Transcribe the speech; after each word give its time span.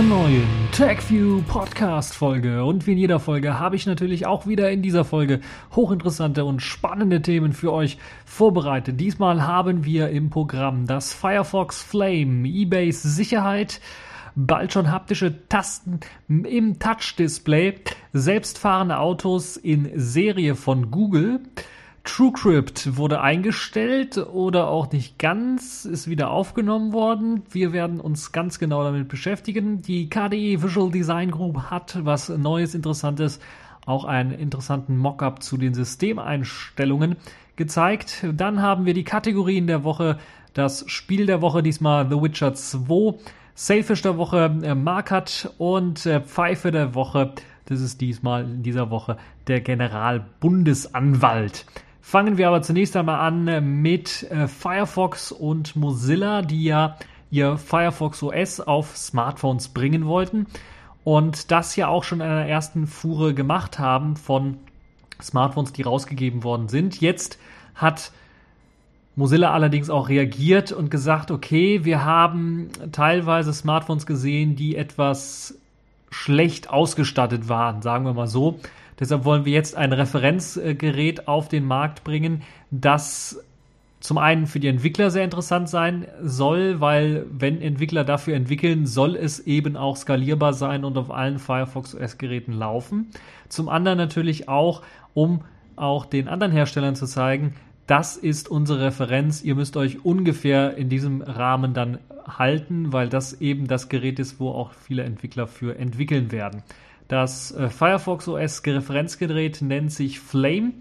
einer 0.00 0.08
neuen 0.08 0.48
TechView 0.72 1.42
Podcast 1.42 2.14
Folge. 2.14 2.64
Und 2.64 2.86
wie 2.86 2.92
in 2.92 2.98
jeder 2.98 3.20
Folge 3.20 3.58
habe 3.58 3.76
ich 3.76 3.84
natürlich 3.84 4.24
auch 4.24 4.46
wieder 4.46 4.70
in 4.70 4.80
dieser 4.80 5.04
Folge 5.04 5.40
hochinteressante 5.72 6.46
und 6.46 6.62
spannende 6.62 7.20
Themen 7.20 7.52
für 7.52 7.70
euch 7.70 7.98
vorbereitet. 8.24 8.98
Diesmal 8.98 9.46
haben 9.46 9.84
wir 9.84 10.08
im 10.08 10.30
Programm 10.30 10.86
das 10.86 11.12
Firefox 11.12 11.82
Flame, 11.82 12.48
eBays 12.48 13.02
Sicherheit, 13.02 13.82
bald 14.34 14.72
schon 14.72 14.90
haptische 14.90 15.46
Tasten 15.48 16.00
im 16.28 16.78
Touch-Display, 16.78 17.74
selbstfahrende 18.14 18.98
Autos 18.98 19.58
in 19.58 19.90
Serie 19.96 20.54
von 20.54 20.90
Google, 20.90 21.40
TrueCrypt 22.04 22.96
wurde 22.96 23.20
eingestellt 23.20 24.16
oder 24.16 24.68
auch 24.68 24.90
nicht 24.90 25.18
ganz, 25.18 25.84
ist 25.84 26.08
wieder 26.08 26.30
aufgenommen 26.30 26.92
worden. 26.92 27.42
Wir 27.50 27.72
werden 27.72 28.00
uns 28.00 28.32
ganz 28.32 28.58
genau 28.58 28.82
damit 28.82 29.08
beschäftigen. 29.08 29.82
Die 29.82 30.08
KDE 30.08 30.62
Visual 30.62 30.90
Design 30.90 31.30
Group 31.30 31.70
hat 31.70 31.98
was 32.04 32.30
Neues, 32.30 32.74
Interessantes, 32.74 33.38
auch 33.86 34.04
einen 34.04 34.32
interessanten 34.32 34.96
Mockup 34.96 35.42
zu 35.42 35.58
den 35.58 35.74
Systemeinstellungen 35.74 37.16
gezeigt. 37.56 38.24
Dann 38.32 38.62
haben 38.62 38.86
wir 38.86 38.94
die 38.94 39.04
Kategorien 39.04 39.66
der 39.66 39.84
Woche, 39.84 40.16
das 40.54 40.84
Spiel 40.88 41.26
der 41.26 41.42
Woche, 41.42 41.62
diesmal 41.62 42.08
The 42.08 42.18
Witcher 42.20 42.54
2, 42.54 43.18
Sailfish 43.54 44.00
der 44.02 44.16
Woche, 44.16 44.58
äh, 44.62 44.74
Markat 44.74 45.52
und 45.58 46.06
äh, 46.06 46.20
Pfeife 46.20 46.70
der 46.70 46.94
Woche. 46.94 47.34
Das 47.66 47.82
ist 47.82 48.00
diesmal 48.00 48.44
in 48.44 48.62
dieser 48.62 48.90
Woche 48.90 49.18
der 49.46 49.60
Generalbundesanwalt. 49.60 51.66
Fangen 52.10 52.38
wir 52.38 52.48
aber 52.48 52.60
zunächst 52.60 52.96
einmal 52.96 53.20
an 53.20 53.80
mit 53.82 54.24
äh, 54.32 54.48
Firefox 54.48 55.30
und 55.30 55.76
Mozilla, 55.76 56.42
die 56.42 56.64
ja 56.64 56.96
ihr 57.30 57.56
Firefox 57.56 58.20
OS 58.24 58.58
auf 58.58 58.96
Smartphones 58.96 59.68
bringen 59.68 60.06
wollten 60.06 60.48
und 61.04 61.52
das 61.52 61.76
ja 61.76 61.86
auch 61.86 62.02
schon 62.02 62.18
in 62.18 62.26
einer 62.26 62.48
ersten 62.48 62.88
Fuhre 62.88 63.32
gemacht 63.32 63.78
haben 63.78 64.16
von 64.16 64.56
Smartphones, 65.22 65.72
die 65.72 65.82
rausgegeben 65.82 66.42
worden 66.42 66.66
sind. 66.66 67.00
Jetzt 67.00 67.38
hat 67.76 68.10
Mozilla 69.14 69.52
allerdings 69.52 69.88
auch 69.88 70.08
reagiert 70.08 70.72
und 70.72 70.90
gesagt, 70.90 71.30
okay, 71.30 71.84
wir 71.84 72.04
haben 72.04 72.70
teilweise 72.90 73.52
Smartphones 73.52 74.04
gesehen, 74.04 74.56
die 74.56 74.74
etwas 74.74 75.60
schlecht 76.10 76.70
ausgestattet 76.70 77.48
waren, 77.48 77.82
sagen 77.82 78.04
wir 78.04 78.14
mal 78.14 78.26
so. 78.26 78.58
Deshalb 79.00 79.24
wollen 79.24 79.44
wir 79.44 79.52
jetzt 79.52 79.76
ein 79.76 79.92
Referenzgerät 79.92 81.26
auf 81.26 81.48
den 81.48 81.64
Markt 81.64 82.04
bringen, 82.04 82.42
das 82.70 83.42
zum 84.00 84.16
einen 84.16 84.46
für 84.46 84.60
die 84.60 84.68
Entwickler 84.68 85.10
sehr 85.10 85.24
interessant 85.24 85.68
sein 85.68 86.06
soll, 86.22 86.80
weil 86.80 87.26
wenn 87.30 87.60
Entwickler 87.60 88.02
dafür 88.02 88.34
entwickeln, 88.34 88.86
soll 88.86 89.14
es 89.14 89.40
eben 89.40 89.76
auch 89.76 89.96
skalierbar 89.96 90.54
sein 90.54 90.84
und 90.84 90.96
auf 90.96 91.10
allen 91.10 91.38
Firefox 91.38 91.94
OS-Geräten 91.94 92.52
laufen. 92.52 93.08
Zum 93.50 93.68
anderen 93.68 93.98
natürlich 93.98 94.48
auch, 94.48 94.82
um 95.12 95.42
auch 95.76 96.06
den 96.06 96.28
anderen 96.28 96.52
Herstellern 96.52 96.96
zu 96.96 97.06
zeigen, 97.06 97.54
das 97.86 98.16
ist 98.16 98.48
unsere 98.48 98.86
Referenz. 98.86 99.42
Ihr 99.42 99.54
müsst 99.54 99.76
euch 99.76 100.04
ungefähr 100.04 100.76
in 100.76 100.88
diesem 100.88 101.22
Rahmen 101.22 101.74
dann 101.74 101.98
halten, 102.26 102.92
weil 102.92 103.08
das 103.08 103.40
eben 103.40 103.66
das 103.66 103.88
Gerät 103.88 104.18
ist, 104.18 104.40
wo 104.40 104.50
auch 104.50 104.72
viele 104.72 105.02
Entwickler 105.02 105.46
für 105.46 105.76
entwickeln 105.76 106.32
werden. 106.32 106.62
Das 107.10 107.50
äh, 107.50 107.68
Firefox 107.68 108.28
OS 108.28 108.62
Referenzgerät 108.64 109.62
nennt 109.62 109.90
sich 109.90 110.20
Flame 110.20 110.74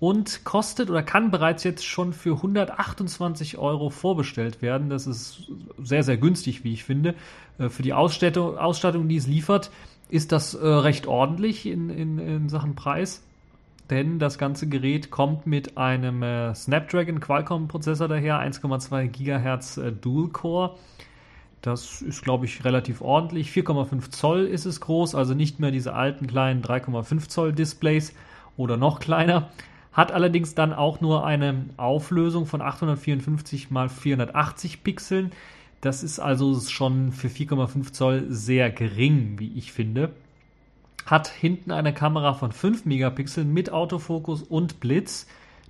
und 0.00 0.44
kostet 0.44 0.90
oder 0.90 1.04
kann 1.04 1.30
bereits 1.30 1.62
jetzt 1.62 1.86
schon 1.86 2.12
für 2.12 2.34
128 2.34 3.58
Euro 3.58 3.88
vorbestellt 3.88 4.60
werden. 4.60 4.90
Das 4.90 5.06
ist 5.06 5.46
sehr, 5.80 6.02
sehr 6.02 6.16
günstig, 6.16 6.64
wie 6.64 6.72
ich 6.72 6.82
finde. 6.82 7.14
Äh, 7.58 7.68
für 7.68 7.84
die 7.84 7.92
Ausstattung, 7.92 8.58
Ausstattung, 8.58 9.06
die 9.08 9.18
es 9.18 9.28
liefert, 9.28 9.70
ist 10.08 10.32
das 10.32 10.54
äh, 10.54 10.66
recht 10.66 11.06
ordentlich 11.06 11.64
in, 11.64 11.90
in, 11.90 12.18
in 12.18 12.48
Sachen 12.48 12.74
Preis. 12.74 13.22
Denn 13.88 14.18
das 14.18 14.36
ganze 14.36 14.68
Gerät 14.68 15.12
kommt 15.12 15.46
mit 15.46 15.78
einem 15.78 16.54
Snapdragon 16.54 17.20
Qualcomm 17.20 17.68
Prozessor 17.68 18.08
daher, 18.08 18.38
1,2 18.38 19.06
GHz 19.06 19.80
Dual 20.02 20.28
Core. 20.28 20.74
Das 21.62 22.02
ist, 22.02 22.22
glaube 22.22 22.44
ich, 22.44 22.64
relativ 22.64 23.00
ordentlich. 23.00 23.50
4,5 23.50 24.10
Zoll 24.10 24.44
ist 24.46 24.64
es 24.64 24.80
groß, 24.80 25.14
also 25.14 25.34
nicht 25.34 25.58
mehr 25.58 25.70
diese 25.70 25.94
alten 25.94 26.26
kleinen 26.26 26.62
3,5 26.62 27.28
Zoll 27.28 27.52
Displays 27.52 28.14
oder 28.56 28.76
noch 28.76 29.00
kleiner. 29.00 29.48
Hat 29.92 30.12
allerdings 30.12 30.54
dann 30.54 30.72
auch 30.72 31.00
nur 31.00 31.26
eine 31.26 31.66
Auflösung 31.76 32.46
von 32.46 32.62
854 32.62 33.68
x 33.70 33.92
480 33.92 34.84
Pixeln. 34.84 35.32
Das 35.80 36.02
ist 36.02 36.20
also 36.20 36.58
schon 36.60 37.12
für 37.12 37.28
4,5 37.28 37.92
Zoll 37.92 38.26
sehr 38.28 38.70
gering, 38.70 39.38
wie 39.38 39.52
ich 39.56 39.72
finde. 39.72 40.10
Hat 41.06 41.28
hinten 41.28 41.72
eine 41.72 41.92
Kamera 41.94 42.34
von 42.34 42.52
5 42.52 42.84
Megapixeln 42.84 43.52
mit 43.52 43.72
Autofokus 43.72 44.42
und 44.42 44.80
Blitz. 44.80 45.26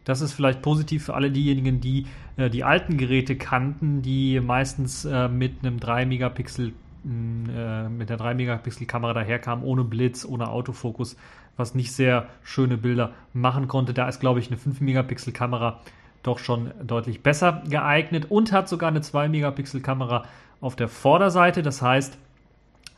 Das 0.08 0.22
ist 0.22 0.32
vielleicht 0.32 0.62
positiv 0.62 1.04
für 1.04 1.12
alle 1.12 1.30
diejenigen, 1.30 1.82
die 1.82 2.06
äh, 2.38 2.48
die 2.48 2.64
alten 2.64 2.96
Geräte 2.96 3.36
kannten, 3.36 4.00
die 4.00 4.41
meistens 4.41 5.04
äh, 5.04 5.28
mit 5.28 5.56
einem 5.62 5.78
3 5.78 6.06
Megapixel 6.06 6.72
mm, 7.04 7.50
äh, 7.54 7.88
mit 7.91 8.08
der 8.08 8.16
3 8.16 8.32
Megapixel 8.32 8.86
Kamera 8.86 9.12
daherkamen, 9.12 9.62
ohne 9.62 9.84
Blitz, 9.84 10.24
ohne 10.24 10.48
Autofokus, 10.48 11.19
was 11.58 11.74
nicht 11.74 11.92
sehr 11.92 12.26
schöne 12.42 12.78
Bilder 12.78 13.12
machen 13.34 13.69
konnte. 13.69 13.92
Da 13.92 14.08
ist, 14.08 14.19
glaube 14.19 14.41
ich, 14.41 14.46
eine 14.46 14.56
5 14.56 14.80
Megapixel 14.80 15.34
Kamera 15.34 15.78
doch 16.22 16.38
schon 16.38 16.70
deutlich 16.82 17.22
besser 17.22 17.62
geeignet 17.69 18.30
und 18.30 18.50
hat 18.50 18.66
sogar 18.70 18.88
eine 18.88 19.02
2 19.02 19.28
Megapixel 19.28 19.82
Kamera 19.82 20.25
auf 20.62 20.75
der 20.75 20.88
Vorderseite. 20.88 21.60
Das 21.60 21.82
heißt, 21.82 22.16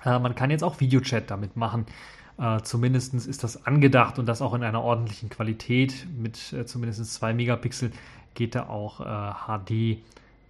äh, 0.04 0.16
man 0.20 0.36
kann 0.36 0.52
jetzt 0.52 0.62
auch 0.62 0.78
Videochat 0.78 1.28
damit 1.28 1.56
machen. 1.56 1.86
Äh, 2.40 2.62
zumindest 2.62 3.12
ist 3.14 3.44
das 3.44 3.66
angedacht 3.66 4.18
und 4.18 4.26
das 4.26 4.40
auch 4.40 4.54
in 4.54 4.62
einer 4.62 4.82
ordentlichen 4.82 5.28
Qualität 5.28 6.06
mit 6.16 6.52
äh, 6.54 6.64
zumindest 6.64 7.12
2 7.12 7.34
Megapixel 7.34 7.90
geht 8.34 8.54
da 8.54 8.68
auch 8.68 9.00
äh, 9.00 9.32
HD 9.46 9.98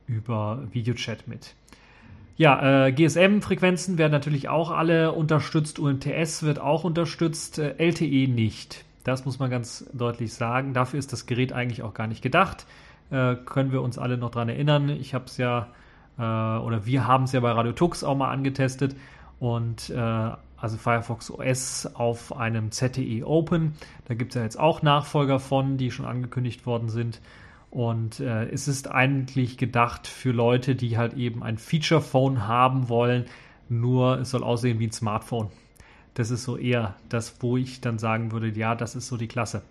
über 0.06 0.62
Videochat 0.71 1.27
mit. 1.27 1.55
Ja, 2.37 2.87
äh, 2.87 2.93
GSM-Frequenzen 2.93 3.99
werden 3.99 4.12
natürlich 4.12 4.49
auch 4.49 4.71
alle 4.71 5.12
unterstützt, 5.12 5.78
UMTS 5.81 6.45
wird 6.45 6.61
auch 6.61 6.84
unterstützt, 6.84 7.59
äh, 7.59 7.75
LTE 7.78 8.28
nicht. 8.28 8.84
Das 9.03 9.25
muss 9.25 9.41
man 9.41 9.51
ganz 9.51 9.84
deutlich 9.93 10.33
sagen. 10.33 10.75
Dafür 10.75 10.99
ist 10.99 11.12
das 11.12 11.27
Gerät 11.27 11.53
eigentlich 11.53 11.83
auch 11.83 11.95
gar 11.95 12.07
nicht 12.07 12.22
gedacht. 12.22 12.67
Äh, 13.11 13.34
können 13.34 13.72
wir 13.72 13.83
uns 13.83 13.99
alle 13.99 14.17
noch 14.17 14.31
daran 14.31 14.49
erinnern. 14.49 14.91
Ich 14.91 15.12
habe 15.15 15.25
es 15.25 15.39
ja, 15.39 15.69
oder 16.19 16.84
wir 16.84 17.07
haben 17.07 17.25
es 17.25 17.33
ja 17.33 17.41
bei 17.41 17.51
Radio 17.51 17.72
Tux 17.72 18.05
auch 18.05 18.15
mal 18.15 18.31
angetestet 18.31 18.95
und 19.39 19.91
also 20.60 20.76
Firefox 20.76 21.31
OS 21.31 21.87
auf 21.94 22.37
einem 22.37 22.71
ZTE 22.71 23.25
Open. 23.26 23.75
Da 24.06 24.15
gibt 24.15 24.32
es 24.32 24.37
ja 24.37 24.43
jetzt 24.43 24.59
auch 24.59 24.82
Nachfolger 24.82 25.41
von, 25.41 25.76
die 25.76 25.91
schon 25.91 26.06
angekündigt 26.06 26.66
worden 26.66 26.88
sind. 26.88 27.21
Und 27.71 28.21
äh, 28.21 28.48
es 28.50 28.69
ist 28.69 28.91
eigentlich 28.91 29.56
gedacht 29.56 30.06
für 30.06 30.32
Leute, 30.32 30.75
die 30.75 30.98
halt 30.98 31.15
eben 31.15 31.43
ein 31.43 31.56
Feature-Phone 31.56 32.47
haben 32.47 32.88
wollen, 32.88 33.26
nur 33.69 34.19
es 34.19 34.31
soll 34.31 34.43
aussehen 34.43 34.81
wie 34.81 34.88
ein 34.88 34.93
Smartphone. 34.93 35.48
Das 36.15 36.31
ist 36.31 36.43
so 36.43 36.56
eher 36.56 36.97
das, 37.09 37.36
wo 37.41 37.57
ich 37.57 37.80
dann 37.80 37.98
sagen 37.98 38.33
würde, 38.33 38.48
ja, 38.48 38.74
das 38.74 38.97
ist 38.97 39.07
so 39.07 39.16
die 39.16 39.28
Klasse, 39.28 39.62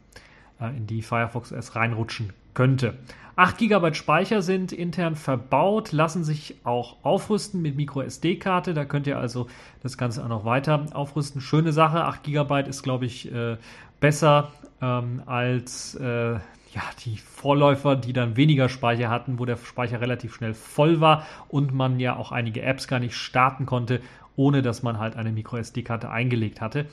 in 0.59 0.87
die 0.87 1.01
Firefox 1.01 1.51
OS 1.51 1.75
reinrutschen 1.75 2.33
könnte. 2.53 2.97
8 3.35 3.57
GB 3.57 3.93
Speicher 3.93 4.41
sind 4.41 4.73
intern 4.73 5.15
verbaut, 5.15 5.93
lassen 5.93 6.25
sich 6.25 6.57
auch 6.65 6.97
aufrüsten 7.03 7.61
mit 7.61 7.77
MicroSD-Karte. 7.77 8.73
Da 8.73 8.83
könnt 8.83 9.07
ihr 9.07 9.17
also 9.17 9.47
das 9.81 9.97
Ganze 9.97 10.23
auch 10.23 10.27
noch 10.27 10.43
weiter 10.43 10.87
aufrüsten. 10.91 11.39
Schöne 11.39 11.71
Sache, 11.71 12.03
8 12.03 12.23
GB 12.23 12.67
ist, 12.67 12.83
glaube 12.83 13.05
ich, 13.05 13.31
äh, 13.33 13.55
besser 14.01 14.51
ähm, 14.81 15.21
als 15.25 15.95
äh, 15.95 16.33
ja, 16.33 16.83
die 17.05 17.17
Vorläufer, 17.17 17.95
die 17.95 18.11
dann 18.11 18.35
weniger 18.35 18.67
Speicher 18.67 19.09
hatten, 19.09 19.39
wo 19.39 19.45
der 19.45 19.55
Speicher 19.55 20.01
relativ 20.01 20.35
schnell 20.35 20.53
voll 20.53 20.99
war 20.99 21.25
und 21.47 21.73
man 21.73 21.99
ja 21.99 22.17
auch 22.17 22.33
einige 22.33 22.61
Apps 22.61 22.87
gar 22.89 22.99
nicht 22.99 23.15
starten 23.15 23.65
konnte, 23.65 24.01
ohne 24.35 24.61
dass 24.61 24.83
man 24.83 24.99
halt 24.99 25.15
eine 25.15 25.31
MicroSD-Karte 25.31 26.09
eingelegt 26.09 26.61
hatte. 26.61 26.87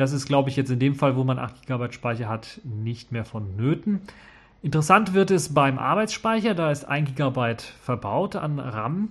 Das 0.00 0.12
ist, 0.12 0.24
glaube 0.24 0.48
ich, 0.48 0.56
jetzt 0.56 0.70
in 0.70 0.78
dem 0.78 0.94
Fall, 0.94 1.14
wo 1.14 1.24
man 1.24 1.38
8 1.38 1.66
GB 1.66 1.92
Speicher 1.92 2.26
hat, 2.26 2.62
nicht 2.64 3.12
mehr 3.12 3.26
vonnöten. 3.26 4.00
Interessant 4.62 5.12
wird 5.12 5.30
es 5.30 5.52
beim 5.52 5.78
Arbeitsspeicher, 5.78 6.54
da 6.54 6.70
ist 6.70 6.86
1 6.86 7.14
GB 7.16 7.56
verbaut 7.82 8.34
an 8.34 8.58
RAM. 8.58 9.10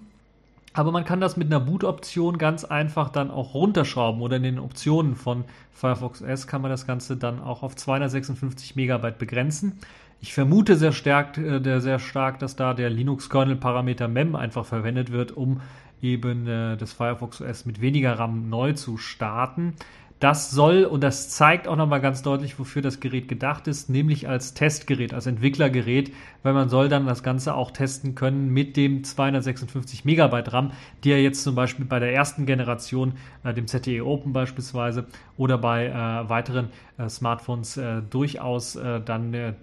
Aber 0.73 0.91
man 0.91 1.05
kann 1.05 1.21
das 1.21 1.37
mit 1.37 1.45
einer 1.45 1.59
Boot-Option 1.59 2.39
ganz 2.39 2.63
einfach 2.63 3.09
dann 3.09 3.29
auch 3.29 3.53
runterschrauben 3.53 4.19
oder 4.19 4.37
in 4.37 4.43
den 4.43 4.57
Optionen 4.57 5.15
von 5.15 5.43
Firefox 5.71 6.23
OS 6.23 6.47
kann 6.47 6.63
man 6.63 6.71
das 6.71 6.87
Ganze 6.87 7.17
dann 7.17 7.39
auch 7.39 7.61
auf 7.61 7.75
256 7.75 8.75
Megabyte 8.75 9.19
begrenzen. 9.19 9.77
Ich 10.21 10.33
vermute 10.33 10.75
sehr 10.75 10.91
stark, 10.91 11.37
äh, 11.37 11.79
sehr 11.81 11.99
stark 11.99 12.39
dass 12.39 12.55
da 12.55 12.73
der 12.73 12.89
Linux-Kernel-Parameter 12.89 14.07
MEM 14.07 14.35
einfach 14.35 14.65
verwendet 14.65 15.11
wird, 15.11 15.37
um 15.37 15.61
eben 16.01 16.47
äh, 16.47 16.77
das 16.77 16.93
Firefox 16.93 17.41
OS 17.41 17.67
mit 17.67 17.79
weniger 17.79 18.17
RAM 18.17 18.49
neu 18.49 18.73
zu 18.73 18.97
starten. 18.97 19.75
Das 20.19 20.51
soll 20.51 20.83
und 20.83 21.01
das 21.01 21.29
zeigt 21.29 21.65
auch 21.65 21.77
nochmal 21.77 22.01
ganz 22.01 22.21
deutlich, 22.21 22.59
wofür 22.59 22.81
das 22.81 22.99
Gerät 22.99 23.29
gedacht 23.29 23.67
ist, 23.69 23.89
nämlich 23.89 24.27
als 24.27 24.53
Testgerät, 24.53 25.13
als 25.13 25.27
Entwicklergerät, 25.27 26.11
weil 26.43 26.51
man 26.53 26.67
soll 26.67 26.89
dann 26.89 27.05
das 27.05 27.23
Ganze 27.23 27.53
auch 27.53 27.71
testen 27.71 28.15
können 28.15 28.49
mit 28.49 28.75
dem 28.75 29.05
256 29.05 30.03
Megabyte 30.03 30.51
RAM, 30.51 30.71
die 31.05 31.11
ja 31.11 31.15
jetzt 31.15 31.41
zum 31.41 31.55
Beispiel 31.55 31.85
bei 31.85 31.99
der 31.99 32.13
ersten 32.13 32.45
Generation, 32.45 33.13
äh, 33.45 33.53
dem 33.53 33.67
ZTE 33.67 34.05
Open 34.05 34.33
beispielsweise, 34.33 35.07
oder 35.37 35.57
bei 35.57 35.85
äh, 35.85 36.29
weiteren 36.29 36.67
äh, 36.97 37.07
Smartphones 37.07 37.77
äh, 37.77 38.01
durchaus 38.09 38.75
äh, 38.75 38.99
dann 38.99 39.33
äh, 39.33 39.53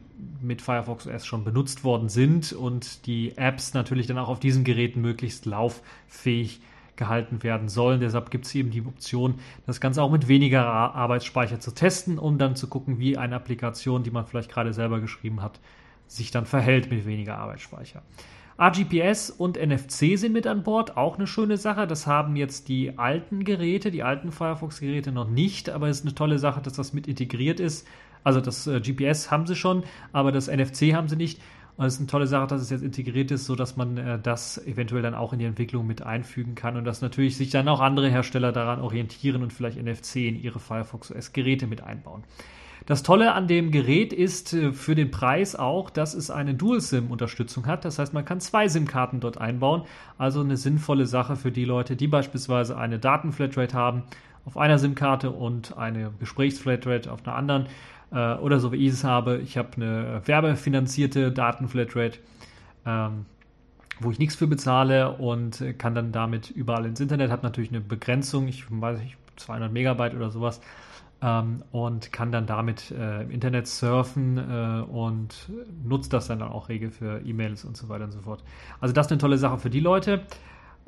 mit 0.41 0.63
Firefox 0.63 1.07
OS 1.07 1.27
schon 1.27 1.45
benutzt 1.45 1.85
worden 1.85 2.09
sind 2.09 2.55
und 2.55 3.07
die 3.07 3.37
Apps 3.37 3.75
natürlich 3.75 4.07
dann 4.07 4.17
auch 4.17 4.31
auf 4.31 4.41
diesen 4.41 4.65
Geräten 4.65 5.03
möglichst 5.03 5.45
lauffähig 5.45 6.61
gehalten 6.97 7.43
werden 7.43 7.69
sollen. 7.69 8.01
Deshalb 8.01 8.31
gibt 8.31 8.47
es 8.47 8.55
eben 8.55 8.71
die 8.71 8.85
Option, 8.85 9.35
das 9.67 9.81
Ganze 9.81 10.03
auch 10.03 10.11
mit 10.11 10.29
weniger 10.29 10.65
Arbeitsspeicher 10.67 11.61
zu 11.61 11.73
testen, 11.73 12.19
um 12.19 12.39
dann 12.39 12.57
zu 12.57 12.69
gucken, 12.69 12.99
wie 12.99 13.17
eine 13.17 13.37
Applikation, 13.37 14.03
die 14.03 14.11
man 14.11 14.27
vielleicht 14.27 14.51
gerade 14.51 14.73
selber 14.73 15.01
geschrieben 15.01 15.43
hat, 15.43 15.61
sich 16.07 16.31
dann 16.31 16.47
verhält 16.47 16.91
mit 16.91 17.07
weniger 17.07 17.39
Arbeitsspeicher. 17.39 18.03
RGPS 18.59 19.31
und 19.31 19.59
NFC 19.59 20.19
sind 20.19 20.33
mit 20.33 20.47
an 20.47 20.63
Bord, 20.63 20.97
auch 20.97 21.17
eine 21.19 21.27
schöne 21.27 21.59
Sache. 21.59 21.87
Das 21.87 22.07
haben 22.07 22.37
jetzt 22.37 22.69
die 22.69 22.97
alten 22.97 23.45
Geräte, 23.45 23.91
die 23.91 24.03
alten 24.03 24.33
Firefox-Geräte 24.33 25.13
noch 25.13 25.29
nicht, 25.29 25.69
aber 25.69 25.89
es 25.89 25.99
ist 25.99 26.07
eine 26.07 26.15
tolle 26.15 26.39
Sache, 26.39 26.63
dass 26.63 26.73
das 26.73 26.95
mit 26.95 27.07
integriert 27.07 27.61
ist. 27.61 27.87
Also 28.25 28.41
das 28.41 28.67
äh, 28.67 28.81
GPS 28.81 29.31
haben 29.31 29.47
sie 29.47 29.55
schon, 29.55 29.85
aber 30.13 30.33
das 30.33 30.49
NFC 30.49 30.95
haben 30.95 31.09
sie 31.09 31.17
nicht. 31.17 31.41
Und 31.77 31.85
es 31.85 31.95
ist 31.95 32.01
eine 32.01 32.07
tolle 32.07 32.27
Sache, 32.27 32.47
dass 32.47 32.63
es 32.63 32.71
jetzt 32.71 32.83
integriert 32.83 33.31
ist, 33.31 33.45
sodass 33.45 33.77
man 33.77 33.99
äh, 33.99 34.19
das 34.19 34.65
eventuell 34.67 35.03
dann 35.03 35.15
auch 35.15 35.33
in 35.33 35.39
die 35.39 35.45
Entwicklung 35.45 35.87
mit 35.87 36.03
einfügen 36.03 36.55
kann 36.55 36.77
und 36.77 36.85
dass 36.85 37.03
natürlich 37.03 37.37
sich 37.37 37.51
dann 37.51 37.69
auch 37.69 37.81
andere 37.81 38.09
Hersteller 38.09 38.53
daran 38.53 38.81
orientieren 38.81 39.43
und 39.43 39.53
vielleicht 39.53 39.83
NFC 39.83 40.17
in 40.17 40.41
ihre 40.41 40.59
Firefox 40.59 41.13
OS 41.13 41.33
Geräte 41.33 41.67
mit 41.67 41.83
einbauen. 41.83 42.25
Das 42.87 43.03
Tolle 43.03 43.33
an 43.33 43.49
dem 43.49 43.73
Gerät 43.73 44.13
ist 44.13 44.55
äh, 44.55 44.73
für 44.73 44.95
den 44.95 45.11
Preis 45.11 45.55
auch, 45.57 45.91
dass 45.91 46.15
es 46.15 46.31
eine 46.31 46.55
Dual-SIM-Unterstützung 46.55 47.67
hat. 47.67 47.85
Das 47.85 47.99
heißt, 47.99 48.15
man 48.15 48.25
kann 48.25 48.41
zwei 48.41 48.69
SIM-Karten 48.69 49.21
dort 49.21 49.39
einbauen. 49.39 49.83
Also 50.17 50.41
eine 50.41 50.57
sinnvolle 50.57 51.05
Sache 51.05 51.37
für 51.37 51.53
die 51.53 51.65
Leute, 51.65 51.97
die 51.97 52.07
beispielsweise 52.07 52.79
eine 52.79 52.99
Datenflatrate 52.99 53.77
haben 53.77 54.05
auf 54.47 54.57
einer 54.57 54.79
SIM-Karte 54.79 55.33
und 55.33 55.77
eine 55.77 56.13
Gesprächsflatrate 56.21 57.13
auf 57.13 57.27
einer 57.27 57.35
anderen 57.35 57.67
äh, 58.13 58.35
oder 58.35 58.61
so 58.61 58.73
wie 58.73 58.77
ich 58.77 58.93
es 58.93 59.05
habe, 59.05 59.39
ich 59.39 59.57
habe 59.57 59.71
eine 59.77 60.23
werbefinanzierte 60.25 61.33
Datenflatrate, 61.33 62.19
ähm, 62.85 63.27
wo 64.01 64.11
ich 64.11 64.19
nichts 64.19 64.35
für 64.35 64.47
bezahle 64.47 65.13
und 65.13 65.65
kann 65.79 65.95
dann 65.95 66.13
damit 66.13 66.51
überall 66.51 66.85
ins 66.85 67.01
Internet, 67.01 67.31
habe 67.31 67.43
natürlich 67.43 67.71
eine 67.71 67.81
Begrenzung, 67.81 68.49
ich 68.49 68.65
weiß 68.71 69.01
nicht, 69.01 69.17
200 69.37 69.73
Megabyte 69.73 70.15
oder 70.15 70.31
sowas 70.31 70.61
ähm, 71.23 71.63
und 71.73 72.13
kann 72.13 72.33
dann 72.33 72.47
damit 72.47 72.91
äh, 72.91 73.23
im 73.23 73.31
Internet 73.31 73.67
surfen 73.67 74.39
äh, 74.39 74.83
und 74.83 75.51
nutzt 75.85 76.13
das 76.13 76.29
dann 76.29 76.43
auch 76.43 76.69
regel 76.69 76.91
für 76.91 77.21
E-Mails 77.25 77.65
und 77.65 77.77
so 77.77 77.89
weiter 77.89 78.05
und 78.05 78.13
so 78.13 78.21
fort. 78.21 78.43
Also 78.81 78.93
das 78.93 79.07
ist 79.07 79.13
eine 79.13 79.21
tolle 79.21 79.39
Sache 79.39 79.59
für 79.59 79.71
die 79.71 79.81
Leute. 79.81 80.23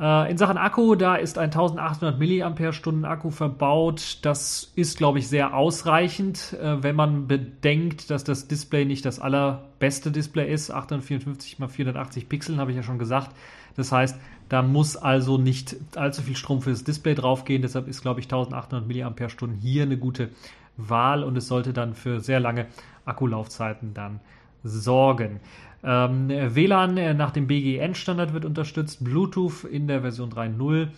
Äh, 0.00 0.30
in 0.30 0.38
Sachen 0.38 0.58
Akku, 0.58 0.94
da 0.94 1.16
ist 1.16 1.38
ein 1.38 1.50
1800 1.50 2.18
mAh 2.18 3.08
Akku 3.08 3.30
verbaut. 3.30 4.18
Das 4.22 4.72
ist, 4.76 4.98
glaube 4.98 5.18
ich, 5.18 5.28
sehr 5.28 5.54
ausreichend, 5.54 6.56
äh, 6.62 6.82
wenn 6.82 6.94
man 6.94 7.26
bedenkt, 7.26 8.10
dass 8.10 8.22
das 8.22 8.46
Display 8.46 8.84
nicht 8.84 9.04
das 9.04 9.18
allerbeste 9.18 10.12
Display 10.12 10.52
ist. 10.52 10.70
854 10.70 11.58
x 11.58 11.72
480 11.72 12.28
Pixeln, 12.28 12.60
habe 12.60 12.70
ich 12.70 12.76
ja 12.76 12.82
schon 12.82 12.98
gesagt. 12.98 13.30
Das 13.76 13.90
heißt, 13.90 14.18
da 14.48 14.62
muss 14.62 14.96
also 14.96 15.36
nicht 15.36 15.76
allzu 15.96 16.22
viel 16.22 16.36
Strom 16.36 16.62
für 16.62 16.70
das 16.70 16.84
Display 16.84 17.14
draufgehen. 17.14 17.62
Deshalb 17.62 17.88
ist, 17.88 18.02
glaube 18.02 18.20
ich, 18.20 18.26
1800 18.26 18.86
mAh 18.86 19.48
hier 19.60 19.82
eine 19.82 19.96
gute 19.96 20.30
Wahl 20.76 21.24
und 21.24 21.36
es 21.36 21.48
sollte 21.48 21.72
dann 21.72 21.94
für 21.94 22.20
sehr 22.20 22.38
lange 22.38 22.66
Akkulaufzeiten 23.04 23.94
dann 23.94 24.20
sorgen. 24.62 25.40
Ähm, 25.84 26.28
WLAN 26.28 26.96
äh, 26.96 27.14
nach 27.14 27.30
dem 27.30 27.46
BGN-Standard 27.46 28.32
wird 28.32 28.44
unterstützt, 28.44 29.04
Bluetooth 29.04 29.64
in 29.64 29.86
der 29.86 30.00
Version 30.00 30.30
3.0 30.30 30.88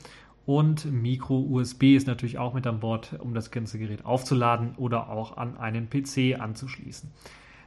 und 0.46 0.90
Micro-USB 0.90 1.96
ist 1.96 2.06
natürlich 2.06 2.38
auch 2.38 2.54
mit 2.54 2.66
an 2.66 2.80
Bord, 2.80 3.14
um 3.18 3.34
das 3.34 3.50
ganze 3.50 3.78
Gerät 3.78 4.04
aufzuladen 4.04 4.74
oder 4.78 5.10
auch 5.10 5.36
an 5.36 5.58
einen 5.58 5.88
PC 5.90 6.40
anzuschließen. 6.40 7.10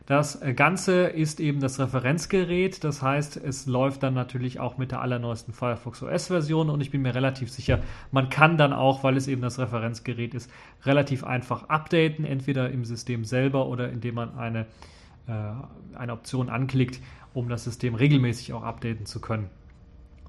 Das 0.06 0.42
äh, 0.42 0.54
Ganze 0.54 1.04
ist 1.04 1.40
eben 1.40 1.62
das 1.62 1.80
Referenzgerät, 1.80 2.84
das 2.84 3.02
heißt, 3.02 3.38
es 3.38 3.68
läuft 3.68 4.04
dann 4.04 4.14
natürlich 4.14 4.60
auch 4.60 4.78
mit 4.78 4.92
der 4.92 5.02
allerneuesten 5.02 5.54
Firefox 5.54 6.04
OS-Version 6.04 6.70
und 6.70 6.82
ich 6.82 6.92
bin 6.92 7.04
mir 7.04 7.16
relativ 7.16 7.50
sicher, 7.50 7.80
man 8.12 8.30
kann 8.30 8.58
dann 8.58 8.74
auch, 8.74 9.04
weil 9.06 9.16
es 9.16 9.30
eben 9.30 9.42
das 9.42 9.60
Referenzgerät 9.60 10.34
ist, 10.34 10.52
relativ 10.84 11.24
einfach 11.24 11.70
updaten, 11.70 12.26
entweder 12.26 12.70
im 12.70 12.84
System 12.84 13.24
selber 13.24 13.68
oder 13.68 13.90
indem 13.90 14.16
man 14.16 14.38
eine 14.38 14.66
eine 15.28 16.14
Option 16.14 16.50
anklickt, 16.50 17.00
um 17.34 17.50
das 17.50 17.64
System 17.64 17.96
regelmäßig 17.96 18.54
auch 18.54 18.64
updaten 18.64 19.06
zu 19.06 19.22
können. 19.22 19.50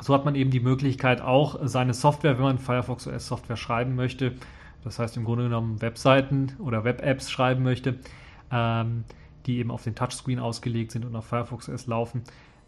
So 0.00 0.14
hat 0.14 0.24
man 0.24 0.34
eben 0.34 0.50
die 0.50 0.60
Möglichkeit, 0.60 1.20
auch 1.20 1.58
seine 1.64 1.94
Software, 1.94 2.36
wenn 2.36 2.44
man 2.44 2.58
Firefox 2.58 3.06
OS 3.06 3.26
Software 3.26 3.56
schreiben 3.56 3.94
möchte, 3.94 4.34
das 4.82 4.98
heißt 4.98 5.16
im 5.16 5.24
Grunde 5.24 5.44
genommen 5.44 5.80
Webseiten 5.80 6.52
oder 6.58 6.84
Web-Apps 6.84 7.30
schreiben 7.30 7.62
möchte, 7.62 7.98
ähm, 8.50 9.04
die 9.46 9.58
eben 9.58 9.70
auf 9.70 9.84
den 9.84 9.94
Touchscreen 9.94 10.38
ausgelegt 10.38 10.92
sind 10.92 11.04
und 11.04 11.14
auf 11.14 11.26
Firefox 11.26 11.68
OS 11.68 11.86
laufen, 11.86 12.22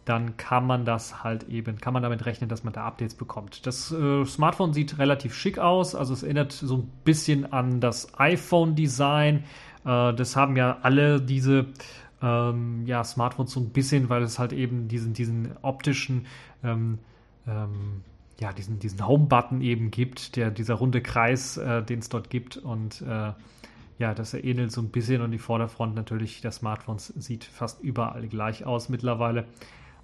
dann 0.05 0.37
kann 0.37 0.65
man 0.65 0.85
das 0.85 1.23
halt 1.23 1.49
eben, 1.49 1.79
kann 1.79 1.93
man 1.93 2.01
damit 2.01 2.25
rechnen, 2.25 2.49
dass 2.49 2.63
man 2.63 2.71
da 2.71 2.85
Updates 2.85 3.15
bekommt. 3.15 3.65
Das 3.67 3.91
äh, 3.91 4.23
Smartphone 4.25 4.73
sieht 4.73 4.97
relativ 4.99 5.35
schick 5.35 5.59
aus, 5.59 5.95
also 5.95 6.13
es 6.13 6.23
erinnert 6.23 6.53
so 6.53 6.77
ein 6.77 6.91
bisschen 7.03 7.51
an 7.51 7.81
das 7.81 8.17
iPhone-Design. 8.17 9.43
Äh, 9.85 10.13
das 10.13 10.37
haben 10.37 10.55
ja 10.55 10.77
alle 10.81 11.21
diese 11.21 11.65
ähm, 12.21 12.85
ja, 12.85 13.03
Smartphones 13.03 13.51
so 13.51 13.59
ein 13.59 13.69
bisschen, 13.69 14.09
weil 14.09 14.23
es 14.23 14.39
halt 14.39 14.53
eben 14.53 14.87
diesen, 14.87 15.13
diesen 15.13 15.51
optischen, 15.61 16.25
ähm, 16.63 16.99
ähm, 17.47 18.01
ja, 18.39 18.53
diesen, 18.53 18.79
diesen 18.79 19.07
Home-Button 19.07 19.61
eben 19.61 19.91
gibt, 19.91 20.35
der, 20.35 20.51
dieser 20.51 20.75
runde 20.75 21.01
Kreis, 21.01 21.57
äh, 21.57 21.83
den 21.83 21.99
es 21.99 22.09
dort 22.09 22.29
gibt 22.29 22.57
und 22.57 23.01
äh, 23.01 23.31
ja, 23.99 24.13
das 24.13 24.33
ähnelt 24.33 24.71
so 24.71 24.81
ein 24.81 24.89
bisschen 24.89 25.21
und 25.21 25.31
die 25.31 25.39
Vorderfront 25.39 25.95
natürlich 25.95 26.41
der 26.41 26.51
Smartphones 26.51 27.07
sieht 27.17 27.43
fast 27.43 27.81
überall 27.81 28.27
gleich 28.27 28.65
aus 28.65 28.89
mittlerweile. 28.89 29.45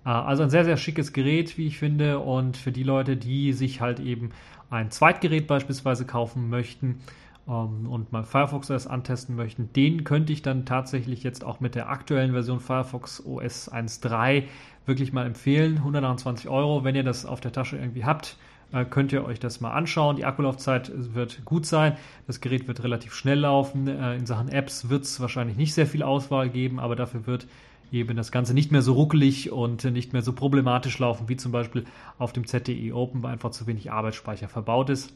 Äh, 0.05 0.09
also 0.09 0.43
ein 0.43 0.49
sehr, 0.49 0.65
sehr 0.65 0.77
schickes 0.77 1.13
Gerät, 1.13 1.57
wie 1.57 1.67
ich 1.67 1.77
finde 1.77 2.19
und 2.19 2.57
für 2.57 2.71
die 2.71 2.83
Leute, 2.83 3.17
die 3.17 3.53
sich 3.53 3.81
halt 3.81 3.99
eben 3.99 4.31
ein 4.69 4.89
Zweitgerät 4.89 5.47
beispielsweise 5.47 6.05
kaufen 6.05 6.49
möchten, 6.49 7.01
ähm, 7.47 7.87
und 7.89 8.11
mal 8.11 8.23
Firefox 8.23 8.71
OS 8.71 8.87
antesten 8.87 9.35
möchten, 9.35 9.71
den 9.73 10.03
könnte 10.03 10.33
ich 10.33 10.41
dann 10.41 10.65
tatsächlich 10.65 11.23
jetzt 11.23 11.43
auch 11.43 11.59
mit 11.59 11.75
der 11.75 11.89
aktuellen 11.89 12.31
Version 12.31 12.59
Firefox 12.59 13.25
OS 13.25 13.71
1.3 13.71 14.43
wirklich 14.85 15.13
mal 15.13 15.25
empfehlen. 15.25 15.77
129 15.77 16.49
Euro, 16.49 16.83
wenn 16.83 16.95
ihr 16.95 17.03
das 17.03 17.25
auf 17.25 17.41
der 17.41 17.51
Tasche 17.51 17.77
irgendwie 17.77 18.05
habt, 18.05 18.37
äh, 18.71 18.85
könnt 18.85 19.11
ihr 19.11 19.23
euch 19.25 19.39
das 19.39 19.61
mal 19.61 19.71
anschauen. 19.71 20.15
Die 20.15 20.25
Akkulaufzeit 20.25 20.91
wird 21.13 21.45
gut 21.45 21.65
sein. 21.65 21.97
Das 22.27 22.41
Gerät 22.41 22.67
wird 22.67 22.83
relativ 22.83 23.13
schnell 23.13 23.39
laufen. 23.39 23.87
Äh, 23.87 24.15
in 24.15 24.25
Sachen 24.25 24.49
Apps 24.49 24.89
wird 24.89 25.03
es 25.03 25.19
wahrscheinlich 25.19 25.57
nicht 25.57 25.73
sehr 25.73 25.87
viel 25.87 26.03
Auswahl 26.03 26.49
geben, 26.49 26.79
aber 26.79 26.95
dafür 26.95 27.27
wird 27.27 27.47
eben 27.91 28.17
das 28.17 28.31
Ganze 28.31 28.53
nicht 28.55 28.71
mehr 28.71 28.81
so 28.81 28.93
ruckelig 28.93 29.51
und 29.51 29.83
nicht 29.83 30.13
mehr 30.13 30.23
so 30.23 30.33
problematisch 30.33 30.97
laufen, 30.97 31.29
wie 31.29 31.37
zum 31.37 31.51
Beispiel 31.51 31.85
auf 32.17 32.33
dem 32.33 32.47
ZTE 32.47 32.91
Open, 32.93 33.21
weil 33.21 33.33
einfach 33.33 33.51
zu 33.51 33.67
wenig 33.67 33.91
Arbeitsspeicher 33.91 34.49
verbaut 34.49 34.89
ist. 34.89 35.13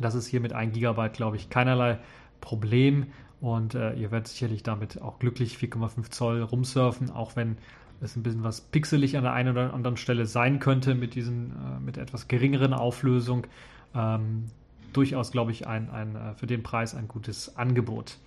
Das 0.00 0.14
ist 0.14 0.26
hier 0.26 0.40
mit 0.40 0.52
1 0.52 0.74
GB, 0.74 1.08
glaube 1.10 1.36
ich, 1.36 1.50
keinerlei 1.50 1.98
Problem. 2.40 3.06
Und 3.40 3.74
äh, 3.74 3.94
ihr 3.94 4.10
werdet 4.10 4.28
sicherlich 4.28 4.62
damit 4.62 5.00
auch 5.00 5.18
glücklich 5.18 5.56
4,5 5.56 6.10
Zoll 6.10 6.42
rumsurfen, 6.42 7.10
auch 7.10 7.36
wenn 7.36 7.58
es 8.00 8.16
ein 8.16 8.22
bisschen 8.22 8.44
was 8.44 8.60
pixelig 8.60 9.16
an 9.16 9.24
der 9.24 9.32
einen 9.32 9.50
oder 9.50 9.74
anderen 9.74 9.96
Stelle 9.96 10.26
sein 10.26 10.58
könnte 10.58 10.94
mit 10.94 11.14
diesen, 11.14 11.50
äh, 11.50 11.80
mit 11.80 11.98
etwas 11.98 12.28
geringeren 12.28 12.72
Auflösung. 12.72 13.46
Ähm, 13.94 14.46
durchaus, 14.92 15.32
glaube 15.32 15.50
ich, 15.50 15.66
ein, 15.66 15.90
ein, 15.90 16.16
äh, 16.16 16.34
für 16.34 16.46
den 16.46 16.62
Preis 16.62 16.94
ein 16.94 17.08
gutes 17.08 17.56
Angebot. 17.56 18.18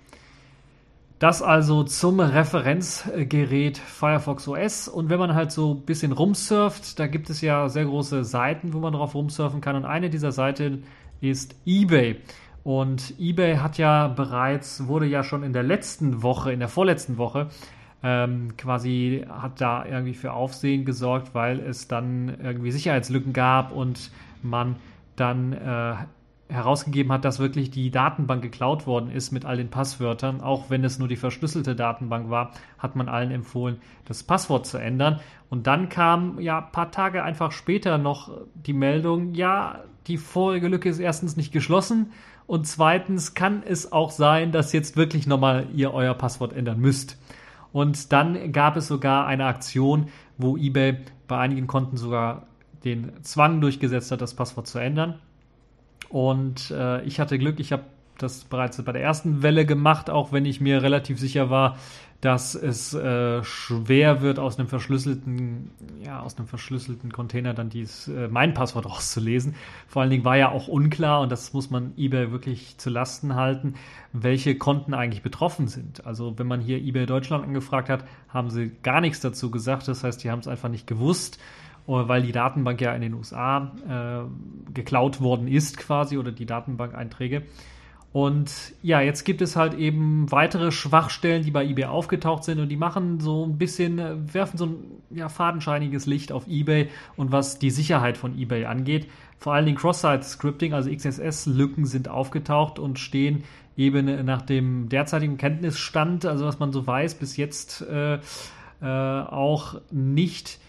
Das 1.20 1.42
also 1.42 1.84
zum 1.84 2.22
Referenzgerät 2.22 3.78
Firefox 3.78 4.48
OS. 4.48 4.88
Und 4.88 5.10
wenn 5.10 5.20
man 5.20 5.36
halt 5.36 5.52
so 5.52 5.74
ein 5.74 5.82
bisschen 5.82 6.14
rumsurft, 6.14 6.98
da 6.98 7.08
gibt 7.08 7.30
es 7.30 7.42
ja 7.42 7.68
sehr 7.68 7.86
große 7.86 8.24
Seiten, 8.24 8.72
wo 8.72 8.80
man 8.80 8.94
drauf 8.94 9.16
rumsurfen 9.16 9.60
kann. 9.60 9.76
Und 9.76 9.84
eine 9.84 10.10
dieser 10.10 10.32
Seiten 10.32 10.84
ist 11.22 11.56
eBay. 11.66 12.18
Und 12.64 13.14
eBay 13.20 13.58
hat 13.58 13.78
ja 13.78 14.08
bereits, 14.08 14.88
wurde 14.88 15.06
ja 15.06 15.24
schon 15.24 15.44
in 15.44 15.54
der 15.54 15.64
letzten 15.64 16.22
Woche, 16.22 16.52
in 16.52 16.60
der 16.60 16.68
vorletzten 16.68 17.18
Woche, 17.18 17.48
ähm, 18.04 18.56
quasi 18.58 19.26
hat 19.28 19.60
da 19.60 19.86
irgendwie 19.86 20.14
für 20.14 20.34
Aufsehen 20.34 20.86
gesorgt, 20.86 21.34
weil 21.34 21.60
es 21.60 21.88
dann 21.88 22.38
irgendwie 22.42 22.72
Sicherheitslücken 22.72 23.34
gab 23.34 23.72
und 23.72 24.12
man 24.42 24.78
dann 25.16 25.54
äh, 25.54 25.96
herausgegeben 26.50 27.12
hat, 27.12 27.25
dass 27.25 27.39
wirklich 27.39 27.70
die 27.70 27.91
Datenbank 27.91 28.41
geklaut 28.41 28.88
worden 28.88 29.12
ist 29.12 29.32
mit 29.32 29.46
all 29.46 29.58
den 29.58 29.70
Passwörtern. 29.70 30.41
Auch 30.41 30.70
wenn 30.70 30.84
es 30.84 30.98
nur 30.98 31.08
die 31.08 31.15
verschlüsselte 31.15 31.75
Datenbank 31.75 32.29
war, 32.29 32.51
hat 32.79 32.96
man 32.96 33.08
allen 33.08 33.29
empfohlen, 33.29 33.77
das 34.06 34.24
Passwort 34.24 34.65
zu 34.65 34.77
ändern. 34.79 35.20
Und 35.50 35.68
dann 35.68 35.89
kam 35.89 36.39
ja 36.39 36.60
ein 36.60 36.72
paar 36.72 36.91
Tage 36.91 37.24
einfach 37.24 37.51
später 37.51 38.00
noch 38.00 38.32
die 38.56 38.74
Meldung, 38.74 39.36
ja, 39.36 39.84
die 40.08 40.18
vorige 40.18 40.68
Lücke 40.68 40.89
ist 40.89 41.00
erstens 41.00 41.38
nicht 41.38 41.51
geschlossen 41.51 42.12
Und 42.48 42.65
zweitens 42.65 43.36
kann 43.36 43.62
es 43.63 43.91
auch 43.91 44.10
sein, 44.10 44.51
dass 44.51 44.74
jetzt 44.74 44.98
wirklich 44.98 45.27
nochmal 45.27 45.68
ihr 45.75 45.94
euer 45.94 46.15
Passwort 46.15 46.53
ändern 46.53 46.79
müsst. 46.79 47.20
Und 47.72 48.12
dann 48.12 48.51
gab 48.51 48.75
es 48.75 48.88
sogar 48.88 49.27
eine 49.27 49.46
Aktion, 49.46 50.08
wo 50.39 50.58
eBay 50.58 50.98
bei 51.27 51.38
einigen 51.38 51.68
Konten 51.68 51.96
sogar 51.96 52.48
den 52.84 53.12
Zwang 53.22 53.62
durchgesetzt 53.62 54.12
hat, 54.12 54.22
das 54.22 54.34
Passwort 54.34 54.65
zu 54.65 54.79
ändern. 54.79 55.20
Und 56.08 56.72
äh, 56.72 57.03
ich 57.03 57.20
hatte 57.20 57.38
Glück, 57.38 57.60
ich 57.60 57.72
habe 57.72 57.84
das 58.18 58.44
bereits 58.44 58.82
bei 58.82 58.91
der 58.91 59.01
ersten 59.01 59.44
Welle 59.44 59.65
gemacht, 59.65 60.10
auch 60.10 60.32
wenn 60.32 60.46
ich 60.46 60.62
mir 60.62 60.82
relativ 60.84 61.20
sicher 61.20 61.50
war, 61.50 61.77
dass 62.22 62.53
es 62.53 62.94
äh, 62.94 63.41
schwer 63.46 64.22
wird, 64.22 64.39
aus 64.39 64.60
einem 64.60 64.68
verschlüsselten, 64.68 65.72
ja, 66.03 66.20
aus 66.20 66.38
einem 66.38 66.48
verschlüsselten 66.48 67.13
Container 67.13 67.53
dann 67.53 67.70
dies, 67.70 68.10
äh, 68.10 68.27
mein 68.27 68.53
Passwort 68.53 68.86
rauszulesen. 68.89 69.56
Vor 69.88 70.01
allen 70.01 70.12
Dingen 70.12 70.25
war 70.25 70.36
ja 70.36 70.50
auch 70.50 70.68
unklar, 70.68 71.22
und 71.22 71.32
das 71.32 71.53
muss 71.53 71.70
man 71.70 71.94
eBay 71.96 72.32
wirklich 72.32 72.77
zu 72.77 72.89
Lasten 72.89 73.36
halten, 73.36 73.75
welche 74.12 74.58
Konten 74.58 74.94
eigentlich 74.94 75.22
betroffen 75.22 75.70
sind. 75.70 76.06
Also 76.06 76.38
wenn 76.38 76.48
man 76.48 76.60
hier 76.60 76.79
eBay 76.79 77.06
Deutschland 77.06 77.46
angefragt 77.46 77.88
hat, 77.88 78.03
haben 78.27 78.50
sie 78.50 78.72
gar 78.84 79.00
nichts 79.00 79.22
dazu 79.22 79.50
gesagt. 79.50 79.88
Das 79.88 80.03
heißt, 80.03 80.22
die 80.22 80.29
haben 80.29 80.39
es 80.39 80.48
einfach 80.48 80.70
nicht 80.70 80.88
gewusst 80.88 81.39
weil 81.89 82.22
die 82.22 82.31
Datenbank 82.31 82.79
ja 82.81 82.93
in 82.93 83.01
den 83.01 83.13
USA 83.13 83.72
äh, 83.88 84.74
geklaut 84.74 85.22
worden 85.22 85.48
ist 85.48 85.77
quasi 85.77 86.17
oder 86.17 86.31
die 86.31 86.46
Datenbank-Einträge. 86.46 87.43
Und 88.12 88.74
ja, 88.81 89.01
jetzt 89.01 89.24
gibt 89.24 89.41
es 89.41 89.55
halt 89.55 89.75
eben 89.75 90.31
weitere 90.31 90.72
Schwachstellen, 90.72 91.43
die 91.43 91.51
bei 91.51 91.63
eBay 91.63 91.86
aufgetaucht 91.86 92.43
sind 92.43 92.60
und 92.60 92.69
die 92.69 92.75
machen 92.75 93.19
so 93.19 93.46
ein 93.46 93.60
bisschen, 93.60 94.00
äh, 94.00 94.34
werfen 94.34 94.58
so 94.58 94.65
ein 94.65 94.75
ja, 95.12 95.29
fadenscheiniges 95.29 96.08
Licht 96.08 96.31
auf 96.31 96.48
eBay 96.48 96.89
und 97.17 97.31
was 97.31 97.60
die 97.60 97.69
Sicherheit 97.69 98.17
von 98.17 98.38
eBay 98.38 98.65
angeht. 98.65 99.08
Vor 99.38 99.53
allen 99.53 99.65
Dingen 99.65 99.77
Cross-Site-Scripting, 99.77 100.74
also 100.74 100.89
XSS-Lücken 100.89 101.86
sind 101.86 102.10
aufgetaucht 102.10 102.79
und 102.79 102.98
stehen 102.98 103.43
eben 103.77 104.25
nach 104.25 104.41
dem 104.41 104.89
derzeitigen 104.89 105.38
Kenntnisstand, 105.38 106.25
also 106.25 106.46
was 106.46 106.60
man 106.60 106.74
so 106.74 106.86
weiß, 106.86 107.15
bis 107.15 107.38
jetzt 107.38 107.81
äh, 107.84 108.15
äh, 108.15 108.22
auch 108.81 109.79
nicht 109.91 110.60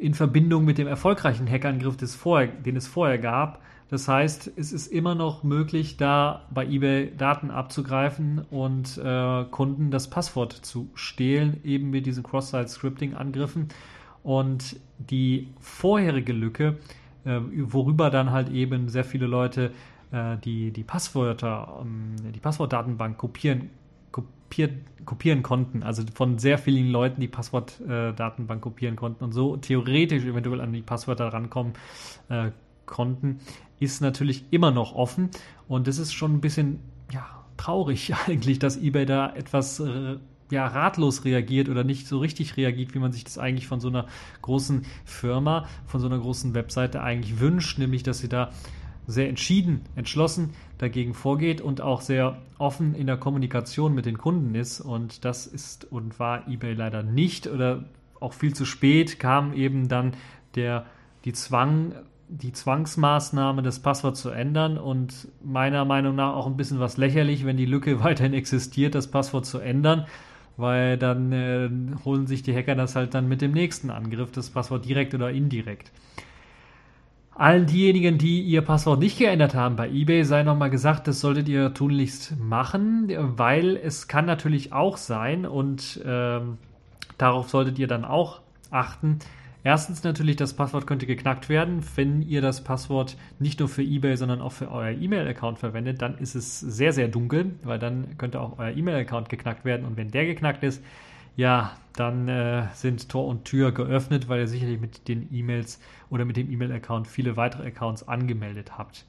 in 0.00 0.14
Verbindung 0.14 0.64
mit 0.64 0.78
dem 0.78 0.86
erfolgreichen 0.86 1.48
Hackerangriff, 1.48 1.96
den 1.96 2.76
es 2.76 2.86
vorher 2.86 3.18
gab. 3.18 3.60
Das 3.90 4.08
heißt, 4.08 4.52
es 4.56 4.72
ist 4.72 4.86
immer 4.86 5.14
noch 5.14 5.42
möglich, 5.42 5.96
da 5.96 6.46
bei 6.50 6.64
eBay 6.64 7.12
Daten 7.16 7.50
abzugreifen 7.50 8.46
und 8.50 8.96
äh, 8.98 9.44
Kunden 9.50 9.90
das 9.90 10.08
Passwort 10.08 10.52
zu 10.52 10.88
stehlen, 10.94 11.60
eben 11.64 11.90
mit 11.90 12.06
diesen 12.06 12.22
Cross-Site-Scripting-Angriffen. 12.22 13.68
Und 14.22 14.76
die 14.98 15.48
vorherige 15.58 16.32
Lücke, 16.32 16.78
äh, 17.24 17.40
worüber 17.40 18.10
dann 18.10 18.30
halt 18.30 18.50
eben 18.50 18.88
sehr 18.88 19.04
viele 19.04 19.26
Leute 19.26 19.72
äh, 20.12 20.36
die, 20.38 20.70
die 20.70 20.84
Passwörter, 20.84 21.80
ähm, 21.82 22.14
die 22.32 22.40
Passwortdatenbank 22.40 23.18
kopieren, 23.18 23.70
kopiert, 24.50 25.06
kopieren 25.06 25.42
konnten, 25.42 25.82
also 25.82 26.02
von 26.12 26.38
sehr 26.38 26.58
vielen 26.58 26.90
Leuten 26.90 27.20
die 27.20 27.28
Passwortdatenbank 27.28 28.60
kopieren 28.60 28.96
konnten 28.96 29.22
und 29.24 29.32
so 29.32 29.56
theoretisch 29.56 30.24
eventuell 30.24 30.60
an 30.60 30.72
die 30.72 30.82
Passwörter 30.82 31.32
rankommen 31.32 31.74
äh, 32.28 32.50
konnten, 32.84 33.38
ist 33.78 34.02
natürlich 34.02 34.44
immer 34.50 34.72
noch 34.72 34.94
offen. 34.94 35.30
Und 35.68 35.86
das 35.86 35.98
ist 35.98 36.12
schon 36.12 36.34
ein 36.34 36.40
bisschen 36.40 36.80
ja, 37.12 37.24
traurig 37.56 38.12
eigentlich, 38.26 38.58
dass 38.58 38.76
eBay 38.76 39.06
da 39.06 39.32
etwas 39.32 39.78
äh, 39.78 40.16
ja, 40.50 40.66
ratlos 40.66 41.24
reagiert 41.24 41.68
oder 41.68 41.84
nicht 41.84 42.08
so 42.08 42.18
richtig 42.18 42.56
reagiert, 42.56 42.92
wie 42.94 42.98
man 42.98 43.12
sich 43.12 43.22
das 43.22 43.38
eigentlich 43.38 43.68
von 43.68 43.78
so 43.78 43.88
einer 43.88 44.06
großen 44.42 44.84
Firma, 45.04 45.68
von 45.86 46.00
so 46.00 46.08
einer 46.08 46.18
großen 46.18 46.54
Webseite 46.54 47.02
eigentlich 47.02 47.38
wünscht, 47.38 47.78
nämlich 47.78 48.02
dass 48.02 48.18
sie 48.18 48.28
da 48.28 48.50
sehr 49.06 49.28
entschieden, 49.28 49.82
entschlossen 49.94 50.50
dagegen 50.80 51.14
vorgeht 51.14 51.60
und 51.60 51.80
auch 51.80 52.00
sehr 52.00 52.38
offen 52.58 52.94
in 52.94 53.06
der 53.06 53.16
Kommunikation 53.16 53.94
mit 53.94 54.06
den 54.06 54.18
Kunden 54.18 54.54
ist. 54.54 54.80
Und 54.80 55.24
das 55.24 55.46
ist 55.46 55.90
und 55.90 56.18
war 56.18 56.48
eBay 56.48 56.74
leider 56.74 57.02
nicht 57.02 57.46
oder 57.46 57.84
auch 58.20 58.32
viel 58.32 58.54
zu 58.54 58.64
spät 58.64 59.18
kam 59.18 59.52
eben 59.54 59.88
dann 59.88 60.12
der, 60.54 60.86
die 61.24 61.32
Zwang, 61.32 61.92
die 62.28 62.52
Zwangsmaßnahme, 62.52 63.62
das 63.62 63.80
Passwort 63.80 64.16
zu 64.16 64.30
ändern 64.30 64.78
und 64.78 65.28
meiner 65.42 65.84
Meinung 65.84 66.14
nach 66.14 66.34
auch 66.34 66.46
ein 66.46 66.56
bisschen 66.56 66.80
was 66.80 66.96
lächerlich, 66.96 67.44
wenn 67.44 67.56
die 67.56 67.66
Lücke 67.66 68.00
weiterhin 68.04 68.34
existiert, 68.34 68.94
das 68.94 69.10
Passwort 69.10 69.46
zu 69.46 69.58
ändern, 69.58 70.06
weil 70.56 70.96
dann 70.98 71.32
äh, 71.32 71.70
holen 72.04 72.26
sich 72.26 72.42
die 72.42 72.54
Hacker 72.54 72.74
das 72.74 72.94
halt 72.94 73.14
dann 73.14 73.28
mit 73.28 73.40
dem 73.40 73.52
nächsten 73.52 73.90
Angriff, 73.90 74.30
das 74.32 74.50
Passwort 74.50 74.84
direkt 74.84 75.14
oder 75.14 75.30
indirekt. 75.30 75.90
Allen 77.40 77.64
diejenigen, 77.64 78.18
die 78.18 78.42
ihr 78.42 78.60
Passwort 78.60 78.98
nicht 79.00 79.18
geändert 79.18 79.54
haben 79.54 79.74
bei 79.74 79.88
eBay, 79.88 80.24
sei 80.24 80.42
nochmal 80.42 80.68
gesagt, 80.68 81.08
das 81.08 81.20
solltet 81.20 81.48
ihr 81.48 81.72
tunlichst 81.72 82.38
machen, 82.38 83.10
weil 83.38 83.78
es 83.78 84.08
kann 84.08 84.26
natürlich 84.26 84.74
auch 84.74 84.98
sein 84.98 85.46
und 85.46 86.02
ähm, 86.04 86.58
darauf 87.16 87.48
solltet 87.48 87.78
ihr 87.78 87.86
dann 87.86 88.04
auch 88.04 88.42
achten, 88.70 89.20
Erstens 89.62 90.04
natürlich, 90.04 90.36
das 90.36 90.54
Passwort 90.54 90.86
könnte 90.86 91.04
geknackt 91.04 91.50
werden. 91.50 91.84
Wenn 91.94 92.22
ihr 92.22 92.40
das 92.40 92.64
Passwort 92.64 93.18
nicht 93.38 93.60
nur 93.60 93.68
für 93.68 93.82
eBay, 93.82 94.16
sondern 94.16 94.40
auch 94.40 94.52
für 94.52 94.70
euer 94.70 94.92
E-Mail-Account 94.92 95.58
verwendet, 95.58 96.00
dann 96.00 96.16
ist 96.16 96.34
es 96.34 96.60
sehr, 96.60 96.94
sehr 96.94 97.08
dunkel, 97.08 97.52
weil 97.62 97.78
dann 97.78 98.16
könnte 98.16 98.40
auch 98.40 98.58
euer 98.58 98.74
E-Mail-Account 98.74 99.28
geknackt 99.28 99.66
werden. 99.66 99.84
Und 99.84 99.98
wenn 99.98 100.10
der 100.10 100.24
geknackt 100.24 100.62
ist, 100.62 100.82
ja, 101.40 101.74
dann 101.94 102.28
äh, 102.28 102.66
sind 102.74 103.08
Tor 103.08 103.26
und 103.26 103.46
Tür 103.46 103.72
geöffnet, 103.72 104.28
weil 104.28 104.40
ihr 104.40 104.46
sicherlich 104.46 104.78
mit 104.78 105.08
den 105.08 105.32
E-Mails 105.32 105.80
oder 106.10 106.26
mit 106.26 106.36
dem 106.36 106.52
E-Mail-Account 106.52 107.08
viele 107.08 107.38
weitere 107.38 107.66
Accounts 107.66 108.06
angemeldet 108.06 108.76
habt. 108.76 109.06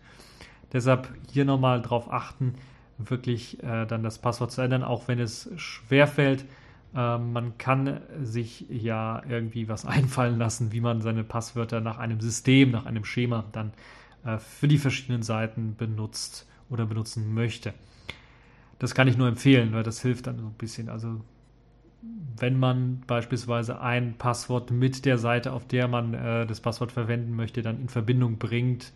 Deshalb 0.72 1.10
hier 1.30 1.44
nochmal 1.44 1.82
drauf 1.82 2.10
achten, 2.10 2.56
wirklich 2.98 3.62
äh, 3.62 3.86
dann 3.86 4.02
das 4.02 4.20
Passwort 4.20 4.54
zu 4.54 4.62
ändern, 4.62 4.82
auch 4.82 5.10
wenn 5.10 5.20
es 5.20 5.50
schwerfällt. 5.58 6.46
Ähm, 6.96 7.34
man 7.34 7.58
kann 7.58 8.00
sich 8.24 8.66
ja 8.70 9.22
irgendwie 9.28 9.68
was 9.68 9.86
einfallen 9.98 10.38
lassen, 10.38 10.72
wie 10.72 10.80
man 10.80 11.02
seine 11.02 11.26
Passwörter 11.26 11.82
nach 11.82 11.98
einem 11.98 12.22
System, 12.22 12.72
nach 12.72 12.86
einem 12.86 13.04
Schema 13.04 13.44
dann 13.52 13.74
äh, 14.24 14.38
für 14.38 14.70
die 14.70 14.78
verschiedenen 14.78 15.24
Seiten 15.24 15.76
benutzt 15.76 16.48
oder 16.70 16.86
benutzen 16.86 17.34
möchte. 17.34 17.74
Das 18.80 18.96
kann 18.96 19.10
ich 19.10 19.18
nur 19.18 19.28
empfehlen, 19.28 19.74
weil 19.74 19.84
das 19.84 20.02
hilft 20.02 20.28
dann 20.28 20.40
so 20.40 20.46
ein 20.46 20.54
bisschen. 20.54 20.88
Also 20.88 21.20
wenn 22.38 22.58
man 22.58 23.02
beispielsweise 23.06 23.82
ein 23.82 24.16
Passwort 24.18 24.72
mit 24.72 25.06
der 25.06 25.18
Seite, 25.18 25.54
auf 25.54 25.68
der 25.68 25.88
man 25.88 26.14
äh, 26.14 26.46
das 26.48 26.60
Passwort 26.60 26.92
verwenden 26.92 27.36
möchte, 27.36 27.62
dann 27.62 27.80
in 27.80 27.90
Verbindung 27.90 28.38
bringt, 28.38 28.92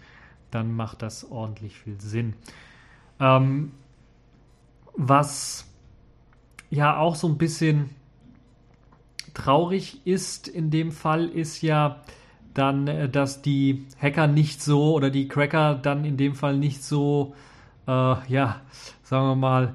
dann 0.52 0.76
macht 0.76 1.02
das 1.02 1.30
ordentlich 1.30 1.78
viel 1.78 2.00
Sinn. 2.02 2.34
Ähm, 3.20 3.72
was 4.96 5.70
ja 6.70 6.98
auch 6.98 7.16
so 7.16 7.28
ein 7.28 7.38
bisschen 7.38 7.90
traurig 9.34 10.02
ist 10.06 10.48
in 10.48 10.72
dem 10.72 10.92
Fall, 10.92 11.26
ist 11.26 11.62
ja 11.62 12.02
dann, 12.54 12.88
äh, 12.88 13.10
dass 13.10 13.42
die 13.42 13.86
Hacker 14.02 14.28
nicht 14.28 14.64
so 14.64 14.96
oder 14.96 15.12
die 15.12 15.28
Cracker 15.28 15.76
dann 15.76 16.06
in 16.06 16.18
dem 16.18 16.34
Fall 16.34 16.58
nicht 16.58 16.84
so, 16.84 17.36
äh, 17.88 17.92
ja, 17.92 18.62
sagen 19.04 19.28
wir 19.28 19.36
mal, 19.36 19.74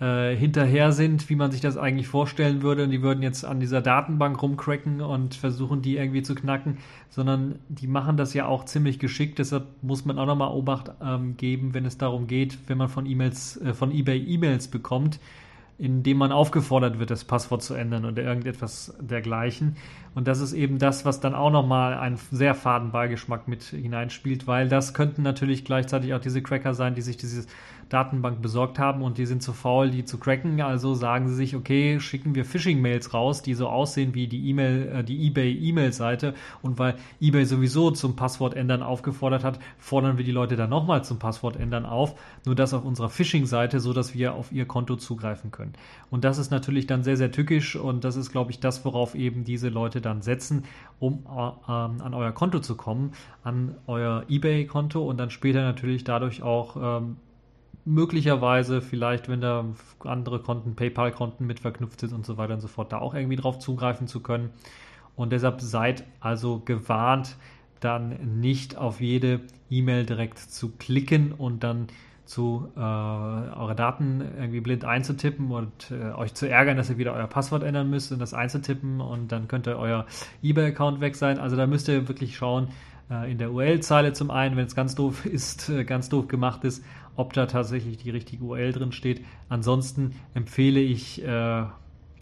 äh, 0.00 0.36
hinterher 0.36 0.92
sind, 0.92 1.30
wie 1.30 1.36
man 1.36 1.50
sich 1.50 1.60
das 1.60 1.78
eigentlich 1.78 2.08
vorstellen 2.08 2.62
würde. 2.62 2.84
Und 2.84 2.90
die 2.90 3.02
würden 3.02 3.22
jetzt 3.22 3.44
an 3.44 3.60
dieser 3.60 3.80
Datenbank 3.80 4.40
rumcracken 4.42 5.00
und 5.00 5.34
versuchen, 5.34 5.80
die 5.80 5.96
irgendwie 5.96 6.22
zu 6.22 6.34
knacken, 6.34 6.78
sondern 7.08 7.60
die 7.68 7.86
machen 7.86 8.16
das 8.16 8.34
ja 8.34 8.46
auch 8.46 8.66
ziemlich 8.66 8.98
geschickt. 8.98 9.38
Deshalb 9.38 9.64
muss 9.82 10.04
man 10.04 10.18
auch 10.18 10.26
nochmal 10.26 10.50
Obacht 10.50 10.90
ähm, 11.02 11.36
geben, 11.36 11.72
wenn 11.72 11.86
es 11.86 11.96
darum 11.96 12.26
geht, 12.26 12.58
wenn 12.66 12.76
man 12.76 12.88
von 12.88 13.06
E-Mails, 13.06 13.56
äh, 13.62 13.72
von 13.72 13.90
eBay 13.90 14.22
E-Mails 14.22 14.68
bekommt, 14.68 15.18
in 15.78 16.02
dem 16.02 16.16
man 16.18 16.32
aufgefordert 16.32 16.98
wird, 16.98 17.10
das 17.10 17.24
Passwort 17.24 17.62
zu 17.62 17.74
ändern 17.74 18.04
oder 18.04 18.22
irgendetwas 18.22 18.96
dergleichen. 19.00 19.76
Und 20.14 20.26
das 20.26 20.40
ist 20.40 20.54
eben 20.54 20.78
das, 20.78 21.04
was 21.04 21.20
dann 21.20 21.34
auch 21.34 21.50
nochmal 21.50 21.94
einen 21.94 22.18
sehr 22.30 22.54
faden 22.54 22.92
Beigeschmack 22.92 23.48
mit 23.48 23.62
hineinspielt, 23.62 24.46
weil 24.46 24.68
das 24.68 24.94
könnten 24.94 25.22
natürlich 25.22 25.64
gleichzeitig 25.64 26.14
auch 26.14 26.20
diese 26.20 26.42
Cracker 26.42 26.72
sein, 26.72 26.94
die 26.94 27.02
sich 27.02 27.18
dieses 27.18 27.46
Datenbank 27.88 28.42
besorgt 28.42 28.78
haben 28.78 29.02
und 29.02 29.18
die 29.18 29.26
sind 29.26 29.42
zu 29.42 29.52
faul, 29.52 29.90
die 29.90 30.04
zu 30.04 30.18
cracken. 30.18 30.60
Also 30.60 30.94
sagen 30.94 31.28
sie 31.28 31.34
sich, 31.34 31.54
okay, 31.54 32.00
schicken 32.00 32.34
wir 32.34 32.44
Phishing-Mails 32.44 33.14
raus, 33.14 33.42
die 33.42 33.54
so 33.54 33.68
aussehen 33.68 34.14
wie 34.14 34.26
die 34.26 34.48
E-Mail, 34.48 34.88
äh, 34.88 35.04
die 35.04 35.26
eBay-E-Mail-Seite. 35.26 36.34
Und 36.62 36.78
weil 36.78 36.96
eBay 37.20 37.44
sowieso 37.44 37.92
zum 37.92 38.16
Passwort 38.16 38.54
ändern 38.54 38.82
aufgefordert 38.82 39.44
hat, 39.44 39.60
fordern 39.78 40.18
wir 40.18 40.24
die 40.24 40.32
Leute 40.32 40.56
dann 40.56 40.70
nochmal 40.70 41.04
zum 41.04 41.18
Passwort 41.18 41.56
ändern 41.56 41.86
auf. 41.86 42.18
Nur 42.44 42.54
das 42.54 42.74
auf 42.74 42.84
unserer 42.84 43.08
Phishing-Seite, 43.08 43.78
so 43.78 43.92
dass 43.92 44.14
wir 44.14 44.34
auf 44.34 44.50
ihr 44.50 44.66
Konto 44.66 44.96
zugreifen 44.96 45.52
können. 45.52 45.74
Und 46.10 46.24
das 46.24 46.38
ist 46.38 46.50
natürlich 46.50 46.86
dann 46.86 47.04
sehr, 47.04 47.16
sehr 47.16 47.30
tückisch 47.30 47.76
und 47.76 48.04
das 48.04 48.16
ist, 48.16 48.32
glaube 48.32 48.50
ich, 48.50 48.58
das, 48.58 48.84
worauf 48.84 49.14
eben 49.14 49.44
diese 49.44 49.68
Leute 49.68 50.00
dann 50.00 50.22
setzen, 50.22 50.64
um 50.98 51.24
äh, 51.26 51.48
ähm, 51.68 52.00
an 52.00 52.14
euer 52.14 52.32
Konto 52.32 52.58
zu 52.58 52.76
kommen, 52.76 53.12
an 53.44 53.76
euer 53.86 54.24
eBay-Konto 54.28 55.04
und 55.04 55.18
dann 55.18 55.30
später 55.30 55.62
natürlich 55.62 56.02
dadurch 56.02 56.42
auch 56.42 57.00
ähm, 57.00 57.16
möglicherweise 57.86 58.82
vielleicht, 58.82 59.28
wenn 59.28 59.40
da 59.40 59.64
andere 60.00 60.40
Konten, 60.40 60.74
PayPal-Konten 60.74 61.46
mit 61.46 61.60
verknüpft 61.60 62.00
sind 62.00 62.12
und 62.12 62.26
so 62.26 62.36
weiter 62.36 62.54
und 62.54 62.60
so 62.60 62.68
fort, 62.68 62.92
da 62.92 62.98
auch 62.98 63.14
irgendwie 63.14 63.36
drauf 63.36 63.58
zugreifen 63.58 64.08
zu 64.08 64.20
können. 64.20 64.50
Und 65.14 65.32
deshalb 65.32 65.60
seid 65.60 66.04
also 66.20 66.60
gewarnt, 66.64 67.36
dann 67.80 68.40
nicht 68.40 68.76
auf 68.76 69.00
jede 69.00 69.40
E-Mail 69.70 70.04
direkt 70.04 70.38
zu 70.38 70.72
klicken 70.76 71.32
und 71.32 71.62
dann 71.62 71.86
zu 72.24 72.68
äh, 72.76 72.80
eure 72.80 73.76
Daten 73.76 74.20
irgendwie 74.20 74.60
blind 74.60 74.84
einzutippen 74.84 75.52
und 75.52 75.92
äh, 75.92 76.12
euch 76.12 76.34
zu 76.34 76.48
ärgern, 76.48 76.76
dass 76.76 76.90
ihr 76.90 76.98
wieder 76.98 77.14
euer 77.14 77.28
Passwort 77.28 77.62
ändern 77.62 77.88
müsst 77.88 78.10
und 78.10 78.18
das 78.18 78.34
einzutippen 78.34 79.00
und 79.00 79.30
dann 79.30 79.46
könnte 79.46 79.78
euer 79.78 80.06
eBay-Account 80.42 81.00
weg 81.00 81.14
sein. 81.14 81.38
Also 81.38 81.54
da 81.54 81.68
müsst 81.68 81.86
ihr 81.86 82.08
wirklich 82.08 82.36
schauen, 82.36 82.68
äh, 83.10 83.30
in 83.30 83.38
der 83.38 83.52
URL-Zeile 83.52 84.12
zum 84.12 84.30
einen, 84.30 84.56
wenn 84.56 84.66
es 84.66 84.74
ganz 84.74 84.94
doof 84.94 85.24
ist, 85.26 85.68
äh, 85.68 85.84
ganz 85.84 86.08
doof 86.08 86.26
gemacht 86.28 86.64
ist, 86.64 86.84
ob 87.16 87.32
da 87.32 87.46
tatsächlich 87.46 87.98
die 87.98 88.10
richtige 88.10 88.44
URL 88.44 88.72
drin 88.72 88.92
steht. 88.92 89.24
Ansonsten 89.48 90.14
empfehle 90.34 90.80
ich 90.80 91.22
äh, 91.24 91.64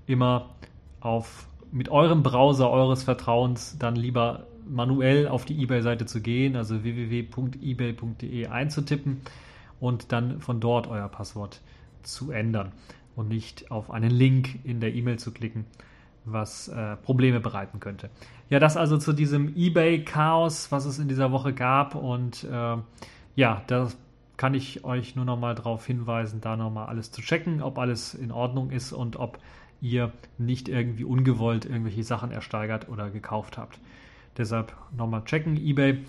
immer 0.07 0.51
auf 1.01 1.49
mit 1.73 1.89
eurem 1.89 2.23
Browser 2.23 2.71
eures 2.71 3.03
Vertrauens 3.03 3.77
dann 3.79 3.97
lieber 3.97 4.47
manuell 4.69 5.29
auf 5.29 5.45
die 5.45 5.61
eBay-Seite 5.61 6.07
zu 6.07 6.21
gehen, 6.21 6.57
also 6.57 6.85
www.ebay.de 6.85 8.47
einzutippen 8.47 9.21
und 9.81 10.13
dann 10.13 10.41
von 10.41 10.61
dort 10.61 10.87
euer 10.87 11.09
Passwort 11.09 11.61
zu 12.03 12.31
ändern 12.31 12.73
und 13.17 13.29
nicht 13.29 13.71
auf 13.71 13.91
einen 13.91 14.11
Link 14.11 14.61
in 14.65 14.81
der 14.81 14.95
E-Mail 14.95 15.19
zu 15.19 15.33
klicken, 15.33 15.67
was 16.25 16.69
äh, 16.69 16.97
Probleme 16.97 17.41
bereiten 17.41 17.81
könnte. 17.81 18.09
Ja, 18.51 18.59
das 18.59 18.77
also 18.77 18.97
zu 18.97 19.13
diesem 19.13 19.55
eBay-Chaos, 19.57 20.71
was 20.71 20.85
es 20.85 20.99
in 20.99 21.09
dieser 21.09 21.33
Woche 21.33 21.53
gab 21.53 21.95
und 21.95 22.45
äh, 22.45 22.77
ja, 23.37 23.63
da 23.67 23.89
kann 24.37 24.55
ich 24.55 24.85
euch 24.85 25.17
nur 25.17 25.25
noch 25.25 25.39
mal 25.39 25.55
darauf 25.55 25.87
hinweisen, 25.87 26.41
da 26.41 26.57
noch 26.57 26.71
mal 26.71 26.87
alles 26.87 27.11
zu 27.13 27.23
checken, 27.23 27.63
ob 27.63 27.79
alles 27.79 28.15
in 28.15 28.33
Ordnung 28.33 28.71
ist 28.71 28.93
und 28.93 29.17
ob 29.17 29.39
ihr 29.81 30.13
nicht 30.39 30.69
irgendwie 30.69 31.05
ungewollt 31.05 31.67
irgendwelche 31.67 32.03
Sachen 32.03 32.31
ersteigert 32.31 32.89
oder 32.89 33.11
gekauft 33.11 33.59
habt. 33.59 33.79
Deshalb 34.37 34.75
nochmal 34.97 35.25
checken, 35.25 35.57
eBay 35.57 36.05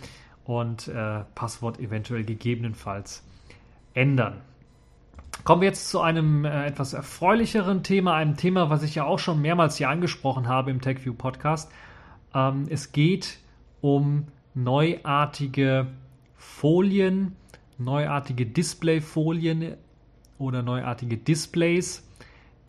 und 0.45 0.87
äh, 0.87 1.23
Passwort 1.35 1.79
eventuell 1.79 2.23
gegebenenfalls 2.23 3.23
ändern. 3.93 4.41
Kommen 5.43 5.61
wir 5.61 5.67
jetzt 5.67 5.89
zu 5.89 6.01
einem 6.01 6.45
äh, 6.45 6.65
etwas 6.65 6.93
erfreulicheren 6.93 7.83
Thema, 7.83 8.15
einem 8.15 8.37
Thema, 8.37 8.69
was 8.69 8.81
ich 8.81 8.95
ja 8.95 9.03
auch 9.03 9.19
schon 9.19 9.41
mehrmals 9.41 9.77
hier 9.77 9.89
angesprochen 9.89 10.47
habe 10.47 10.71
im 10.71 10.81
TechView 10.81 11.13
Podcast. 11.13 11.71
Ähm, 12.33 12.65
es 12.69 12.91
geht 12.91 13.39
um 13.81 14.27
neuartige 14.53 15.87
Folien, 16.35 17.35
neuartige 17.77 18.45
Displayfolien 18.45 19.75
oder 20.37 20.61
neuartige 20.61 21.17
Displays, 21.17 22.07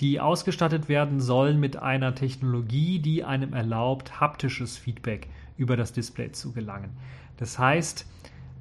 die 0.01 0.21
ausgestattet 0.21 0.89
werden 0.89 1.21
sollen 1.21 1.59
mit 1.59 1.77
einer 1.77 2.15
Technologie, 2.15 2.99
die 2.99 3.25
einem 3.25 3.55
erlaubt, 3.55 4.21
haptisches 4.21 4.77
Feedback 4.77 5.29
über 5.57 5.77
das 5.77 5.93
Display 5.93 6.33
zu 6.33 6.53
gelangen. 6.53 6.91
Das 7.39 7.59
heißt, 7.59 8.07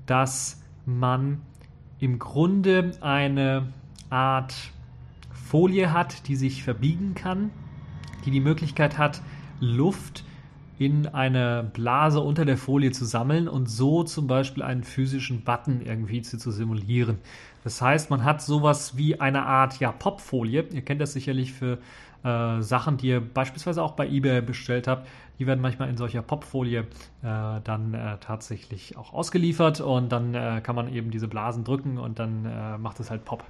dass 0.05 0.61
man 0.85 1.41
im 1.99 2.19
Grunde 2.19 2.91
eine 3.01 3.73
Art 4.09 4.53
Folie 5.31 5.91
hat, 5.91 6.27
die 6.27 6.35
sich 6.35 6.63
verbiegen 6.63 7.15
kann, 7.15 7.51
die 8.25 8.31
die 8.31 8.39
Möglichkeit 8.39 8.97
hat, 8.97 9.21
Luft 9.59 10.23
in 10.77 11.07
eine 11.07 11.69
Blase 11.73 12.19
unter 12.19 12.45
der 12.45 12.57
Folie 12.57 12.91
zu 12.91 13.05
sammeln 13.05 13.47
und 13.47 13.69
so 13.69 14.03
zum 14.03 14.27
Beispiel 14.27 14.63
einen 14.63 14.83
physischen 14.83 15.41
Button 15.43 15.81
irgendwie 15.81 16.21
zu, 16.21 16.37
zu 16.37 16.51
simulieren. 16.51 17.17
Das 17.63 17.81
heißt, 17.81 18.09
man 18.09 18.23
hat 18.23 18.41
sowas 18.41 18.97
wie 18.97 19.19
eine 19.19 19.45
Art 19.45 19.79
ja, 19.79 19.91
Popfolie. 19.91 20.65
Ihr 20.71 20.81
kennt 20.81 21.01
das 21.01 21.13
sicherlich 21.13 21.53
für 21.53 21.79
äh, 22.23 22.61
Sachen, 22.61 22.97
die 22.97 23.07
ihr 23.07 23.21
beispielsweise 23.21 23.81
auch 23.81 23.93
bei 23.93 24.07
eBay 24.07 24.41
bestellt 24.41 24.87
habt. 24.87 25.07
Die 25.39 25.47
werden 25.47 25.61
manchmal 25.61 25.89
in 25.89 25.97
solcher 25.97 26.21
Popfolie 26.21 26.79
äh, 26.79 26.85
dann 27.21 27.93
äh, 27.93 28.17
tatsächlich 28.19 28.97
auch 28.97 29.13
ausgeliefert 29.13 29.81
und 29.81 30.11
dann 30.11 30.33
äh, 30.33 30.61
kann 30.61 30.75
man 30.75 30.93
eben 30.93 31.11
diese 31.11 31.27
Blasen 31.27 31.63
drücken 31.63 31.97
und 31.97 32.19
dann 32.19 32.45
äh, 32.45 32.77
macht 32.77 32.99
es 32.99 33.09
halt 33.09 33.25
Pop. 33.25 33.43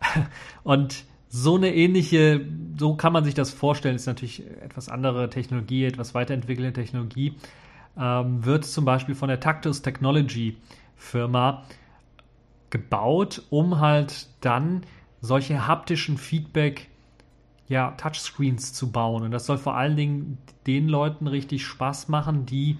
und 0.62 1.04
so 1.34 1.56
eine 1.56 1.74
ähnliche, 1.74 2.44
so 2.78 2.94
kann 2.94 3.14
man 3.14 3.24
sich 3.24 3.32
das 3.32 3.50
vorstellen, 3.52 3.96
ist 3.96 4.04
natürlich 4.04 4.46
etwas 4.60 4.90
andere 4.90 5.30
Technologie, 5.30 5.86
etwas 5.86 6.14
weiterentwickelte 6.14 6.74
Technologie, 6.74 7.36
ähm, 7.98 8.44
wird 8.44 8.66
zum 8.66 8.84
Beispiel 8.84 9.14
von 9.14 9.30
der 9.30 9.40
Tactus 9.40 9.80
Technology 9.80 10.58
Firma 10.94 11.62
gebaut, 12.68 13.42
um 13.48 13.80
halt 13.80 14.28
dann 14.42 14.82
solche 15.22 15.66
haptischen 15.66 16.18
Feedback 16.18 16.90
ja, 17.66 17.92
Touchscreens 17.92 18.74
zu 18.74 18.92
bauen. 18.92 19.22
Und 19.22 19.30
das 19.30 19.46
soll 19.46 19.56
vor 19.56 19.74
allen 19.74 19.96
Dingen 19.96 20.36
den 20.66 20.86
Leuten 20.86 21.26
richtig 21.28 21.64
Spaß 21.64 22.08
machen, 22.08 22.44
die 22.44 22.76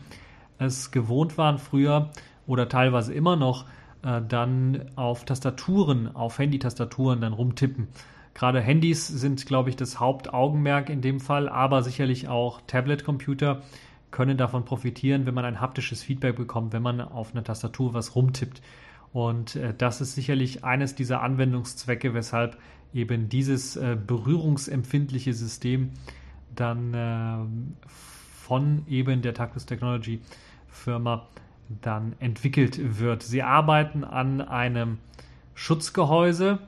es 0.59 0.91
gewohnt 0.91 1.38
waren, 1.38 1.57
früher 1.57 2.11
oder 2.47 2.69
teilweise 2.69 3.15
immer 3.15 3.37
noch 3.37 3.65
äh, 4.03 4.21
dann 4.29 4.91
auf 4.95 5.25
Tastaturen, 5.25 6.15
auf 6.15 6.38
Handy-Tastaturen 6.38 7.23
dann 7.23 7.33
rumtippen. 7.33 7.88
Gerade 8.35 8.61
Handys 8.61 9.07
sind, 9.07 9.45
glaube 9.47 9.71
ich, 9.71 9.77
das 9.77 10.01
Hauptaugenmerk 10.01 10.88
in 10.88 11.03
dem 11.03 11.21
Fall, 11.21 11.49
aber 11.49 11.83
sicherlich 11.83 12.29
auch 12.29 12.61
Tablet-Computer 12.66 13.62
können 14.11 14.37
davon 14.37 14.64
profitieren, 14.64 15.27
wenn 15.27 15.35
man 15.35 15.45
ein 15.45 15.61
haptisches 15.61 16.03
Feedback 16.03 16.37
bekommt, 16.37 16.73
wenn 16.73 16.83
man 16.83 17.01
auf 17.01 17.33
einer 17.33 17.45
Tastatur 17.45 17.95
was 17.95 18.14
rumtippt. 18.14 18.62
Und 19.12 19.57
äh, 19.57 19.75
das 19.77 20.01
ist 20.01 20.14
sicherlich 20.14 20.64
eines 20.64 20.95
dieser 20.95 21.23
Anwendungszwecke, 21.23 22.14
weshalb 22.14 22.59
eben 22.95 23.29
dieses 23.29 23.77
äh, 23.77 23.97
berührungsempfindliche 23.97 25.35
System 25.35 25.90
dann 26.55 26.95
äh, 26.95 27.88
von 27.88 28.85
eben 28.87 29.23
der 29.23 29.35
Tactus 29.35 29.66
Technology 29.66 30.21
Firma 30.68 31.27
dann 31.81 32.14
entwickelt 32.18 32.99
wird. 32.99 33.23
Sie 33.23 33.42
arbeiten 33.42 34.05
an 34.05 34.40
einem 34.40 34.99
Schutzgehäuse 35.55 36.59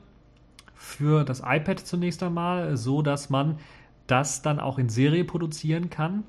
für 0.85 1.23
das 1.23 1.41
iPad 1.45 1.79
zunächst 1.79 2.21
einmal, 2.23 2.77
so 2.77 3.01
dass 3.01 3.29
man 3.29 3.57
das 4.07 4.41
dann 4.41 4.59
auch 4.59 4.77
in 4.77 4.87
Serie 4.87 5.25
produzieren 5.25 5.89
kann 5.89 6.23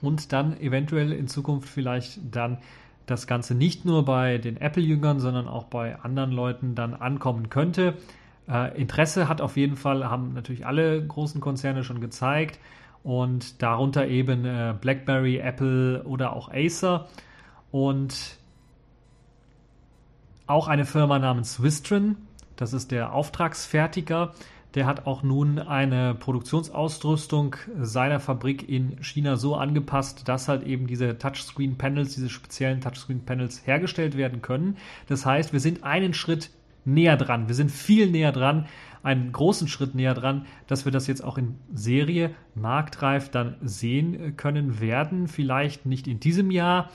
und 0.00 0.32
dann 0.32 0.58
eventuell 0.60 1.12
in 1.12 1.26
Zukunft 1.28 1.68
vielleicht 1.68 2.20
dann 2.34 2.58
das 3.06 3.26
Ganze 3.26 3.54
nicht 3.54 3.84
nur 3.84 4.04
bei 4.04 4.38
den 4.38 4.56
Apple-Jüngern, 4.56 5.18
sondern 5.18 5.48
auch 5.48 5.64
bei 5.64 5.98
anderen 6.00 6.30
Leuten 6.30 6.74
dann 6.76 6.94
ankommen 6.94 7.50
könnte. 7.50 7.94
Äh, 8.48 8.80
Interesse 8.80 9.28
hat 9.28 9.40
auf 9.40 9.56
jeden 9.56 9.76
Fall, 9.76 10.08
haben 10.08 10.32
natürlich 10.34 10.64
alle 10.64 11.04
großen 11.04 11.40
Konzerne 11.40 11.82
schon 11.82 12.00
gezeigt 12.00 12.60
und 13.02 13.60
darunter 13.60 14.06
eben 14.06 14.44
äh, 14.44 14.74
BlackBerry, 14.80 15.38
Apple 15.38 16.04
oder 16.04 16.34
auch 16.34 16.50
Acer 16.52 17.08
und 17.72 18.38
auch 20.46 20.68
eine 20.68 20.84
Firma 20.84 21.18
namens 21.18 21.62
Wistron, 21.62 22.16
das 22.60 22.74
ist 22.74 22.90
der 22.90 23.14
Auftragsfertiger, 23.14 24.34
der 24.74 24.86
hat 24.86 25.06
auch 25.06 25.22
nun 25.22 25.58
eine 25.58 26.14
Produktionsausrüstung 26.14 27.56
seiner 27.80 28.20
Fabrik 28.20 28.68
in 28.68 29.02
China 29.02 29.36
so 29.36 29.56
angepasst, 29.56 30.28
dass 30.28 30.46
halt 30.46 30.62
eben 30.64 30.86
diese 30.86 31.16
Touchscreen-Panels, 31.18 32.14
diese 32.14 32.28
speziellen 32.28 32.80
Touchscreen-Panels 32.80 33.66
hergestellt 33.66 34.16
werden 34.16 34.42
können. 34.42 34.76
Das 35.08 35.24
heißt, 35.26 35.52
wir 35.52 35.60
sind 35.60 35.84
einen 35.84 36.14
Schritt 36.14 36.50
näher 36.84 37.16
dran. 37.16 37.48
Wir 37.48 37.54
sind 37.54 37.70
viel 37.70 38.10
näher 38.10 38.32
dran, 38.32 38.66
einen 39.02 39.32
großen 39.32 39.66
Schritt 39.66 39.94
näher 39.94 40.14
dran, 40.14 40.44
dass 40.66 40.84
wir 40.84 40.92
das 40.92 41.06
jetzt 41.06 41.24
auch 41.24 41.38
in 41.38 41.56
Serie 41.72 42.34
marktreif 42.54 43.30
dann 43.30 43.56
sehen 43.62 44.36
können 44.36 44.80
werden. 44.80 45.28
Vielleicht 45.28 45.86
nicht 45.86 46.06
in 46.06 46.20
diesem 46.20 46.50
Jahr, 46.50 46.90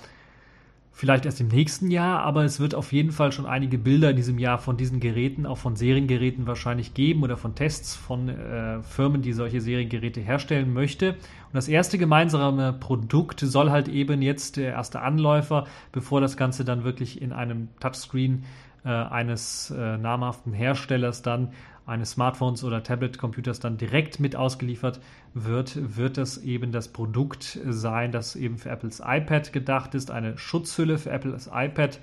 vielleicht 0.96 1.26
erst 1.26 1.42
im 1.42 1.50
nächsten 1.50 1.92
Jahr, 1.92 2.22
aber 2.22 2.46
es 2.46 2.62
wird 2.62 2.74
auf 2.74 2.94
jeden 2.94 3.12
Fall 3.12 3.34
schon 3.34 3.46
einige 3.46 3.78
Bilder 3.78 4.12
in 4.12 4.16
diesem 4.16 4.40
Jahr 4.40 4.58
von 4.58 4.78
diesen 4.78 5.02
Geräten, 5.02 5.46
auch 5.46 5.58
von 5.58 5.76
Seriengeräten 5.76 6.48
wahrscheinlich 6.48 6.94
geben 6.94 7.22
oder 7.24 7.36
von 7.36 7.54
Tests 7.54 7.96
von 7.96 8.30
äh, 8.30 8.82
Firmen, 8.82 9.22
die 9.22 9.34
solche 9.34 9.60
Seriengeräte 9.60 10.22
herstellen 10.22 10.74
möchte. 10.74 11.10
Und 11.10 11.54
das 11.54 11.68
erste 11.68 11.98
gemeinsame 11.98 12.72
Produkt 12.72 13.42
soll 13.42 13.72
halt 13.72 13.90
eben 13.90 14.22
jetzt 14.22 14.56
der 14.56 14.72
erste 14.72 15.02
Anläufer, 15.02 15.66
bevor 15.92 16.22
das 16.22 16.38
Ganze 16.38 16.64
dann 16.64 16.86
wirklich 16.86 17.22
in 17.22 17.34
einem 17.34 17.68
Touchscreen 17.82 18.46
äh, 18.86 18.90
eines 18.90 19.72
äh, 19.72 19.98
namhaften 19.98 20.54
Herstellers 20.54 21.22
dann 21.22 21.50
eines 21.86 22.12
Smartphones 22.12 22.63
oder 22.63 22.84
Tablet-Computers 22.84 23.60
dann 23.60 23.78
direkt 23.78 24.19
mit 24.19 24.36
ausgeliefert 24.36 25.00
wird, 25.34 25.98
wird 25.98 26.17
das 26.17 26.38
eben 26.39 26.71
das 26.71 26.88
Produkt 26.88 27.60
sein, 27.67 28.12
das 28.12 28.36
eben 28.36 28.58
für 28.58 28.69
Apples 28.69 29.02
iPad 29.06 29.54
gedacht 29.54 29.93
ist, 29.95 30.12
eine 30.12 30.38
Schutzhülle 30.38 30.98
für 30.98 31.12
Apples 31.12 31.50
iPad 31.54 32.00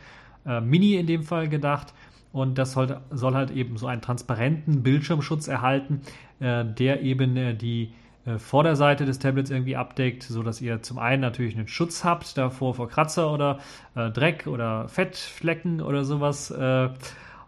äh, 0.46 0.60
Mini 0.60 0.94
in 0.94 1.06
dem 1.06 1.22
Fall 1.24 1.48
gedacht. 1.48 1.94
Und 2.32 2.56
das 2.56 2.72
soll, 2.72 3.00
soll, 3.10 3.34
halt 3.34 3.50
eben 3.50 3.76
so 3.76 3.86
einen 3.86 4.00
transparenten 4.00 4.82
Bildschirmschutz 4.82 5.48
erhalten, 5.48 6.00
äh, 6.40 6.64
der 6.64 7.02
eben 7.02 7.36
äh, 7.36 7.54
die 7.54 7.92
äh, 8.24 8.38
Vorderseite 8.38 9.04
des 9.04 9.18
Tablets 9.18 9.50
irgendwie 9.50 9.76
abdeckt, 9.76 10.22
so 10.22 10.42
dass 10.42 10.60
ihr 10.60 10.80
zum 10.80 10.98
einen 10.98 11.20
natürlich 11.20 11.56
einen 11.56 11.68
Schutz 11.68 12.04
habt 12.04 12.38
davor 12.38 12.74
vor 12.74 12.88
Kratzer 12.88 13.32
oder 13.32 13.58
äh, 13.96 14.10
Dreck 14.10 14.46
oder 14.46 14.88
Fettflecken 14.88 15.80
oder 15.82 16.04
sowas 16.04 16.50
äh, 16.50 16.88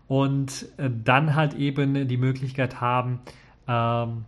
und 0.09 0.67
äh, 0.77 0.91
dann 0.91 1.35
halt 1.35 1.55
eben 1.55 2.07
die 2.09 2.17
Möglichkeit 2.17 2.81
haben, 2.81 3.21
ähm, 3.67 4.25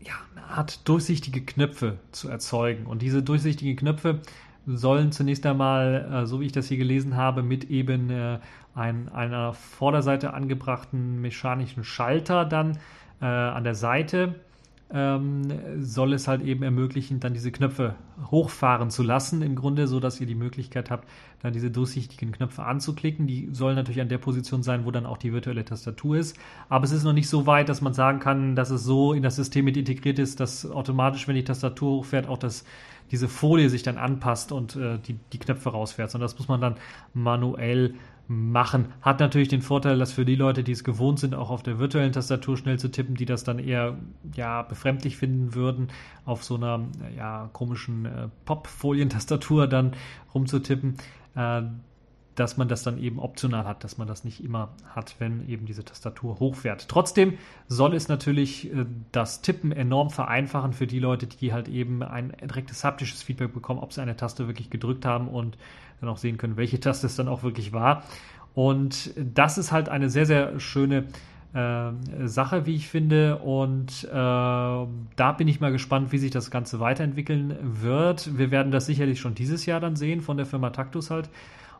ja, 0.00 0.14
eine 0.34 0.44
Art 0.48 0.88
durchsichtige 0.88 1.42
Knöpfe 1.42 1.98
zu 2.10 2.28
erzeugen. 2.28 2.86
Und 2.86 3.02
diese 3.02 3.22
durchsichtigen 3.22 3.76
Knöpfe 3.76 4.20
sollen 4.66 5.12
zunächst 5.12 5.46
einmal, 5.46 6.22
äh, 6.22 6.26
so 6.26 6.40
wie 6.40 6.46
ich 6.46 6.52
das 6.52 6.68
hier 6.68 6.78
gelesen 6.78 7.16
habe, 7.16 7.42
mit 7.42 7.70
eben 7.70 8.10
äh, 8.10 8.38
ein, 8.74 9.08
einer 9.10 9.52
Vorderseite 9.52 10.34
angebrachten 10.34 11.20
mechanischen 11.20 11.84
Schalter 11.84 12.44
dann 12.44 12.78
äh, 13.20 13.26
an 13.26 13.64
der 13.64 13.74
Seite 13.74 14.34
ähm, 14.92 15.42
soll 15.80 16.12
es 16.12 16.28
halt 16.28 16.42
eben 16.42 16.62
ermöglichen, 16.62 17.18
dann 17.18 17.32
diese 17.32 17.50
Knöpfe 17.50 17.94
hochfahren 18.30 18.90
zu 18.90 19.02
lassen, 19.02 19.40
im 19.40 19.56
Grunde, 19.56 19.86
so 19.86 20.00
dass 20.00 20.20
ihr 20.20 20.26
die 20.26 20.34
Möglichkeit 20.34 20.90
habt, 20.90 21.08
dann 21.40 21.52
diese 21.52 21.70
durchsichtigen 21.70 22.32
Knöpfe 22.32 22.64
anzuklicken. 22.64 23.26
Die 23.26 23.48
sollen 23.52 23.74
natürlich 23.74 24.02
an 24.02 24.08
der 24.08 24.18
Position 24.18 24.62
sein, 24.62 24.84
wo 24.84 24.90
dann 24.90 25.06
auch 25.06 25.16
die 25.16 25.32
virtuelle 25.32 25.64
Tastatur 25.64 26.16
ist. 26.16 26.36
Aber 26.68 26.84
es 26.84 26.92
ist 26.92 27.04
noch 27.04 27.14
nicht 27.14 27.28
so 27.28 27.46
weit, 27.46 27.68
dass 27.68 27.80
man 27.80 27.94
sagen 27.94 28.18
kann, 28.18 28.54
dass 28.54 28.70
es 28.70 28.84
so 28.84 29.14
in 29.14 29.22
das 29.22 29.36
System 29.36 29.64
mit 29.64 29.76
integriert 29.76 30.18
ist, 30.18 30.40
dass 30.40 30.70
automatisch, 30.70 31.26
wenn 31.26 31.36
die 31.36 31.44
Tastatur 31.44 31.98
hochfährt, 31.98 32.28
auch 32.28 32.38
das 32.38 32.64
diese 33.10 33.28
Folie 33.28 33.68
sich 33.68 33.82
dann 33.82 33.98
anpasst 33.98 34.52
und 34.52 34.74
äh, 34.74 34.98
die, 34.98 35.18
die 35.32 35.38
Knöpfe 35.38 35.68
rausfährt, 35.68 36.10
sondern 36.10 36.24
das 36.24 36.38
muss 36.38 36.48
man 36.48 36.62
dann 36.62 36.76
manuell 37.12 37.94
machen. 38.32 38.86
Hat 39.00 39.20
natürlich 39.20 39.48
den 39.48 39.62
Vorteil, 39.62 39.98
dass 39.98 40.12
für 40.12 40.24
die 40.24 40.34
Leute, 40.34 40.64
die 40.64 40.72
es 40.72 40.84
gewohnt 40.84 41.18
sind, 41.18 41.34
auch 41.34 41.50
auf 41.50 41.62
der 41.62 41.78
virtuellen 41.78 42.12
Tastatur 42.12 42.56
schnell 42.56 42.78
zu 42.78 42.88
tippen, 42.88 43.14
die 43.14 43.26
das 43.26 43.44
dann 43.44 43.58
eher 43.58 43.98
ja, 44.34 44.62
befremdlich 44.62 45.16
finden 45.16 45.54
würden, 45.54 45.88
auf 46.24 46.42
so 46.44 46.56
einer 46.56 46.86
ja, 47.16 47.50
komischen 47.52 48.06
äh, 48.06 48.28
Pop-Folientastatur 48.44 49.66
dann 49.66 49.92
rumzutippen, 50.34 50.96
äh, 51.34 51.62
dass 52.34 52.56
man 52.56 52.68
das 52.68 52.82
dann 52.82 52.98
eben 52.98 53.18
optional 53.18 53.64
hat, 53.64 53.84
dass 53.84 53.98
man 53.98 54.08
das 54.08 54.24
nicht 54.24 54.42
immer 54.42 54.70
hat, 54.94 55.16
wenn 55.18 55.48
eben 55.48 55.66
diese 55.66 55.84
Tastatur 55.84 56.38
hochfährt. 56.40 56.88
Trotzdem 56.88 57.38
soll 57.68 57.94
es 57.94 58.08
natürlich 58.08 58.72
äh, 58.72 58.86
das 59.12 59.42
Tippen 59.42 59.72
enorm 59.72 60.10
vereinfachen 60.10 60.72
für 60.72 60.86
die 60.86 60.98
Leute, 60.98 61.26
die 61.26 61.52
halt 61.52 61.68
eben 61.68 62.02
ein 62.02 62.32
direktes 62.40 62.84
haptisches 62.84 63.22
Feedback 63.22 63.52
bekommen, 63.52 63.80
ob 63.80 63.92
sie 63.92 64.00
eine 64.00 64.16
Taste 64.16 64.46
wirklich 64.46 64.70
gedrückt 64.70 65.04
haben 65.04 65.28
und 65.28 65.58
dann 66.00 66.08
auch 66.08 66.18
sehen 66.18 66.38
können, 66.38 66.56
welche 66.56 66.80
Taste 66.80 67.06
es 67.06 67.16
dann 67.16 67.28
auch 67.28 67.42
wirklich 67.42 67.72
war. 67.72 68.02
Und 68.54 69.12
das 69.16 69.58
ist 69.58 69.72
halt 69.72 69.88
eine 69.88 70.10
sehr, 70.10 70.26
sehr 70.26 70.60
schöne 70.60 71.04
äh, 71.54 71.92
Sache, 72.24 72.66
wie 72.66 72.74
ich 72.74 72.88
finde. 72.88 73.38
Und 73.38 74.04
äh, 74.04 74.10
da 74.10 75.34
bin 75.36 75.48
ich 75.48 75.60
mal 75.60 75.72
gespannt, 75.72 76.12
wie 76.12 76.18
sich 76.18 76.30
das 76.30 76.50
Ganze 76.50 76.80
weiterentwickeln 76.80 77.56
wird. 77.62 78.38
Wir 78.38 78.50
werden 78.50 78.72
das 78.72 78.86
sicherlich 78.86 79.20
schon 79.20 79.34
dieses 79.34 79.66
Jahr 79.66 79.80
dann 79.80 79.96
sehen 79.96 80.20
von 80.20 80.36
der 80.36 80.46
Firma 80.46 80.70
Taktus 80.70 81.10
halt. 81.10 81.28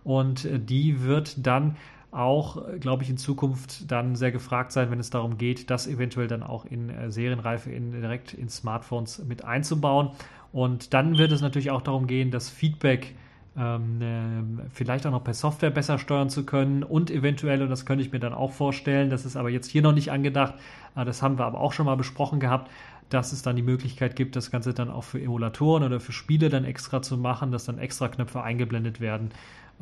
Und 0.05 0.49
die 0.69 1.03
wird 1.03 1.47
dann 1.47 1.77
auch, 2.13 2.63
glaube 2.79 3.03
ich, 3.03 3.11
in 3.11 3.17
Zukunft 3.17 3.91
dann 3.91 4.15
sehr 4.17 4.33
gefragt 4.33 4.71
sein, 4.73 4.91
wenn 4.91 5.01
es 5.01 5.11
darum 5.11 5.39
geht, 5.39 5.71
das 5.71 5.87
eventuell 5.87 6.29
dann 6.29 6.43
auch 6.43 6.67
in 6.67 6.91
äh, 6.91 7.11
Serienreife 7.11 7.71
in, 7.71 7.93
direkt 7.93 8.35
in 8.35 8.51
Smartphones 8.51 9.25
mit 9.25 9.45
einzubauen. 9.45 10.11
Und 10.53 10.93
dann 10.93 11.17
wird 11.17 11.33
es 11.33 11.41
natürlich 11.41 11.71
auch 11.71 11.81
darum 11.81 12.07
gehen, 12.07 12.31
das 12.31 12.51
Feedback 12.51 13.15
ähm, 13.57 14.01
äh, 14.01 14.65
vielleicht 14.71 15.07
auch 15.07 15.11
noch 15.11 15.25
per 15.25 15.35
Software 15.35 15.71
besser 15.71 15.99
steuern 15.99 16.29
zu 16.29 16.45
können 16.45 16.83
und 16.83 17.11
eventuell, 17.11 17.63
und 17.63 17.71
das 17.71 17.87
könnte 17.87 18.05
ich 18.05 18.13
mir 18.13 18.21
dann 18.21 18.35
auch 18.35 18.53
vorstellen, 18.53 19.11
das 19.11 19.25
ist 19.25 19.37
aber 19.37 19.51
jetzt 19.51 19.71
hier 19.71 19.83
noch 19.83 19.93
nicht 19.93 20.11
angedacht, 20.11 20.55
äh, 20.97 21.05
das 21.05 21.23
haben 21.23 21.39
wir 21.39 21.47
aber 21.47 21.61
auch 21.61 21.73
schon 21.73 21.87
mal 21.87 21.97
besprochen 21.97 22.41
gehabt, 22.41 22.71
dass 23.09 23.33
es 23.33 23.43
dann 23.43 23.57
die 23.57 23.63
Möglichkeit 23.63 24.17
gibt, 24.17 24.37
das 24.37 24.51
Ganze 24.51 24.73
dann 24.73 24.91
auch 24.91 25.05
für 25.05 25.21
Emulatoren 25.21 25.83
oder 25.83 26.01
für 26.01 26.13
Spiele 26.13 26.49
dann 26.49 26.65
extra 26.65 27.03
zu 27.03 27.19
machen, 27.19 27.53
dass 27.53 27.65
dann 27.67 27.79
extra 27.79 28.09
Knöpfe 28.09 28.43
eingeblendet 28.43 29.01
werden, 29.01 29.31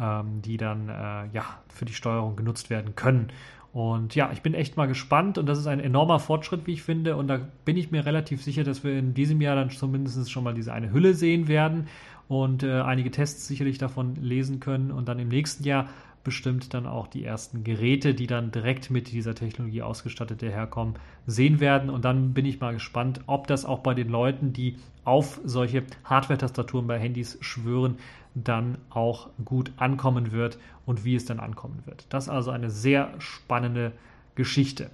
ähm, 0.01 0.43
die 0.43 0.57
dann 0.57 0.89
äh, 0.89 1.27
ja 1.33 1.45
für 1.69 1.85
die 1.85 1.95
Steuerung 1.95 2.37
genutzt 2.37 2.71
werden 2.71 2.95
können. 2.97 3.29
Und 3.73 4.17
ja, 4.17 4.31
ich 4.33 4.43
bin 4.43 4.55
echt 4.55 4.77
mal 4.77 4.87
gespannt 4.87 5.39
und 5.39 5.47
das 5.47 5.59
ist 5.59 5.69
ein 5.69 5.79
enormer 5.79 6.19
Fortschritt, 6.19 6.67
wie 6.67 6.73
ich 6.73 6.83
finde. 6.83 7.17
Und 7.17 7.29
da 7.29 7.41
bin 7.65 7.77
ich 7.77 7.93
mir 7.93 8.05
relativ 8.05 8.43
sicher, 8.43 8.65
dass 8.65 8.83
wir 8.83 8.99
in 8.99 9.15
diesem 9.15 9.41
Jahr 9.41 9.55
dann 9.55 9.71
zumindest 9.71 10.31
schon 10.31 10.43
mal 10.43 10.55
diese 10.55 10.73
eine 10.73 10.93
Hülle 10.93 11.15
sehen 11.15 11.47
werden 11.47 11.87
und 12.27 12.65
äh, 12.65 12.81
einige 12.81 13.11
Tests 13.11 13.47
sicherlich 13.47 13.79
davon 13.79 14.17
lesen 14.17 14.59
können 14.59 14.91
und 14.91 15.09
dann 15.09 15.21
im 15.21 15.29
nächsten 15.29 15.65
Jahr 15.65 15.89
bestimmt 16.23 16.75
dann 16.75 16.87
auch 16.87 17.07
die 17.07 17.25
ersten 17.25 17.65
Geräte, 17.65 18.15
die 18.15 18.27
dann 18.27 18.51
direkt 18.51 18.91
mit 18.91 19.11
dieser 19.11 19.35
Technologie 19.35 19.83
ausgestattet 19.83 20.43
herkommen, 20.43 20.95
sehen 21.27 21.61
werden. 21.61 21.89
Und 21.91 22.05
dann 22.05 22.35
bin 22.35 22.45
ich 22.45 22.61
mal 22.61 22.75
gespannt, 22.75 23.21
ob 23.27 23.47
das 23.47 23.65
auch 23.65 23.79
bei 23.81 23.95
den 23.95 24.09
Leuten, 24.09 24.53
die 24.53 24.77
auf 25.05 25.41
solche 25.45 25.85
Hardware-Tastaturen 26.05 26.87
bei 26.87 26.99
Handys 26.99 27.39
schwören, 27.41 27.97
dann 28.35 28.79
auch 28.91 29.29
gut 29.45 29.73
ankommen 29.77 30.33
wird 30.33 30.59
und 30.87 31.05
wie 31.05 31.15
es 31.15 31.25
dann 31.25 31.41
ankommen 31.41 31.83
wird. 31.85 32.07
Das 32.11 32.25
ist 32.25 32.31
also 32.31 32.51
eine 32.51 32.71
sehr 32.71 33.13
spannende 33.19 33.93
Geschichte. 34.35 34.91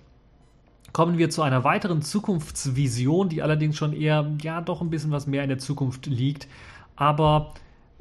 Kommen 0.92 1.18
wir 1.18 1.28
zu 1.28 1.42
einer 1.42 1.64
weiteren 1.64 2.00
Zukunftsvision, 2.00 3.28
die 3.28 3.42
allerdings 3.42 3.76
schon 3.76 3.92
eher, 3.92 4.32
ja, 4.40 4.60
doch 4.60 4.80
ein 4.80 4.88
bisschen 4.88 5.10
was 5.10 5.26
mehr 5.26 5.42
in 5.42 5.50
der 5.50 5.58
Zukunft 5.58 6.06
liegt 6.06 6.48
aber 6.96 7.52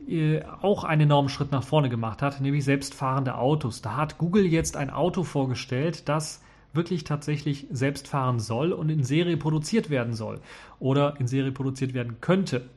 äh, 0.08 0.42
auch 0.62 0.84
einen 0.84 1.02
enormen 1.02 1.30
Schritt 1.30 1.52
nach 1.52 1.64
vorne 1.64 1.90
gemacht 1.90 2.22
hat, 2.22 2.42
nämlich 2.42 2.64
selbstfahrende 2.64 3.38
Autos. 3.38 3.82
Da 3.82 3.98
hat 3.98 4.18
Google 4.18 4.46
jetzt 4.46 4.78
ein 4.78 4.90
Auto 4.90 5.24
vorgestellt, 5.24 6.10
das 6.10 6.42
wirklich 6.74 7.04
tatsächlich 7.04 7.68
selbst 7.72 8.08
fahren 8.08 8.40
soll 8.40 8.74
und 8.74 8.90
in 8.90 9.04
Serie 9.04 9.38
produziert 9.38 9.90
werden 9.90 10.14
soll 10.14 10.42
oder 10.80 11.20
in 11.20 11.28
Serie 11.28 11.52
produziert 11.52 11.94
werden 11.94 12.18
könnte. 12.20 12.70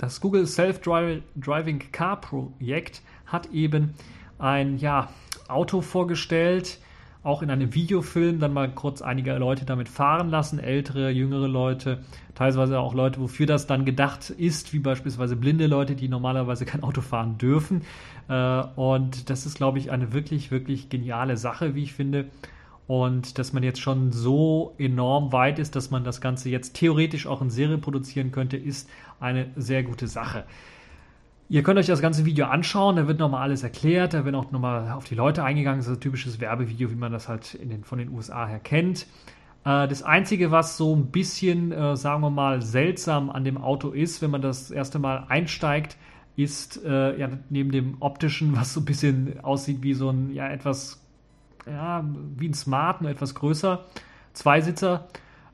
Das 0.00 0.22
Google 0.22 0.46
Self-Driving 0.46 1.92
Car 1.92 2.22
Projekt 2.22 3.02
hat 3.26 3.50
eben 3.52 3.92
ein 4.38 4.78
ja, 4.78 5.10
Auto 5.46 5.82
vorgestellt, 5.82 6.78
auch 7.22 7.42
in 7.42 7.50
einem 7.50 7.74
Videofilm 7.74 8.40
dann 8.40 8.54
mal 8.54 8.70
kurz 8.70 9.02
einige 9.02 9.34
Leute 9.34 9.66
damit 9.66 9.90
fahren 9.90 10.30
lassen, 10.30 10.58
ältere, 10.58 11.10
jüngere 11.10 11.48
Leute, 11.48 12.02
teilweise 12.34 12.78
auch 12.78 12.94
Leute, 12.94 13.20
wofür 13.20 13.44
das 13.44 13.66
dann 13.66 13.84
gedacht 13.84 14.30
ist, 14.30 14.72
wie 14.72 14.78
beispielsweise 14.78 15.36
blinde 15.36 15.66
Leute, 15.66 15.94
die 15.94 16.08
normalerweise 16.08 16.64
kein 16.64 16.82
Auto 16.82 17.02
fahren 17.02 17.36
dürfen. 17.36 17.82
Äh, 18.30 18.62
und 18.76 19.28
das 19.28 19.44
ist, 19.44 19.58
glaube 19.58 19.78
ich, 19.80 19.90
eine 19.90 20.14
wirklich, 20.14 20.50
wirklich 20.50 20.88
geniale 20.88 21.36
Sache, 21.36 21.74
wie 21.74 21.82
ich 21.82 21.92
finde. 21.92 22.30
Und 22.90 23.38
dass 23.38 23.52
man 23.52 23.62
jetzt 23.62 23.80
schon 23.80 24.10
so 24.10 24.74
enorm 24.76 25.30
weit 25.30 25.60
ist, 25.60 25.76
dass 25.76 25.92
man 25.92 26.02
das 26.02 26.20
Ganze 26.20 26.50
jetzt 26.50 26.74
theoretisch 26.74 27.28
auch 27.28 27.40
in 27.40 27.48
Serie 27.48 27.78
produzieren 27.78 28.32
könnte, 28.32 28.56
ist 28.56 28.90
eine 29.20 29.46
sehr 29.54 29.84
gute 29.84 30.08
Sache. 30.08 30.42
Ihr 31.48 31.62
könnt 31.62 31.78
euch 31.78 31.86
das 31.86 32.02
ganze 32.02 32.24
Video 32.24 32.46
anschauen, 32.46 32.96
da 32.96 33.06
wird 33.06 33.20
nochmal 33.20 33.42
alles 33.42 33.62
erklärt, 33.62 34.12
da 34.12 34.24
wird 34.24 34.34
auch 34.34 34.50
nochmal 34.50 34.90
auf 34.90 35.04
die 35.04 35.14
Leute 35.14 35.44
eingegangen. 35.44 35.78
Das 35.78 35.86
ist 35.86 35.98
ein 35.98 36.00
typisches 36.00 36.40
Werbevideo, 36.40 36.90
wie 36.90 36.96
man 36.96 37.12
das 37.12 37.28
halt 37.28 37.60
den, 37.62 37.84
von 37.84 38.00
den 38.00 38.08
USA 38.08 38.48
her 38.48 38.58
kennt. 38.58 39.06
Äh, 39.64 39.86
das 39.86 40.02
Einzige, 40.02 40.50
was 40.50 40.76
so 40.76 40.92
ein 40.96 41.12
bisschen, 41.12 41.70
äh, 41.70 41.96
sagen 41.96 42.22
wir 42.22 42.30
mal, 42.30 42.60
seltsam 42.60 43.30
an 43.30 43.44
dem 43.44 43.56
Auto 43.56 43.90
ist, 43.90 44.20
wenn 44.20 44.32
man 44.32 44.42
das 44.42 44.72
erste 44.72 44.98
Mal 44.98 45.26
einsteigt, 45.28 45.96
ist 46.34 46.84
äh, 46.84 47.16
ja 47.16 47.28
neben 47.50 47.70
dem 47.70 47.98
optischen, 48.00 48.56
was 48.56 48.74
so 48.74 48.80
ein 48.80 48.84
bisschen 48.84 49.38
aussieht 49.44 49.84
wie 49.84 49.94
so 49.94 50.10
ein, 50.10 50.34
ja, 50.34 50.48
etwas, 50.48 51.00
ja, 51.66 52.04
wie 52.36 52.48
ein 52.48 52.54
Smart, 52.54 53.02
nur 53.02 53.10
etwas 53.10 53.34
größer, 53.34 53.84
Zweisitzer, 54.32 55.08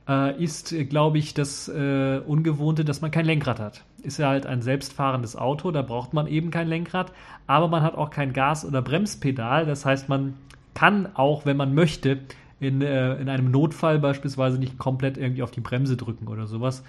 äh, 0.07 0.41
ist, 0.41 0.73
glaube 0.89 1.17
ich, 1.17 1.33
das 1.33 1.67
äh, 1.67 2.19
Ungewohnte, 2.25 2.85
dass 2.85 3.01
man 3.01 3.11
kein 3.11 3.25
Lenkrad 3.25 3.59
hat 3.59 3.83
ist 4.07 4.17
ja 4.17 4.29
halt 4.29 4.45
ein 4.45 4.61
selbstfahrendes 4.61 5.35
Auto, 5.35 5.71
da 5.71 5.81
braucht 5.81 6.13
man 6.13 6.27
eben 6.27 6.49
kein 6.49 6.67
Lenkrad, 6.67 7.11
aber 7.45 7.67
man 7.67 7.83
hat 7.83 7.95
auch 7.95 8.09
kein 8.09 8.33
Gas- 8.33 8.65
oder 8.65 8.81
Bremspedal. 8.81 9.65
Das 9.65 9.85
heißt, 9.85 10.07
man 10.09 10.35
kann 10.73 11.09
auch, 11.15 11.45
wenn 11.45 11.57
man 11.57 11.73
möchte, 11.73 12.19
in, 12.59 12.81
äh, 12.81 13.15
in 13.15 13.29
einem 13.29 13.51
Notfall 13.51 13.99
beispielsweise 13.99 14.57
nicht 14.57 14.77
komplett 14.77 15.17
irgendwie 15.17 15.43
auf 15.43 15.51
die 15.51 15.61
Bremse 15.61 15.97
drücken 15.97 16.27
oder 16.27 16.47
sowas. 16.47 16.83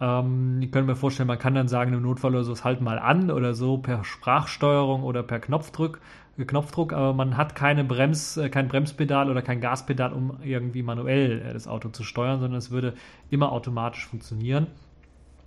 Ähm, 0.00 0.60
ich 0.60 0.72
könnte 0.72 0.88
mir 0.90 0.96
vorstellen, 0.96 1.26
man 1.26 1.38
kann 1.38 1.54
dann 1.54 1.68
sagen, 1.68 1.92
im 1.92 2.02
Notfall 2.02 2.32
oder 2.32 2.44
so, 2.44 2.52
es 2.52 2.64
halt 2.64 2.80
mal 2.80 2.98
an 2.98 3.30
oder 3.30 3.54
so 3.54 3.78
per 3.78 4.04
Sprachsteuerung 4.04 5.04
oder 5.04 5.22
per 5.22 5.38
Knopfdruck, 5.38 6.00
Knopfdruck, 6.38 6.92
aber 6.92 7.12
man 7.12 7.36
hat 7.36 7.54
keine 7.54 7.84
Brems, 7.84 8.36
äh, 8.36 8.48
kein 8.48 8.68
Bremspedal 8.68 9.30
oder 9.30 9.42
kein 9.42 9.60
Gaspedal, 9.60 10.12
um 10.12 10.38
irgendwie 10.42 10.82
manuell 10.82 11.42
äh, 11.42 11.52
das 11.52 11.68
Auto 11.68 11.88
zu 11.90 12.02
steuern, 12.02 12.40
sondern 12.40 12.58
es 12.58 12.70
würde 12.70 12.94
immer 13.30 13.52
automatisch 13.52 14.06
funktionieren 14.06 14.66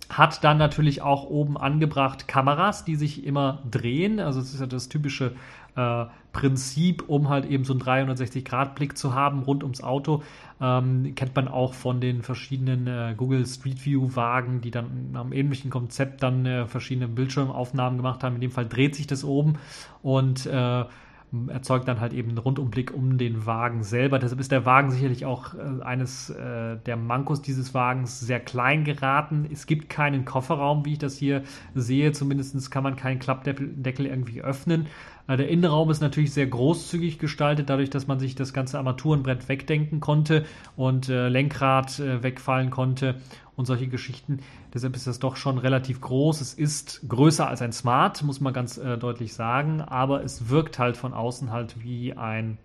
hat 0.08 0.44
dann 0.44 0.58
natürlich 0.58 1.02
auch 1.02 1.24
oben 1.24 1.56
angebracht 1.56 2.28
Kameras, 2.28 2.84
die 2.84 2.96
sich 2.96 3.24
immer 3.24 3.62
drehen. 3.70 4.20
Also 4.20 4.40
es 4.40 4.52
ist 4.52 4.60
ja 4.60 4.66
das 4.66 4.88
typische 4.88 5.32
äh, 5.76 6.06
Prinzip, 6.32 7.04
um 7.08 7.28
halt 7.28 7.46
eben 7.46 7.64
so 7.64 7.72
einen 7.72 7.82
360-Grad-Blick 7.82 8.98
zu 8.98 9.14
haben 9.14 9.42
rund 9.44 9.62
ums 9.62 9.82
Auto. 9.82 10.22
Ähm, 10.60 11.14
kennt 11.14 11.34
man 11.36 11.48
auch 11.48 11.74
von 11.74 12.00
den 12.00 12.22
verschiedenen 12.22 12.86
äh, 12.86 13.14
Google 13.16 13.46
Street 13.46 13.84
View-Wagen, 13.84 14.60
die 14.60 14.70
dann 14.70 15.10
am 15.14 15.32
ähnlichen 15.32 15.70
Konzept 15.70 16.22
dann 16.22 16.44
äh, 16.44 16.66
verschiedene 16.66 17.08
Bildschirmaufnahmen 17.08 17.96
gemacht 17.96 18.24
haben. 18.24 18.34
In 18.34 18.40
dem 18.40 18.50
Fall 18.50 18.66
dreht 18.68 18.96
sich 18.96 19.06
das 19.06 19.24
oben 19.24 19.54
und 20.02 20.46
äh, 20.46 20.84
erzeugt 21.48 21.88
dann 21.88 22.00
halt 22.00 22.12
eben 22.12 22.30
einen 22.30 22.38
Rundumblick 22.38 22.94
um 22.94 23.18
den 23.18 23.46
Wagen 23.46 23.82
selber. 23.82 24.18
Deshalb 24.18 24.40
ist 24.40 24.52
der 24.52 24.64
Wagen 24.64 24.90
sicherlich 24.90 25.26
auch 25.26 25.54
äh, 25.54 25.82
eines 25.82 26.30
äh, 26.30 26.76
der 26.76 26.96
Mankos 26.96 27.42
dieses 27.42 27.74
Wagens 27.74 28.20
sehr 28.20 28.40
klein 28.40 28.84
geraten. 28.84 29.48
Es 29.52 29.66
gibt 29.66 29.88
keinen 29.88 30.24
Kofferraum, 30.24 30.84
wie 30.84 30.92
ich 30.92 30.98
das 30.98 31.16
hier 31.16 31.42
sehe. 31.74 32.12
Zumindest 32.12 32.70
kann 32.70 32.82
man 32.82 32.96
keinen 32.96 33.18
Klappdeckel 33.18 34.06
irgendwie 34.06 34.42
öffnen. 34.42 34.86
Äh, 35.26 35.36
der 35.36 35.48
Innenraum 35.48 35.90
ist 35.90 36.00
natürlich 36.00 36.32
sehr 36.32 36.46
großzügig 36.46 37.18
gestaltet, 37.18 37.70
dadurch, 37.70 37.90
dass 37.90 38.06
man 38.06 38.18
sich 38.18 38.34
das 38.34 38.52
ganze 38.52 38.78
Armaturenbrett 38.78 39.48
wegdenken 39.48 40.00
konnte 40.00 40.44
und 40.76 41.08
äh, 41.08 41.28
Lenkrad 41.28 41.98
äh, 41.98 42.22
wegfallen 42.22 42.70
konnte 42.70 43.16
und 43.56 43.66
solche 43.66 43.86
Geschichten. 43.86 44.40
Deshalb 44.72 44.96
ist 44.96 45.06
das 45.06 45.18
doch 45.18 45.36
schon 45.36 45.58
relativ 45.58 46.00
groß. 46.00 46.40
Es 46.40 46.54
ist 46.54 47.02
größer 47.08 47.46
als 47.46 47.62
ein 47.62 47.72
Smart, 47.72 48.22
muss 48.22 48.40
man 48.40 48.52
ganz 48.52 48.78
äh, 48.78 48.98
deutlich 48.98 49.34
sagen, 49.34 49.80
aber 49.80 50.24
es 50.24 50.48
wirkt 50.48 50.78
halt 50.78 50.96
von 50.96 51.14
außen 51.14 51.52
halt 51.52 51.82
wie 51.82 52.14
ein, 52.14 52.58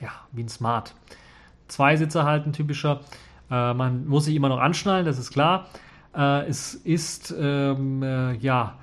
ja, 0.00 0.10
wie 0.32 0.42
ein 0.42 0.48
Smart. 0.48 0.94
Zwei 1.68 1.96
Sitze 1.96 2.24
halt 2.24 2.46
ein 2.46 2.52
typischer. 2.52 3.00
Äh, 3.50 3.74
man 3.74 4.06
muss 4.06 4.26
sich 4.26 4.34
immer 4.34 4.48
noch 4.48 4.60
anschnallen, 4.60 5.04
das 5.04 5.18
ist 5.18 5.32
klar. 5.32 5.66
Äh, 6.14 6.46
es 6.46 6.74
ist, 6.74 7.34
ähm, 7.36 8.02
äh, 8.02 8.34
ja, 8.34 8.78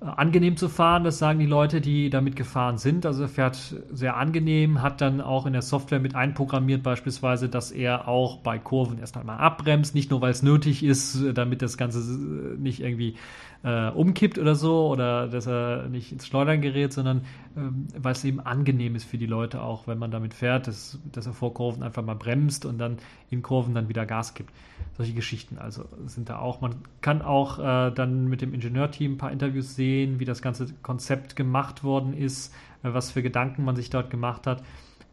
angenehm 0.00 0.56
zu 0.56 0.68
fahren, 0.68 1.04
das 1.04 1.18
sagen 1.18 1.38
die 1.38 1.46
Leute, 1.46 1.80
die 1.80 2.10
damit 2.10 2.36
gefahren 2.36 2.76
sind. 2.76 3.06
Also 3.06 3.22
er 3.22 3.28
fährt 3.28 3.76
sehr 3.90 4.16
angenehm, 4.16 4.82
hat 4.82 5.00
dann 5.00 5.20
auch 5.20 5.46
in 5.46 5.54
der 5.54 5.62
Software 5.62 6.00
mit 6.00 6.14
einprogrammiert 6.14 6.82
beispielsweise, 6.82 7.48
dass 7.48 7.70
er 7.70 8.06
auch 8.06 8.38
bei 8.38 8.58
Kurven 8.58 8.98
erst 8.98 9.16
einmal 9.16 9.38
abbremst, 9.38 9.94
nicht 9.94 10.10
nur 10.10 10.20
weil 10.20 10.30
es 10.30 10.42
nötig 10.42 10.82
ist, 10.82 11.18
damit 11.34 11.62
das 11.62 11.78
Ganze 11.78 12.00
nicht 12.58 12.80
irgendwie 12.80 13.16
äh, 13.66 13.90
umkippt 13.90 14.38
oder 14.38 14.54
so 14.54 14.86
oder 14.86 15.26
dass 15.26 15.48
er 15.48 15.88
nicht 15.88 16.12
ins 16.12 16.24
Schleudern 16.24 16.60
gerät, 16.60 16.92
sondern 16.92 17.22
ähm, 17.56 17.88
weil 17.98 18.12
es 18.12 18.24
eben 18.24 18.38
angenehm 18.38 18.94
ist 18.94 19.04
für 19.04 19.18
die 19.18 19.26
Leute 19.26 19.60
auch, 19.60 19.88
wenn 19.88 19.98
man 19.98 20.12
damit 20.12 20.34
fährt, 20.34 20.68
dass, 20.68 21.00
dass 21.10 21.26
er 21.26 21.32
vor 21.32 21.52
Kurven 21.52 21.82
einfach 21.82 22.04
mal 22.04 22.14
bremst 22.14 22.64
und 22.64 22.78
dann 22.78 22.98
in 23.28 23.42
Kurven 23.42 23.74
dann 23.74 23.88
wieder 23.88 24.06
Gas 24.06 24.34
gibt. 24.34 24.50
Solche 24.96 25.14
Geschichten 25.14 25.58
also 25.58 25.84
sind 26.06 26.28
da 26.28 26.38
auch. 26.38 26.60
Man 26.60 26.76
kann 27.00 27.22
auch 27.22 27.58
äh, 27.58 27.90
dann 27.90 28.28
mit 28.28 28.40
dem 28.40 28.54
Ingenieurteam 28.54 29.14
ein 29.14 29.18
paar 29.18 29.32
Interviews 29.32 29.74
sehen, 29.74 30.20
wie 30.20 30.24
das 30.24 30.42
ganze 30.42 30.72
Konzept 30.82 31.34
gemacht 31.34 31.82
worden 31.82 32.16
ist, 32.16 32.54
äh, 32.84 32.92
was 32.92 33.10
für 33.10 33.22
Gedanken 33.22 33.64
man 33.64 33.74
sich 33.74 33.90
dort 33.90 34.10
gemacht 34.10 34.46
hat. 34.46 34.62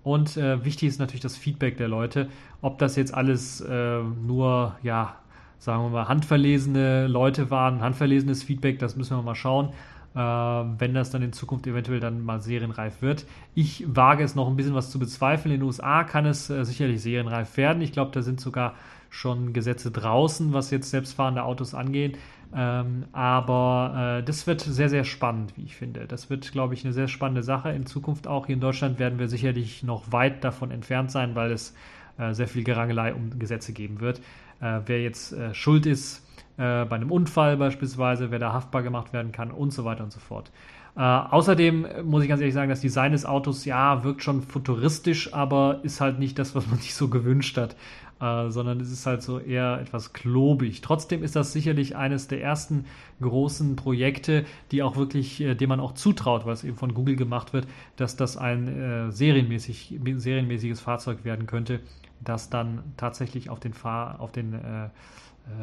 Und 0.04 0.38
äh, 0.38 0.63
wichtig 0.63 0.89
ist 0.89 1.00
natürlich 1.00 1.22
das 1.22 1.38
Feedback 1.38 1.78
der 1.78 1.88
Leute, 1.88 2.30
ob 2.62 2.78
das 2.78 2.98
jetzt 2.98 3.13
alles 3.13 3.62
äh, 3.62 4.00
nur, 4.00 4.76
ja, 4.84 5.16
sagen 5.63 5.84
wir 5.84 5.89
mal, 5.89 6.08
handverlesene 6.10 7.08
Leute 7.08 7.49
waren, 7.49 7.80
handverlesenes 7.80 8.43
Feedback, 8.43 8.80
das 8.80 8.97
müssen 8.97 9.15
wir 9.15 9.23
mal 9.23 9.34
schauen, 9.34 9.69
äh, 10.13 10.19
wenn 10.19 10.93
das 10.93 11.10
dann 11.10 11.21
in 11.21 11.32
Zukunft 11.32 11.65
eventuell 11.67 12.02
dann 12.02 12.21
mal 12.21 12.41
serienreif 12.41 13.02
wird. 13.02 13.26
Ich 13.56 13.86
wage 13.88 14.26
es 14.26 14.36
noch 14.36 14.49
ein 14.49 14.58
bisschen 14.58 14.76
was 14.76 14.91
zu 14.91 14.99
bezweifeln. 14.99 15.54
In 15.54 15.62
den 15.62 15.65
USA 15.65 16.04
kann 16.04 16.26
es 16.26 16.49
äh, 16.49 16.65
sicherlich 16.65 17.02
serienreif 17.02 17.56
werden. 17.56 17.82
Ich 17.82 17.93
glaube, 17.93 18.12
da 18.12 18.21
sind 18.21 18.41
sogar 18.41 18.73
schon 19.10 19.54
Gesetze 19.54 19.89
draußen, 19.89 20.52
was 20.52 20.69
jetzt 20.69 20.89
selbstfahrende 20.89 21.43
Autos 21.43 21.73
angeht. 21.73 22.17
Ähm, 22.54 23.06
aber 23.13 24.17
äh, 24.19 24.23
das 24.23 24.45
wird 24.45 24.60
sehr, 24.60 24.89
sehr 24.89 25.06
spannend, 25.06 25.54
wie 25.56 25.63
ich 25.63 25.78
finde. 25.78 26.08
Das 26.08 26.30
wird, 26.30 26.52
glaube 26.52 26.73
ich, 26.73 26.84
eine 26.84 26.91
sehr 26.91 27.08
spannende 27.08 27.41
Sache. 27.41 27.71
In 27.71 27.86
Zukunft 27.86 28.28
auch 28.28 28.47
hier 28.47 28.56
in 28.56 28.62
Deutschland 28.62 28.99
werden 28.99 29.17
wir 29.17 29.30
sicherlich 29.30 29.82
noch 29.82 30.12
weit 30.12 30.43
davon 30.43 30.71
entfernt 30.71 31.10
sein, 31.10 31.36
weil 31.36 31.54
es 31.54 31.73
äh, 32.17 32.34
sehr 32.34 32.49
viel 32.49 32.65
Gerangelei 32.65 33.13
um 33.13 33.39
Gesetze 33.39 33.71
geben 33.71 34.02
wird 34.02 34.19
äh, 34.63 34.82
wer 34.86 35.02
jetzt 35.02 35.34
äh, 35.34 35.54
schuld 35.54 35.86
ist 35.86 36.26
äh, 36.58 36.86
bei 36.86 36.95
einem 36.95 37.12
Unfall 37.12 37.58
beispielsweise, 37.58 38.32
wer 38.32 38.39
da 38.39 38.54
haftbar 38.54 38.82
gemacht 38.82 39.13
werden 39.13 39.32
kann 39.32 39.52
und 39.52 39.73
so 39.73 39.86
weiter 39.86 40.04
und 40.04 40.12
so 40.12 40.19
fort. 40.19 40.52
Äh, 40.95 41.02
außerdem 41.02 41.88
muss 42.04 42.23
ich 42.23 42.30
ganz 42.30 42.39
ehrlich 42.39 42.54
sagen, 42.54 42.69
das 42.69 42.82
Design 42.82 43.12
des 43.12 43.26
Autos, 43.26 43.65
ja, 43.65 44.04
wirkt 44.04 44.23
schon 44.23 44.41
futuristisch, 44.41 45.34
aber 45.34 45.80
ist 45.84 45.99
halt 45.99 46.19
nicht 46.19 46.39
das, 46.39 46.56
was 46.56 46.67
man 46.67 46.78
sich 46.80 46.93
so 46.93 47.10
gewünscht 47.10 47.58
hat, 47.58 47.76
äh, 48.21 48.49
sondern 48.52 48.80
es 48.80 48.91
ist 48.91 49.06
halt 49.06 49.23
so 49.23 49.39
eher 49.39 49.80
etwas 49.82 50.13
klobig. 50.13 50.82
Trotzdem 50.82 51.23
ist 51.23 51.36
das 51.36 51.52
sicherlich 51.52 51.95
eines 51.97 52.28
der 52.28 52.41
ersten 52.41 52.86
großen 53.19 53.76
Projekte, 53.76 54.45
die 54.71 54.84
auch 54.84 54.95
wirklich, 54.95 55.41
äh, 55.41 55.56
dem 55.56 55.69
man 55.69 55.80
auch 55.80 55.93
zutraut, 55.93 56.45
weil 56.45 56.54
es 56.54 56.63
eben 56.63 56.78
von 56.78 56.93
Google 56.93 57.15
gemacht 57.15 57.54
wird, 57.54 57.67
dass 57.95 58.15
das 58.15 58.38
ein 58.38 59.12
serienmäßig, 59.12 59.99
serienmäßiges 60.15 60.80
Fahrzeug 60.80 61.26
werden 61.26 61.47
könnte 61.47 61.80
das 62.24 62.50
dann 62.50 62.84
tatsächlich 62.98 63.50
auf 63.50 63.60
den, 63.60 63.74
Fahr 63.74 64.20
auf 64.20 64.32
den, 64.32 64.54
äh, 64.54 64.86
äh, 64.86 64.90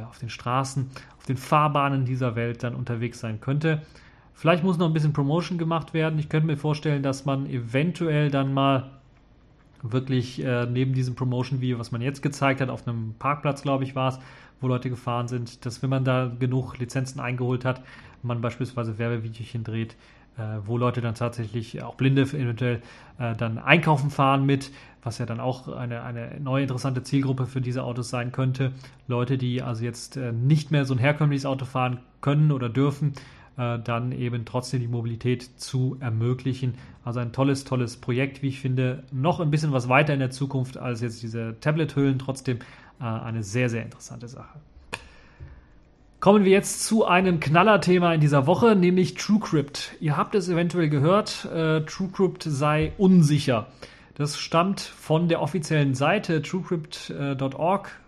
auf 0.08 0.18
den 0.18 0.28
Straßen, 0.28 0.90
auf 1.18 1.26
den 1.26 1.36
Fahrbahnen 1.36 2.04
dieser 2.04 2.36
Welt 2.36 2.62
dann 2.62 2.74
unterwegs 2.74 3.20
sein 3.20 3.40
könnte. 3.40 3.82
Vielleicht 4.34 4.64
muss 4.64 4.78
noch 4.78 4.86
ein 4.86 4.92
bisschen 4.92 5.12
Promotion 5.12 5.58
gemacht 5.58 5.92
werden. 5.92 6.18
Ich 6.18 6.28
könnte 6.28 6.46
mir 6.46 6.56
vorstellen, 6.56 7.02
dass 7.02 7.26
man 7.26 7.46
eventuell 7.46 8.30
dann 8.30 8.54
mal 8.54 8.90
wirklich 9.82 10.42
äh, 10.42 10.66
neben 10.66 10.92
diesem 10.94 11.14
Promotion-Video, 11.14 11.78
was 11.78 11.92
man 11.92 12.02
jetzt 12.02 12.22
gezeigt 12.22 12.60
hat, 12.60 12.70
auf 12.70 12.86
einem 12.86 13.14
Parkplatz, 13.18 13.62
glaube 13.62 13.84
ich, 13.84 13.94
war 13.94 14.08
es, 14.08 14.18
wo 14.60 14.68
Leute 14.68 14.90
gefahren 14.90 15.28
sind, 15.28 15.64
dass 15.64 15.82
wenn 15.82 15.90
man 15.90 16.04
da 16.04 16.30
genug 16.38 16.78
Lizenzen 16.78 17.20
eingeholt 17.20 17.64
hat, 17.64 17.82
man 18.22 18.40
beispielsweise 18.40 18.98
Werbevideochen 18.98 19.64
dreht, 19.64 19.96
wo 20.64 20.78
Leute 20.78 21.00
dann 21.00 21.14
tatsächlich, 21.14 21.82
auch 21.82 21.96
Blinde 21.96 22.22
eventuell, 22.22 22.80
äh, 23.18 23.34
dann 23.36 23.58
einkaufen 23.58 24.10
fahren 24.10 24.46
mit, 24.46 24.70
was 25.02 25.18
ja 25.18 25.26
dann 25.26 25.40
auch 25.40 25.68
eine, 25.68 26.02
eine 26.02 26.40
neue 26.40 26.62
interessante 26.62 27.02
Zielgruppe 27.02 27.46
für 27.46 27.60
diese 27.60 27.84
Autos 27.84 28.10
sein 28.10 28.32
könnte. 28.32 28.72
Leute, 29.06 29.36
die 29.36 29.62
also 29.62 29.84
jetzt 29.84 30.16
äh, 30.16 30.32
nicht 30.32 30.70
mehr 30.70 30.84
so 30.84 30.94
ein 30.94 30.98
herkömmliches 30.98 31.46
Auto 31.46 31.64
fahren 31.64 32.00
können 32.20 32.52
oder 32.52 32.68
dürfen, 32.68 33.12
dann 33.56 34.12
eben 34.12 34.46
trotzdem 34.46 34.80
die 34.80 34.88
Mobilität 34.88 35.42
zu 35.60 35.98
ermöglichen. 36.00 36.76
Also 37.04 37.20
ein 37.20 37.32
tolles, 37.32 37.64
tolles 37.64 37.98
Projekt, 37.98 38.40
wie 38.40 38.48
ich 38.48 38.60
finde. 38.60 39.02
Noch 39.12 39.38
ein 39.38 39.50
bisschen 39.50 39.70
was 39.72 39.86
weiter 39.90 40.14
in 40.14 40.20
der 40.20 40.30
Zukunft 40.30 40.78
als 40.78 41.02
jetzt 41.02 41.22
diese 41.22 41.56
Tablet-Hüllen. 41.60 42.18
Trotzdem 42.18 42.60
eine 42.98 43.42
sehr, 43.42 43.68
sehr 43.68 43.82
interessante 43.82 44.28
Sache. 44.28 44.60
Kommen 46.20 46.44
wir 46.44 46.52
jetzt 46.52 46.84
zu 46.84 47.06
einem 47.06 47.40
Knallerthema 47.40 48.12
in 48.12 48.20
dieser 48.20 48.46
Woche, 48.46 48.76
nämlich 48.76 49.14
TrueCrypt. 49.14 49.96
Ihr 50.00 50.18
habt 50.18 50.34
es 50.34 50.50
eventuell 50.50 50.90
gehört, 50.90 51.46
äh, 51.46 51.80
TrueCrypt 51.80 52.42
sei 52.42 52.92
unsicher. 52.98 53.68
Das 54.16 54.38
stammt 54.38 54.80
von 54.80 55.28
der 55.28 55.40
offiziellen 55.40 55.94
Seite 55.94 56.42
truecrypt.org, 56.42 57.98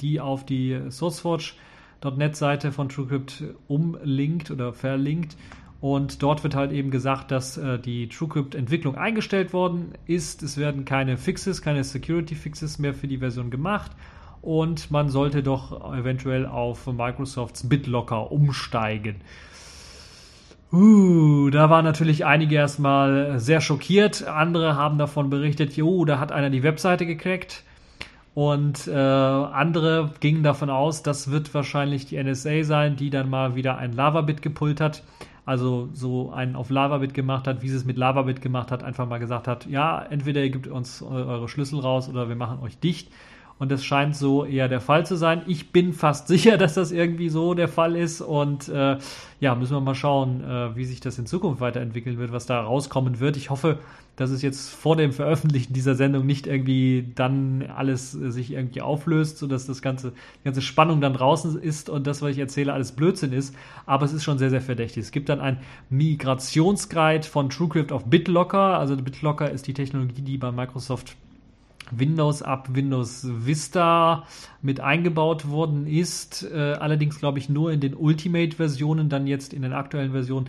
die 0.00 0.20
auf 0.20 0.44
die 0.44 0.80
SourceForge.net 0.88 2.34
Seite 2.34 2.72
von 2.72 2.88
TrueCrypt 2.88 3.44
umlinkt 3.68 4.50
oder 4.50 4.72
verlinkt. 4.72 5.36
Und 5.80 6.24
dort 6.24 6.42
wird 6.42 6.56
halt 6.56 6.72
eben 6.72 6.90
gesagt, 6.90 7.30
dass 7.30 7.56
äh, 7.56 7.78
die 7.78 8.08
TrueCrypt-Entwicklung 8.08 8.96
eingestellt 8.96 9.52
worden 9.52 9.92
ist. 10.06 10.42
Es 10.42 10.56
werden 10.56 10.84
keine 10.84 11.16
Fixes, 11.16 11.62
keine 11.62 11.84
Security-Fixes 11.84 12.80
mehr 12.80 12.94
für 12.94 13.06
die 13.06 13.18
Version 13.18 13.48
gemacht 13.48 13.92
und 14.42 14.90
man 14.90 15.08
sollte 15.08 15.42
doch 15.42 15.94
eventuell 15.94 16.46
auf 16.46 16.86
Microsofts 16.86 17.68
BitLocker 17.68 18.32
umsteigen. 18.32 19.16
Uh, 20.72 21.50
da 21.50 21.68
waren 21.68 21.84
natürlich 21.84 22.24
einige 22.24 22.54
erstmal 22.54 23.40
sehr 23.40 23.60
schockiert. 23.60 24.26
Andere 24.28 24.76
haben 24.76 24.98
davon 24.98 25.28
berichtet, 25.28 25.76
jo, 25.76 26.04
da 26.04 26.20
hat 26.20 26.30
einer 26.30 26.48
die 26.48 26.62
Webseite 26.62 27.06
gecrackt. 27.06 27.64
Und 28.34 28.86
äh, 28.86 28.94
andere 28.94 30.12
gingen 30.20 30.44
davon 30.44 30.70
aus, 30.70 31.02
das 31.02 31.32
wird 31.32 31.52
wahrscheinlich 31.52 32.06
die 32.06 32.22
NSA 32.22 32.62
sein, 32.62 32.94
die 32.94 33.10
dann 33.10 33.28
mal 33.28 33.56
wieder 33.56 33.76
ein 33.78 33.92
Lavabit 33.92 34.40
gepult 34.42 34.80
hat. 34.80 35.02
Also 35.44 35.88
so 35.92 36.30
einen 36.30 36.54
auf 36.54 36.70
Lavabit 36.70 37.14
gemacht 37.14 37.48
hat, 37.48 37.62
wie 37.62 37.68
sie 37.68 37.76
es 37.76 37.84
mit 37.84 37.96
Lavabit 37.96 38.40
gemacht 38.40 38.70
hat, 38.70 38.84
einfach 38.84 39.08
mal 39.08 39.18
gesagt 39.18 39.48
hat, 39.48 39.66
ja, 39.66 40.00
entweder 40.00 40.42
ihr 40.42 40.50
gebt 40.50 40.68
uns 40.68 41.02
eure 41.02 41.48
Schlüssel 41.48 41.80
raus 41.80 42.08
oder 42.08 42.28
wir 42.28 42.36
machen 42.36 42.60
euch 42.60 42.78
dicht. 42.78 43.10
Und 43.60 43.70
das 43.70 43.84
scheint 43.84 44.16
so 44.16 44.46
eher 44.46 44.68
der 44.68 44.80
Fall 44.80 45.04
zu 45.04 45.16
sein. 45.16 45.42
Ich 45.46 45.70
bin 45.70 45.92
fast 45.92 46.28
sicher, 46.28 46.56
dass 46.56 46.74
das 46.74 46.92
irgendwie 46.92 47.28
so 47.28 47.52
der 47.52 47.68
Fall 47.68 47.94
ist. 47.94 48.22
Und 48.22 48.68
äh, 48.70 48.96
ja, 49.38 49.54
müssen 49.54 49.74
wir 49.74 49.80
mal 49.82 49.94
schauen, 49.94 50.42
äh, 50.42 50.74
wie 50.74 50.86
sich 50.86 51.00
das 51.00 51.18
in 51.18 51.26
Zukunft 51.26 51.60
weiterentwickeln 51.60 52.18
wird, 52.18 52.32
was 52.32 52.46
da 52.46 52.62
rauskommen 52.62 53.20
wird. 53.20 53.36
Ich 53.36 53.50
hoffe, 53.50 53.78
dass 54.16 54.30
es 54.30 54.40
jetzt 54.40 54.70
vor 54.70 54.96
dem 54.96 55.12
Veröffentlichen 55.12 55.74
dieser 55.74 55.94
Sendung 55.94 56.24
nicht 56.24 56.46
irgendwie 56.46 57.12
dann 57.14 57.66
alles 57.76 58.14
äh, 58.14 58.30
sich 58.30 58.50
irgendwie 58.52 58.80
auflöst, 58.80 59.36
sodass 59.36 59.66
das 59.66 59.82
ganze, 59.82 60.12
die 60.12 60.44
ganze 60.44 60.62
Spannung 60.62 61.02
dann 61.02 61.12
draußen 61.12 61.60
ist 61.60 61.90
und 61.90 62.06
das, 62.06 62.22
was 62.22 62.30
ich 62.30 62.38
erzähle, 62.38 62.72
alles 62.72 62.92
Blödsinn 62.92 63.34
ist. 63.34 63.54
Aber 63.84 64.06
es 64.06 64.14
ist 64.14 64.24
schon 64.24 64.38
sehr, 64.38 64.50
sehr 64.50 64.62
verdächtig. 64.62 65.02
Es 65.02 65.10
gibt 65.10 65.28
dann 65.28 65.40
ein 65.40 65.58
Migrationsguide 65.90 67.28
von 67.28 67.50
TrueCrypt 67.50 67.92
auf 67.92 68.06
BitLocker. 68.06 68.78
Also 68.78 68.96
BitLocker 68.96 69.50
ist 69.50 69.66
die 69.66 69.74
Technologie, 69.74 70.22
die 70.22 70.38
bei 70.38 70.50
Microsoft 70.50 71.14
Windows 71.92 72.42
ab 72.42 72.68
Windows 72.74 73.26
Vista 73.28 74.26
mit 74.62 74.80
eingebaut 74.80 75.48
worden 75.48 75.86
ist. 75.86 76.42
Äh, 76.42 76.74
allerdings 76.74 77.18
glaube 77.18 77.38
ich 77.38 77.48
nur 77.48 77.72
in 77.72 77.80
den 77.80 77.94
Ultimate-Versionen, 77.94 79.08
dann 79.08 79.26
jetzt 79.26 79.52
in 79.52 79.62
den 79.62 79.72
aktuellen 79.72 80.12
Versionen 80.12 80.48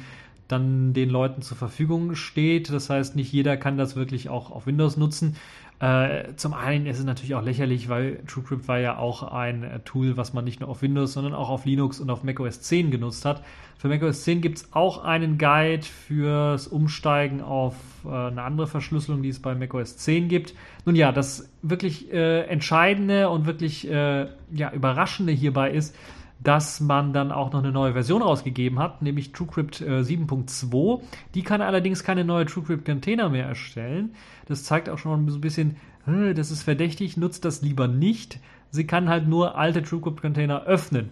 dann 0.52 0.94
den 0.94 1.10
Leuten 1.10 1.42
zur 1.42 1.58
Verfügung 1.58 2.16
steht. 2.16 2.72
Das 2.72 2.90
heißt, 2.90 3.16
nicht 3.16 3.32
jeder 3.32 3.58
kann 3.58 3.78
das 3.78 3.96
wirklich 3.96 4.30
auch 4.30 4.52
auf 4.52 4.68
Windows 4.68 4.98
nutzen. 4.98 5.36
Äh, 5.82 6.36
zum 6.36 6.54
einen 6.54 6.86
ist 6.86 7.00
es 7.00 7.06
natürlich 7.06 7.34
auch 7.34 7.42
lächerlich, 7.42 7.90
weil 7.90 8.20
TrueCrypt 8.28 8.68
war 8.68 8.78
ja 8.78 9.00
auch 9.00 9.24
ein 9.24 9.64
äh, 9.64 9.80
Tool, 9.80 10.16
was 10.16 10.32
man 10.32 10.46
nicht 10.46 10.60
nur 10.60 10.70
auf 10.70 10.84
Windows, 10.84 11.14
sondern 11.14 11.34
auch 11.34 11.50
auf 11.50 11.66
Linux 11.66 12.00
und 12.00 12.12
auf 12.12 12.24
macOS 12.24 12.62
10 12.62 12.92
genutzt 12.92 13.26
hat. 13.26 13.42
Für 13.80 13.88
macOS 13.88 14.24
10 14.24 14.42
gibt 14.42 14.60
es 14.60 14.74
auch 14.74 15.04
einen 15.04 15.40
Guide 15.40 15.82
fürs 15.82 16.68
Umsteigen 16.68 17.42
auf 17.42 17.74
äh, 18.06 18.10
eine 18.10 18.44
andere 18.44 18.68
Verschlüsselung, 18.68 19.24
die 19.24 19.30
es 19.30 19.40
bei 19.40 19.56
macOS 19.56 19.98
10 19.98 20.28
gibt. 20.28 20.54
Nun 20.86 20.96
ja, 20.96 21.12
das 21.12 21.52
wirklich 21.64 22.14
äh, 22.14 22.42
Entscheidende 22.42 23.30
und 23.30 23.48
wirklich 23.48 23.90
äh, 23.90 24.28
ja, 24.52 24.72
Überraschende 24.72 25.34
hierbei 25.34 25.72
ist, 25.72 25.96
dass 26.44 26.80
man 26.80 27.14
dann 27.14 27.32
auch 27.32 27.52
noch 27.52 27.60
eine 27.60 27.72
neue 27.72 27.94
Version 27.94 28.22
rausgegeben 28.22 28.80
hat, 28.80 29.02
nämlich 29.02 29.32
TrueCrypt 29.32 29.82
äh, 29.82 30.02
7.2. 30.02 31.02
Die 31.36 31.44
kann 31.44 31.62
allerdings 31.62 32.04
keine 32.04 32.26
neue 32.26 32.46
TrueCrypt 32.46 32.86
Container 32.86 33.30
mehr 33.30 33.46
erstellen. 33.46 34.12
Das 34.48 34.64
zeigt 34.64 34.90
auch 34.90 34.98
schon 34.98 35.30
so 35.30 35.38
ein 35.38 35.42
bisschen, 35.42 35.78
das 36.06 36.50
ist 36.52 36.64
verdächtig, 36.64 37.18
nutzt 37.18 37.46
das 37.46 37.62
lieber 37.62 37.88
nicht. 37.88 38.40
Sie 38.72 38.88
kann 38.88 39.10
halt 39.10 39.28
nur 39.28 39.58
alte 39.58 39.84
TrueCrypt 39.84 40.22
Container 40.22 40.64
öffnen. 40.64 41.10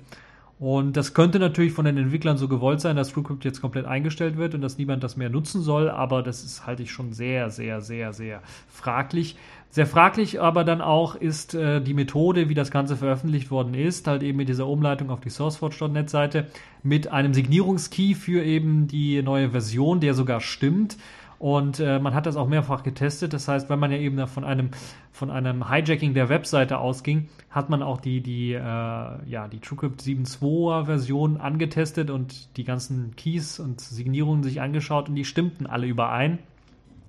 Und 0.59 0.97
das 0.97 1.13
könnte 1.13 1.39
natürlich 1.39 1.71
von 1.71 1.85
den 1.85 1.95
Entwicklern 1.95 2.37
so 2.37 2.49
gewollt 2.49 2.81
sein, 2.81 2.97
dass 2.97 3.13
TrueCrypt 3.13 3.45
jetzt 3.45 3.61
komplett 3.61 3.85
eingestellt 3.85 4.35
wird 4.35 4.55
und 4.55 4.61
dass 4.61 4.77
niemand 4.77 5.01
das 5.03 5.15
mehr 5.15 5.29
nutzen 5.29 5.61
soll, 5.61 5.89
aber 5.89 6.21
das 6.21 6.43
ist 6.43 6.65
halte 6.65 6.83
ich 6.83 6.91
schon 6.91 7.13
sehr, 7.13 7.49
sehr, 7.49 7.79
sehr, 7.79 8.11
sehr 8.11 8.41
fraglich. 8.67 9.37
Sehr 9.71 9.85
fraglich 9.85 10.41
aber 10.41 10.63
dann 10.63 10.81
auch 10.81 11.13
ist 11.13 11.53
äh, 11.53 11.79
die 11.79 11.93
Methode, 11.93 12.49
wie 12.49 12.55
das 12.55 12.71
Ganze 12.71 12.97
veröffentlicht 12.97 13.51
worden 13.51 13.75
ist, 13.75 14.07
halt 14.07 14.23
eben 14.23 14.37
mit 14.37 14.49
dieser 14.49 14.65
Umleitung 14.65 15.11
auf 15.11 15.19
die 15.19 15.29
SourceForge.net 15.29 16.09
Seite 16.09 16.47
mit 16.81 17.09
einem 17.09 17.35
Signierungskey 17.35 18.15
für 18.15 18.43
eben 18.43 18.87
die 18.87 19.21
neue 19.21 19.51
Version, 19.51 19.99
der 19.99 20.15
sogar 20.15 20.41
stimmt. 20.41 20.97
Und 21.37 21.79
äh, 21.79 21.99
man 21.99 22.15
hat 22.15 22.25
das 22.25 22.35
auch 22.35 22.47
mehrfach 22.47 22.81
getestet. 22.81 23.31
Das 23.31 23.47
heißt, 23.47 23.69
wenn 23.69 23.79
man 23.79 23.91
ja 23.91 23.97
eben 23.97 24.27
von 24.27 24.43
einem, 24.43 24.71
von 25.11 25.29
einem 25.29 25.69
Hijacking 25.69 26.15
der 26.15 26.29
Webseite 26.29 26.79
ausging, 26.79 27.29
hat 27.51 27.69
man 27.69 27.83
auch 27.83 28.01
die, 28.01 28.21
die, 28.21 28.53
äh, 28.53 28.59
ja, 28.59 29.47
die 29.49 29.59
TrueCrypt 29.59 30.01
7.2er 30.01 30.85
Version 30.85 31.37
angetestet 31.37 32.09
und 32.09 32.57
die 32.57 32.63
ganzen 32.63 33.15
Keys 33.15 33.59
und 33.59 33.79
Signierungen 33.79 34.43
sich 34.43 34.61
angeschaut 34.61 35.09
und 35.09 35.15
die 35.15 35.25
stimmten 35.25 35.67
alle 35.67 35.85
überein. 35.85 36.39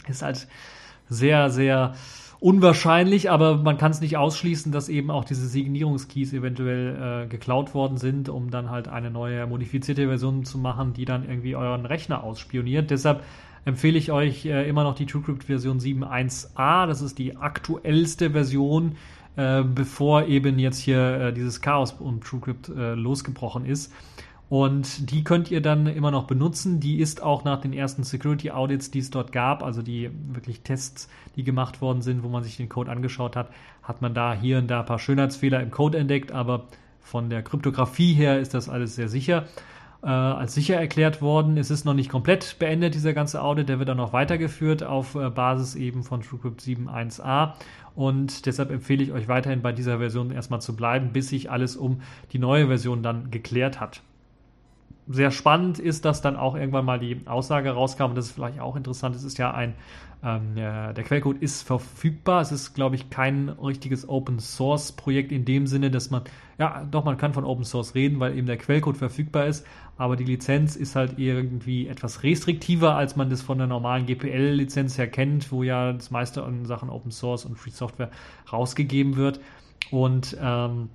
Ist 0.07 0.23
halt 0.23 0.47
sehr, 1.09 1.51
sehr 1.51 1.95
unwahrscheinlich, 2.41 3.31
aber 3.31 3.59
man 3.59 3.77
kann 3.77 3.93
es 3.93 4.01
nicht 4.01 4.17
ausschließen, 4.17 4.73
dass 4.73 4.89
eben 4.89 5.11
auch 5.11 5.25
diese 5.25 5.47
Signierungskeys 5.47 6.33
eventuell 6.33 7.25
äh, 7.25 7.27
geklaut 7.29 7.75
worden 7.75 7.99
sind, 7.99 8.29
um 8.29 8.51
dann 8.51 8.71
halt 8.71 8.89
eine 8.89 9.11
neue 9.11 9.47
modifizierte 9.47 10.09
Version 10.09 10.45
zu 10.45 10.59
machen, 10.59 10.95
die 10.95 11.05
dann 11.05 11.29
irgendwie 11.29 11.55
euren 11.55 11.85
Rechner 11.85 12.25
ausspioniert. 12.25 12.91
Deshalb 12.91 13.23
empfehle 13.67 13.99
ich 13.99 14.11
euch 14.11 14.47
äh, 14.47 14.69
immer 14.69 14.85
noch 14.85 14.95
die 14.95 15.07
TrueCrypt 15.07 15.45
Version 15.45 15.79
7.1a. 15.79 16.87
Das 16.87 17.03
ist 17.03 17.19
die 17.19 17.37
aktuellste 17.37 18.31
Version, 18.31 18.97
äh, 19.37 19.63
bevor 19.63 20.25
eben 20.25 20.59
jetzt 20.59 20.79
hier 20.79 21.21
äh, 21.21 21.33
dieses 21.35 21.61
Chaos 21.61 21.93
um 21.93 22.23
TrueCrypt 22.23 22.71
äh, 22.71 22.95
losgebrochen 22.95 23.67
ist. 23.67 23.93
Und 24.51 25.13
die 25.13 25.25
könnt 25.25 25.51
ihr 25.51 25.63
dann 25.63 25.87
immer 25.87 26.11
noch 26.11 26.27
benutzen. 26.27 26.81
Die 26.81 26.99
ist 26.99 27.23
auch 27.23 27.45
nach 27.45 27.61
den 27.61 27.73
ersten 27.73 28.03
Security 28.03 28.51
Audits, 28.51 28.91
die 28.91 28.99
es 28.99 29.11
dort 29.11 29.31
gab, 29.31 29.63
also 29.63 29.81
die 29.81 30.11
wirklich 30.33 30.63
Tests, 30.63 31.09
die 31.37 31.45
gemacht 31.45 31.81
worden 31.81 32.03
sind, 32.03 32.25
wo 32.25 32.29
man 32.29 32.43
sich 32.43 32.57
den 32.57 32.69
Code 32.69 32.91
angeschaut 32.91 33.37
hat, 33.37 33.49
hat 33.83 34.03
man 34.03 34.13
da 34.13 34.35
hier 34.35 34.59
und 34.59 34.67
da 34.67 34.81
ein 34.81 34.87
paar 34.87 34.99
Schönheitsfehler 34.99 35.63
im 35.63 35.71
Code 35.71 35.99
entdeckt, 35.99 36.33
aber 36.33 36.65
von 37.01 37.31
der 37.31 37.43
Kryptographie 37.43 38.13
her 38.13 38.41
ist 38.41 38.53
das 38.53 38.69
alles 38.69 38.97
sehr 38.97 39.09
sicher 39.09 39.47
äh, 40.03 40.07
als 40.07 40.55
sicher 40.55 40.77
erklärt 40.77 41.21
worden. 41.23 41.57
Es 41.57 41.71
ist 41.71 41.85
noch 41.85 41.95
nicht 41.95 42.11
komplett 42.11 42.59
beendet, 42.59 42.95
dieser 42.95 43.13
ganze 43.13 43.43
Audit. 43.43 43.69
Der 43.69 43.79
wird 43.79 43.89
dann 43.89 43.99
noch 43.99 44.13
weitergeführt 44.13 44.83
auf 44.83 45.15
äh, 45.15 45.31
Basis 45.31 45.75
eben 45.75 46.03
von 46.03 46.23
TrueCrypt 46.23 46.61
7.1a. 46.61 47.53
Und 47.95 48.47
deshalb 48.47 48.71
empfehle 48.71 49.03
ich 49.03 49.13
euch 49.13 49.29
weiterhin 49.29 49.63
bei 49.63 49.73
dieser 49.73 49.99
Version 49.99 50.31
erstmal 50.31 50.61
zu 50.61 50.75
bleiben, 50.75 51.13
bis 51.13 51.29
sich 51.29 51.51
alles 51.51 51.77
um 51.77 52.01
die 52.33 52.39
neue 52.39 52.67
Version 52.69 53.03
dann 53.03 53.31
geklärt 53.31 53.81
hat. 53.81 54.03
Sehr 55.09 55.31
spannend 55.31 55.79
ist, 55.79 56.05
dass 56.05 56.21
dann 56.21 56.37
auch 56.37 56.55
irgendwann 56.55 56.85
mal 56.85 56.99
die 56.99 57.21
Aussage 57.27 57.71
rauskam, 57.71 58.05
und 58.05 58.15
das 58.15 58.27
ist 58.27 58.33
vielleicht 58.33 58.61
auch 58.61 58.77
interessant, 58.77 59.17
es 59.17 59.25
ist 59.25 59.39
ja 59.39 59.53
ein 59.53 59.75
ähm, 60.23 60.55
der, 60.55 60.93
Quellcode 60.93 61.41
ist 61.41 61.63
verfügbar. 61.63 62.43
Es 62.43 62.53
ist, 62.53 62.75
glaube 62.75 62.95
ich, 62.97 63.09
kein 63.09 63.49
richtiges 63.49 64.09
Open 64.09 64.39
Source 64.39 64.93
Projekt 64.93 65.33
in 65.33 65.45
dem 65.45 65.67
Sinne, 65.67 65.91
dass 65.91 66.11
man, 66.11 66.23
ja, 66.59 66.87
doch, 66.91 67.05
man 67.05 67.17
kann 67.17 67.33
von 67.33 67.45
Open 67.45 67.65
Source 67.65 67.95
reden, 67.95 68.21
weil 68.21 68.37
eben 68.37 68.47
der 68.47 68.59
Quellcode 68.59 68.99
verfügbar 68.99 69.47
ist, 69.47 69.67
aber 69.97 70.17
die 70.17 70.25
Lizenz 70.25 70.77
ist 70.77 70.95
halt 70.95 71.19
irgendwie 71.19 71.87
etwas 71.87 72.23
restriktiver, 72.23 72.97
als 72.97 73.17
man 73.17 73.31
das 73.31 73.41
von 73.41 73.59
der 73.59 73.67
normalen 73.67 74.07
GPL-Lizenz 74.07 74.99
her 74.99 75.09
kennt, 75.09 75.51
wo 75.53 75.63
ja 75.63 75.93
das 75.93 76.11
meiste 76.11 76.45
an 76.45 76.67
Sachen 76.67 76.91
Open 76.91 77.11
Source 77.11 77.47
und 77.47 77.59
Free 77.59 77.71
Software 77.71 78.11
rausgegeben 78.53 79.17
wird. 79.17 79.41
Und 79.91 80.37
ähm, 80.41 80.91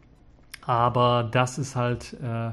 aber 0.62 1.28
das 1.32 1.58
ist 1.58 1.76
halt, 1.76 2.16
äh, 2.24 2.52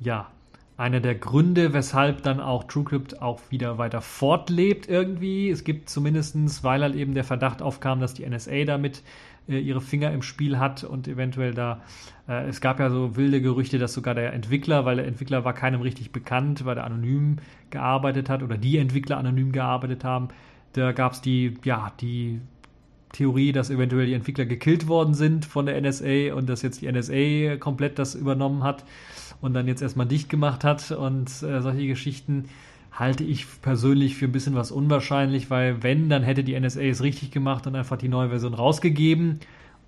ja, 0.00 0.28
einer 0.76 1.00
der 1.00 1.14
Gründe, 1.14 1.72
weshalb 1.72 2.22
dann 2.22 2.40
auch 2.40 2.64
TrueCrypt 2.64 3.20
auch 3.20 3.40
wieder 3.50 3.78
weiter 3.78 4.00
fortlebt 4.00 4.88
irgendwie. 4.88 5.50
Es 5.50 5.64
gibt 5.64 5.90
zumindestens, 5.90 6.64
weil 6.64 6.82
halt 6.82 6.94
eben 6.94 7.14
der 7.14 7.24
Verdacht 7.24 7.62
aufkam, 7.62 8.00
dass 8.00 8.14
die 8.14 8.28
NSA 8.28 8.64
damit 8.64 9.02
äh, 9.48 9.58
ihre 9.58 9.80
Finger 9.80 10.12
im 10.12 10.22
Spiel 10.22 10.58
hat 10.58 10.84
und 10.84 11.08
eventuell 11.08 11.52
da, 11.52 11.82
äh, 12.28 12.48
es 12.48 12.60
gab 12.60 12.80
ja 12.80 12.90
so 12.90 13.16
wilde 13.16 13.42
Gerüchte, 13.42 13.78
dass 13.78 13.92
sogar 13.92 14.14
der 14.14 14.32
Entwickler, 14.32 14.84
weil 14.84 14.96
der 14.96 15.06
Entwickler 15.06 15.44
war 15.44 15.52
keinem 15.52 15.82
richtig 15.82 16.10
bekannt, 16.10 16.64
weil 16.64 16.78
er 16.78 16.84
anonym 16.84 17.36
gearbeitet 17.70 18.28
hat 18.28 18.42
oder 18.42 18.56
die 18.56 18.78
Entwickler 18.78 19.18
anonym 19.18 19.52
gearbeitet 19.52 20.04
haben, 20.04 20.28
da 20.72 20.92
gab 20.92 21.12
es 21.12 21.20
die, 21.20 21.54
ja, 21.64 21.92
die 22.00 22.40
Theorie, 23.12 23.52
dass 23.52 23.68
eventuell 23.68 24.06
die 24.06 24.14
Entwickler 24.14 24.46
gekillt 24.46 24.88
worden 24.88 25.12
sind 25.12 25.44
von 25.44 25.66
der 25.66 25.78
NSA 25.78 26.34
und 26.34 26.48
dass 26.48 26.62
jetzt 26.62 26.80
die 26.80 26.90
NSA 26.90 27.56
komplett 27.58 27.98
das 27.98 28.14
übernommen 28.14 28.64
hat 28.64 28.84
und 29.42 29.52
dann 29.52 29.68
jetzt 29.68 29.82
erstmal 29.82 30.06
dicht 30.06 30.30
gemacht 30.30 30.64
hat 30.64 30.90
und 30.92 31.28
äh, 31.42 31.60
solche 31.60 31.86
Geschichten 31.86 32.46
halte 32.90 33.24
ich 33.24 33.46
persönlich 33.60 34.16
für 34.16 34.26
ein 34.26 34.32
bisschen 34.32 34.54
was 34.54 34.70
unwahrscheinlich, 34.70 35.50
weil 35.50 35.82
wenn, 35.82 36.08
dann 36.08 36.22
hätte 36.22 36.44
die 36.44 36.58
NSA 36.58 36.82
es 36.82 37.02
richtig 37.02 37.30
gemacht 37.30 37.66
und 37.66 37.76
einfach 37.76 37.98
die 37.98 38.08
neue 38.08 38.30
Version 38.30 38.54
rausgegeben 38.54 39.40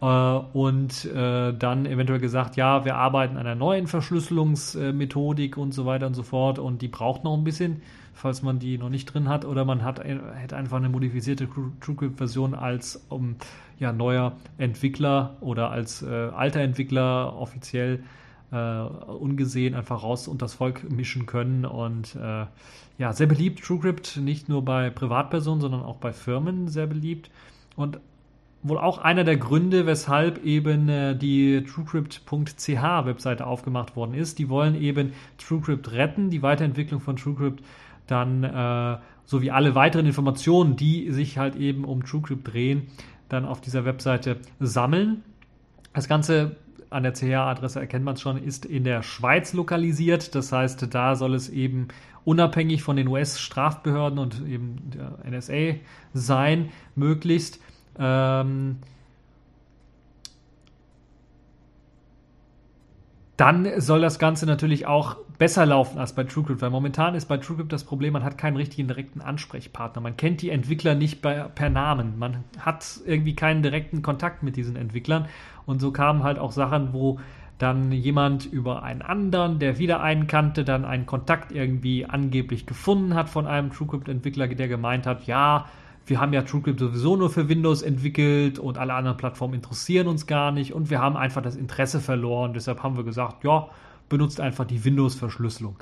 äh, 0.02 0.06
und 0.06 1.06
äh, 1.06 1.54
dann 1.54 1.86
eventuell 1.86 2.20
gesagt, 2.20 2.56
ja, 2.56 2.84
wir 2.84 2.96
arbeiten 2.96 3.36
an 3.36 3.46
einer 3.46 3.54
neuen 3.54 3.86
Verschlüsselungsmethodik 3.86 5.56
und 5.56 5.72
so 5.72 5.86
weiter 5.86 6.06
und 6.06 6.14
so 6.14 6.22
fort 6.22 6.58
und 6.58 6.82
die 6.82 6.88
braucht 6.88 7.24
noch 7.24 7.34
ein 7.34 7.44
bisschen 7.44 7.80
falls 8.14 8.42
man 8.42 8.58
die 8.58 8.78
noch 8.78 8.88
nicht 8.88 9.06
drin 9.06 9.28
hat, 9.28 9.44
oder 9.44 9.64
man 9.64 9.82
hat 9.82 10.02
hätte 10.02 10.56
einfach 10.56 10.78
eine 10.78 10.88
modifizierte 10.88 11.48
TrueCrypt-Version 11.80 12.54
als 12.54 13.04
um, 13.08 13.36
ja, 13.78 13.92
neuer 13.92 14.36
Entwickler 14.56 15.36
oder 15.40 15.70
als 15.70 16.02
äh, 16.02 16.06
alter 16.06 16.60
Entwickler 16.60 17.36
offiziell 17.36 18.04
ungesehen 18.58 19.74
einfach 19.74 20.02
raus 20.02 20.28
und 20.28 20.42
das 20.42 20.54
Volk 20.54 20.88
mischen 20.90 21.26
können. 21.26 21.64
Und 21.64 22.16
äh, 22.16 22.46
ja, 22.98 23.12
sehr 23.12 23.26
beliebt 23.26 23.64
TrueCrypt, 23.64 24.18
nicht 24.18 24.48
nur 24.48 24.64
bei 24.64 24.90
Privatpersonen, 24.90 25.60
sondern 25.60 25.82
auch 25.82 25.96
bei 25.96 26.12
Firmen 26.12 26.68
sehr 26.68 26.86
beliebt. 26.86 27.30
Und 27.76 27.98
wohl 28.64 28.78
auch 28.78 28.98
einer 28.98 29.24
der 29.24 29.36
Gründe, 29.36 29.86
weshalb 29.86 30.44
eben 30.44 30.88
äh, 30.88 31.14
die 31.14 31.62
TrueCrypt.ch 31.64 32.82
Webseite 33.04 33.46
aufgemacht 33.46 33.94
worden 33.94 34.14
ist. 34.14 34.38
Die 34.38 34.48
wollen 34.48 34.80
eben 34.80 35.12
TrueCrypt 35.38 35.92
retten, 35.92 36.30
die 36.30 36.42
Weiterentwicklung 36.42 37.00
von 37.00 37.16
TrueCrypt 37.16 37.62
dann 38.06 38.42
äh, 38.42 38.98
sowie 39.24 39.50
alle 39.50 39.74
weiteren 39.74 40.06
Informationen, 40.06 40.76
die 40.76 41.10
sich 41.10 41.38
halt 41.38 41.56
eben 41.56 41.84
um 41.84 42.04
TrueCrypt 42.04 42.52
drehen, 42.52 42.88
dann 43.28 43.44
auf 43.44 43.60
dieser 43.60 43.84
Webseite 43.84 44.38
sammeln. 44.60 45.22
Das 45.92 46.08
Ganze 46.08 46.56
an 46.94 47.02
der 47.02 47.12
CH-Adresse 47.12 47.80
erkennt 47.80 48.04
man 48.04 48.14
es 48.14 48.20
schon, 48.20 48.42
ist 48.42 48.64
in 48.64 48.84
der 48.84 49.02
Schweiz 49.02 49.52
lokalisiert. 49.52 50.34
Das 50.34 50.52
heißt, 50.52 50.94
da 50.94 51.16
soll 51.16 51.34
es 51.34 51.48
eben 51.48 51.88
unabhängig 52.24 52.82
von 52.82 52.96
den 52.96 53.08
US-Strafbehörden 53.08 54.18
und 54.18 54.46
eben 54.46 54.76
der 54.90 55.18
NSA 55.30 55.78
sein, 56.12 56.70
möglichst. 56.94 57.60
Ähm, 57.98 58.78
dann 63.36 63.80
soll 63.80 64.00
das 64.00 64.18
Ganze 64.18 64.46
natürlich 64.46 64.86
auch 64.86 65.16
besser 65.38 65.66
laufen 65.66 65.98
als 65.98 66.14
bei 66.14 66.24
TrueCrypt, 66.24 66.62
weil 66.62 66.70
momentan 66.70 67.14
ist 67.14 67.26
bei 67.26 67.36
TrueCrypt 67.36 67.72
das 67.72 67.84
Problem, 67.84 68.12
man 68.12 68.22
hat 68.22 68.38
keinen 68.38 68.56
richtigen 68.56 68.86
direkten 68.86 69.20
Ansprechpartner. 69.20 70.00
Man 70.00 70.16
kennt 70.16 70.42
die 70.42 70.50
Entwickler 70.50 70.94
nicht 70.94 71.20
bei, 71.20 71.40
per 71.42 71.70
Namen. 71.70 72.18
Man 72.18 72.44
hat 72.58 73.00
irgendwie 73.04 73.34
keinen 73.34 73.62
direkten 73.62 74.02
Kontakt 74.02 74.42
mit 74.44 74.56
diesen 74.56 74.76
Entwicklern. 74.76 75.26
Und 75.66 75.80
so 75.80 75.90
kamen 75.90 76.22
halt 76.22 76.38
auch 76.38 76.52
Sachen, 76.52 76.92
wo 76.92 77.18
dann 77.58 77.92
jemand 77.92 78.46
über 78.46 78.82
einen 78.82 79.02
anderen, 79.02 79.58
der 79.58 79.78
wieder 79.78 80.02
einen 80.02 80.26
kannte, 80.26 80.64
dann 80.64 80.84
einen 80.84 81.06
Kontakt 81.06 81.52
irgendwie 81.52 82.04
angeblich 82.04 82.66
gefunden 82.66 83.14
hat 83.14 83.28
von 83.28 83.46
einem 83.46 83.70
TrueCrypt-Entwickler, 83.70 84.48
der 84.48 84.68
gemeint 84.68 85.06
hat, 85.06 85.26
ja, 85.26 85.66
wir 86.06 86.20
haben 86.20 86.32
ja 86.32 86.42
TrueCrypt 86.42 86.80
sowieso 86.80 87.16
nur 87.16 87.30
für 87.30 87.48
Windows 87.48 87.82
entwickelt 87.82 88.58
und 88.58 88.76
alle 88.76 88.94
anderen 88.94 89.16
Plattformen 89.16 89.54
interessieren 89.54 90.08
uns 90.08 90.26
gar 90.26 90.52
nicht 90.52 90.74
und 90.74 90.90
wir 90.90 91.00
haben 91.00 91.16
einfach 91.16 91.42
das 91.42 91.56
Interesse 91.56 92.00
verloren. 92.00 92.52
Deshalb 92.52 92.82
haben 92.82 92.96
wir 92.96 93.04
gesagt, 93.04 93.44
ja, 93.44 93.68
benutzt 94.08 94.40
einfach 94.40 94.66
die 94.66 94.84
Windows-Verschlüsselung. 94.84 95.76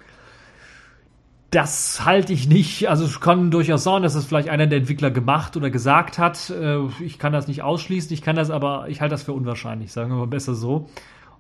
Das 1.53 2.07
halte 2.07 2.33
ich 2.33 2.49
nicht. 2.49 2.89
Also 2.89 3.05
es 3.05 3.21
kann 3.21 3.51
durchaus 3.51 3.85
sein, 3.85 4.03
dass 4.03 4.15
es 4.15 4.25
vielleicht 4.25 4.49
einer 4.49 4.67
der 4.67 4.79
Entwickler 4.79 5.11
gemacht 5.11 5.55
oder 5.55 5.69
gesagt 5.69 6.19
hat. 6.19 6.49
Äh, 6.49 6.79
ich 7.05 7.19
kann 7.19 7.35
das 7.35 7.47
nicht 7.47 7.63
ausschließen. 7.63 8.11
Ich 8.15 8.23
kann 8.23 8.37
das 8.37 8.49
aber, 8.49 8.89
ich 8.89 9.03
halte 9.03 9.13
das 9.13 9.25
für 9.25 9.35
unwahrscheinlich, 9.35 9.93
sagen 9.93 10.11
wir 10.11 10.17
mal 10.17 10.27
besser 10.27 10.55
so. 10.55 10.89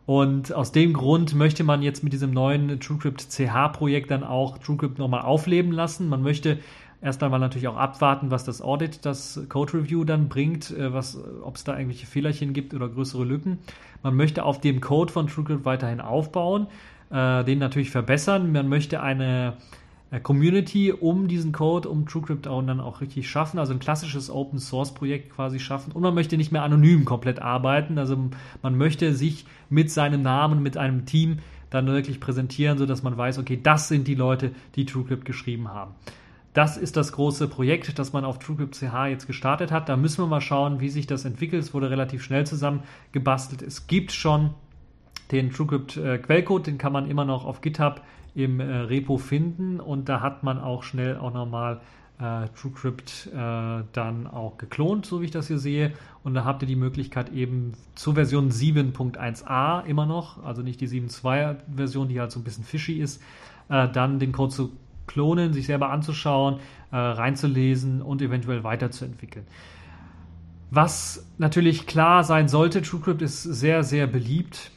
Und 0.04 0.52
aus 0.52 0.70
dem 0.70 0.92
Grund 0.92 1.34
möchte 1.34 1.64
man 1.64 1.80
jetzt 1.80 2.04
mit 2.04 2.12
diesem 2.12 2.30
neuen 2.30 2.78
TrueCrypt 2.78 3.30
CH 3.30 3.68
Projekt 3.72 4.10
dann 4.10 4.22
auch 4.22 4.58
TrueCrypt 4.58 4.98
nochmal 4.98 5.22
aufleben 5.22 5.72
lassen. 5.72 6.10
Man 6.10 6.22
möchte 6.22 6.58
erst 7.00 7.22
einmal 7.22 7.40
natürlich 7.40 7.68
auch 7.68 7.78
abwarten, 7.78 8.30
was 8.30 8.44
das 8.44 8.60
Audit, 8.60 9.06
das 9.06 9.40
Code 9.48 9.72
Review 9.78 10.04
dann 10.04 10.28
bringt, 10.28 10.76
äh, 10.78 10.88
ob 10.88 11.56
es 11.56 11.64
da 11.64 11.78
irgendwelche 11.78 12.06
Fehlerchen 12.06 12.52
gibt 12.52 12.74
oder 12.74 12.90
größere 12.90 13.24
Lücken. 13.24 13.60
Man 14.02 14.14
möchte 14.14 14.44
auf 14.44 14.60
dem 14.60 14.82
Code 14.82 15.10
von 15.10 15.26
TrueCrypt 15.28 15.64
weiterhin 15.64 16.02
aufbauen. 16.02 16.66
äh, 17.10 17.44
den 17.44 17.58
natürlich 17.58 17.90
verbessern. 17.90 18.52
Man 18.52 18.68
möchte 18.68 19.00
eine 19.00 19.54
Community 20.20 20.92
um 20.92 21.26
diesen 21.26 21.52
Code, 21.52 21.88
um 21.88 22.06
TrueCrypt 22.06 22.46
auch 22.46 22.62
dann 22.62 22.80
auch 22.80 23.00
richtig 23.00 23.30
schaffen, 23.30 23.58
also 23.58 23.72
ein 23.72 23.78
klassisches 23.78 24.30
Open 24.30 24.58
Source 24.58 24.92
Projekt 24.92 25.30
quasi 25.30 25.58
schaffen. 25.58 25.92
Und 25.92 26.02
man 26.02 26.14
möchte 26.14 26.36
nicht 26.36 26.52
mehr 26.52 26.62
anonym 26.62 27.04
komplett 27.04 27.40
arbeiten, 27.40 27.98
also 27.98 28.30
man 28.62 28.76
möchte 28.76 29.14
sich 29.14 29.46
mit 29.70 29.90
seinem 29.90 30.22
Namen, 30.22 30.62
mit 30.62 30.76
einem 30.76 31.06
Team 31.06 31.38
dann 31.70 31.86
wirklich 31.86 32.20
präsentieren, 32.20 32.76
sodass 32.76 33.02
man 33.02 33.16
weiß, 33.16 33.38
okay, 33.38 33.58
das 33.62 33.88
sind 33.88 34.06
die 34.06 34.14
Leute, 34.14 34.50
die 34.74 34.84
TrueCrypt 34.84 35.24
geschrieben 35.24 35.68
haben. 35.68 35.94
Das 36.52 36.76
ist 36.76 36.98
das 36.98 37.12
große 37.12 37.48
Projekt, 37.48 37.98
das 37.98 38.12
man 38.12 38.26
auf 38.26 38.38
TrueCrypt 38.38 38.74
CH 38.74 39.06
jetzt 39.06 39.26
gestartet 39.26 39.72
hat. 39.72 39.88
Da 39.88 39.96
müssen 39.96 40.22
wir 40.22 40.26
mal 40.26 40.42
schauen, 40.42 40.80
wie 40.80 40.90
sich 40.90 41.06
das 41.06 41.24
entwickelt. 41.24 41.62
Es 41.62 41.72
wurde 41.72 41.88
relativ 41.88 42.22
schnell 42.22 42.46
zusammengebastelt. 42.46 43.62
Es 43.62 43.86
gibt 43.86 44.12
schon 44.12 44.50
den 45.30 45.50
TrueCrypt 45.50 45.96
äh, 45.96 46.18
Quellcode, 46.18 46.66
den 46.66 46.76
kann 46.76 46.92
man 46.92 47.08
immer 47.08 47.24
noch 47.24 47.46
auf 47.46 47.62
GitHub 47.62 48.02
im 48.34 48.60
äh, 48.60 48.64
Repo 48.64 49.18
finden 49.18 49.80
und 49.80 50.08
da 50.08 50.20
hat 50.20 50.42
man 50.42 50.58
auch 50.58 50.82
schnell 50.82 51.16
auch 51.16 51.32
nochmal 51.32 51.80
äh, 52.18 52.48
TrueCrypt 52.56 53.30
äh, 53.32 53.84
dann 53.92 54.26
auch 54.26 54.58
geklont, 54.58 55.06
so 55.06 55.20
wie 55.20 55.26
ich 55.26 55.30
das 55.30 55.48
hier 55.48 55.58
sehe. 55.58 55.92
Und 56.22 56.34
da 56.34 56.44
habt 56.44 56.62
ihr 56.62 56.68
die 56.68 56.76
Möglichkeit 56.76 57.32
eben 57.32 57.72
zur 57.94 58.14
Version 58.14 58.50
7.1a 58.50 59.84
immer 59.84 60.06
noch, 60.06 60.42
also 60.44 60.62
nicht 60.62 60.80
die 60.80 60.88
7.2er 60.88 61.56
Version, 61.74 62.08
die 62.08 62.20
halt 62.20 62.30
so 62.30 62.38
ein 62.40 62.44
bisschen 62.44 62.64
fishy 62.64 63.00
ist, 63.00 63.20
äh, 63.68 63.88
dann 63.88 64.18
den 64.18 64.32
Code 64.32 64.52
zu 64.52 64.72
klonen, 65.06 65.52
sich 65.52 65.66
selber 65.66 65.90
anzuschauen, 65.90 66.60
äh, 66.92 66.96
reinzulesen 66.96 68.02
und 68.02 68.22
eventuell 68.22 68.62
weiterzuentwickeln. 68.62 69.46
Was 70.70 71.26
natürlich 71.38 71.86
klar 71.86 72.24
sein 72.24 72.48
sollte, 72.48 72.80
TrueCrypt 72.80 73.20
ist 73.20 73.42
sehr, 73.42 73.82
sehr 73.82 74.06
beliebt 74.06 74.70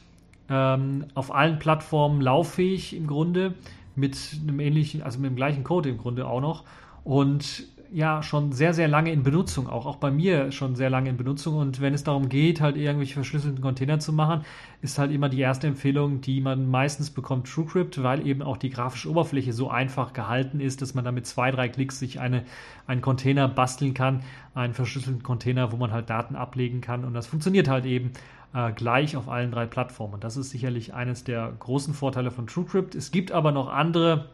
ähm, 0.48 1.06
auf 1.14 1.34
allen 1.34 1.58
Plattformen 1.58 2.20
lauffähig 2.20 2.94
im 2.94 3.06
Grunde, 3.06 3.54
mit 3.94 4.16
einem 4.42 4.60
ähnlichen, 4.60 5.02
also 5.02 5.18
mit 5.18 5.30
dem 5.30 5.36
gleichen 5.36 5.64
Code 5.64 5.88
im 5.88 5.98
Grunde 5.98 6.26
auch 6.26 6.40
noch. 6.40 6.64
Und 7.04 7.64
ja, 7.92 8.22
schon 8.22 8.52
sehr, 8.52 8.74
sehr 8.74 8.88
lange 8.88 9.12
in 9.12 9.22
Benutzung, 9.22 9.68
auch, 9.68 9.86
auch 9.86 9.96
bei 9.96 10.10
mir 10.10 10.52
schon 10.52 10.74
sehr 10.74 10.90
lange 10.90 11.10
in 11.10 11.16
Benutzung. 11.16 11.56
Und 11.56 11.80
wenn 11.80 11.94
es 11.94 12.04
darum 12.04 12.28
geht, 12.28 12.60
halt 12.60 12.76
irgendwelche 12.76 13.14
verschlüsselten 13.14 13.60
Container 13.60 13.98
zu 13.98 14.12
machen, 14.12 14.44
ist 14.82 14.98
halt 14.98 15.12
immer 15.12 15.28
die 15.28 15.40
erste 15.40 15.66
Empfehlung, 15.66 16.20
die 16.20 16.40
man 16.40 16.70
meistens 16.70 17.10
bekommt, 17.10 17.46
TrueCrypt, 17.46 18.02
weil 18.02 18.26
eben 18.26 18.42
auch 18.42 18.56
die 18.56 18.70
grafische 18.70 19.10
Oberfläche 19.10 19.52
so 19.52 19.70
einfach 19.70 20.12
gehalten 20.12 20.60
ist, 20.60 20.82
dass 20.82 20.94
man 20.94 21.04
da 21.04 21.12
mit 21.12 21.26
zwei, 21.26 21.50
drei 21.50 21.68
Klicks 21.68 21.98
sich 21.98 22.20
eine, 22.20 22.44
einen 22.86 23.00
Container 23.00 23.48
basteln 23.48 23.94
kann, 23.94 24.22
einen 24.54 24.74
verschlüsselten 24.74 25.22
Container, 25.22 25.72
wo 25.72 25.76
man 25.76 25.92
halt 25.92 26.10
Daten 26.10 26.36
ablegen 26.36 26.80
kann. 26.80 27.04
Und 27.04 27.14
das 27.14 27.26
funktioniert 27.26 27.68
halt 27.68 27.86
eben 27.86 28.12
äh, 28.54 28.72
gleich 28.72 29.16
auf 29.16 29.28
allen 29.28 29.50
drei 29.50 29.66
Plattformen. 29.66 30.20
Das 30.20 30.36
ist 30.36 30.50
sicherlich 30.50 30.94
eines 30.94 31.24
der 31.24 31.52
großen 31.58 31.94
Vorteile 31.94 32.30
von 32.30 32.46
TrueCrypt. 32.46 32.94
Es 32.94 33.10
gibt 33.10 33.32
aber 33.32 33.52
noch 33.52 33.68
andere 33.68 34.30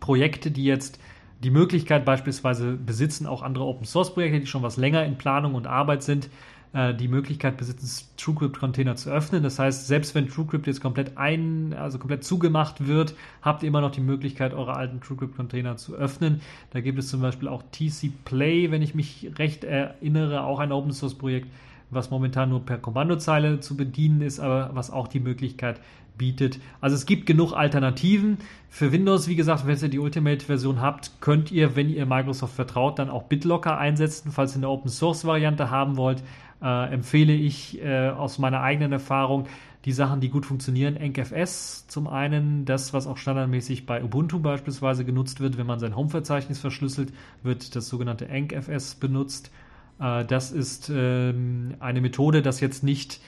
Projekte, 0.00 0.50
die 0.50 0.64
jetzt 0.64 0.98
die 1.42 1.50
Möglichkeit 1.50 2.04
beispielsweise 2.04 2.72
besitzen, 2.72 3.26
auch 3.26 3.42
andere 3.42 3.64
Open 3.64 3.84
Source 3.84 4.14
Projekte, 4.14 4.40
die 4.40 4.46
schon 4.46 4.62
was 4.62 4.76
länger 4.76 5.04
in 5.04 5.18
Planung 5.18 5.54
und 5.54 5.66
Arbeit 5.66 6.02
sind, 6.02 6.30
äh, 6.72 6.94
die 6.94 7.08
Möglichkeit 7.08 7.56
besitzen, 7.56 8.08
TrueCrypt-Container 8.16 8.96
zu 8.96 9.10
öffnen. 9.10 9.42
Das 9.42 9.58
heißt, 9.58 9.86
selbst 9.86 10.14
wenn 10.14 10.28
TrueCrypt 10.28 10.66
jetzt 10.66 10.80
komplett 10.80 11.18
ein, 11.18 11.74
also 11.74 11.98
komplett 11.98 12.24
zugemacht 12.24 12.86
wird, 12.86 13.14
habt 13.42 13.62
ihr 13.62 13.68
immer 13.68 13.80
noch 13.80 13.90
die 13.90 14.00
Möglichkeit, 14.00 14.54
eure 14.54 14.74
alten 14.74 15.00
TrueCrypt-Container 15.00 15.76
zu 15.76 15.94
öffnen. 15.94 16.40
Da 16.70 16.80
gibt 16.80 16.98
es 16.98 17.08
zum 17.08 17.20
Beispiel 17.20 17.48
auch 17.48 17.62
TC 17.72 18.12
Play, 18.24 18.70
wenn 18.70 18.80
ich 18.80 18.94
mich 18.94 19.32
recht 19.36 19.64
erinnere, 19.64 20.44
auch 20.44 20.60
ein 20.60 20.72
Open 20.72 20.92
Source 20.92 21.14
Projekt, 21.14 21.48
was 21.90 22.10
momentan 22.10 22.48
nur 22.48 22.64
per 22.64 22.78
Kommandozeile 22.78 23.60
zu 23.60 23.76
bedienen 23.76 24.22
ist, 24.22 24.40
aber 24.40 24.70
was 24.72 24.90
auch 24.90 25.08
die 25.08 25.20
Möglichkeit 25.20 25.78
bietet. 26.16 26.60
Also 26.80 26.96
es 26.96 27.06
gibt 27.06 27.26
genug 27.26 27.52
Alternativen. 27.52 28.38
Für 28.68 28.92
Windows, 28.92 29.28
wie 29.28 29.36
gesagt, 29.36 29.66
wenn 29.66 29.78
ihr 29.78 29.88
die 29.88 29.98
Ultimate-Version 29.98 30.80
habt, 30.80 31.20
könnt 31.20 31.50
ihr, 31.50 31.76
wenn 31.76 31.88
ihr 31.88 32.06
Microsoft 32.06 32.54
vertraut, 32.54 32.98
dann 32.98 33.10
auch 33.10 33.24
BitLocker 33.24 33.76
einsetzen. 33.76 34.32
Falls 34.32 34.52
ihr 34.52 34.58
eine 34.58 34.68
Open-Source-Variante 34.68 35.70
haben 35.70 35.96
wollt, 35.96 36.22
äh, 36.62 36.92
empfehle 36.92 37.32
ich 37.34 37.82
äh, 37.82 38.08
aus 38.08 38.38
meiner 38.38 38.62
eigenen 38.62 38.92
Erfahrung 38.92 39.46
die 39.84 39.92
Sachen, 39.92 40.20
die 40.20 40.28
gut 40.28 40.46
funktionieren. 40.46 40.96
EncFS 40.96 41.88
zum 41.88 42.06
einen, 42.06 42.64
das, 42.64 42.92
was 42.92 43.06
auch 43.06 43.16
standardmäßig 43.16 43.84
bei 43.84 44.02
Ubuntu 44.02 44.38
beispielsweise 44.38 45.04
genutzt 45.04 45.40
wird, 45.40 45.58
wenn 45.58 45.66
man 45.66 45.80
sein 45.80 45.96
Home-Verzeichnis 45.96 46.60
verschlüsselt, 46.60 47.12
wird 47.42 47.74
das 47.74 47.88
sogenannte 47.88 48.28
EncFS 48.28 48.94
benutzt. 48.94 49.50
Äh, 49.98 50.24
das 50.24 50.52
ist 50.52 50.90
ähm, 50.94 51.74
eine 51.80 52.00
Methode, 52.00 52.42
das 52.42 52.60
jetzt 52.60 52.84
nicht 52.84 53.20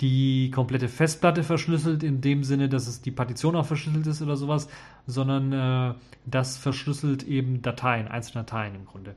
die 0.00 0.50
komplette 0.50 0.88
Festplatte 0.88 1.42
verschlüsselt, 1.42 2.02
in 2.02 2.20
dem 2.20 2.42
Sinne, 2.42 2.68
dass 2.68 2.86
es 2.86 3.02
die 3.02 3.10
Partition 3.10 3.56
auch 3.56 3.66
verschlüsselt 3.66 4.06
ist 4.06 4.22
oder 4.22 4.36
sowas, 4.36 4.68
sondern 5.06 5.52
äh, 5.52 5.94
das 6.24 6.56
verschlüsselt 6.56 7.22
eben 7.24 7.62
Dateien, 7.62 8.08
einzelne 8.08 8.44
Dateien 8.44 8.74
im 8.74 8.86
Grunde. 8.86 9.14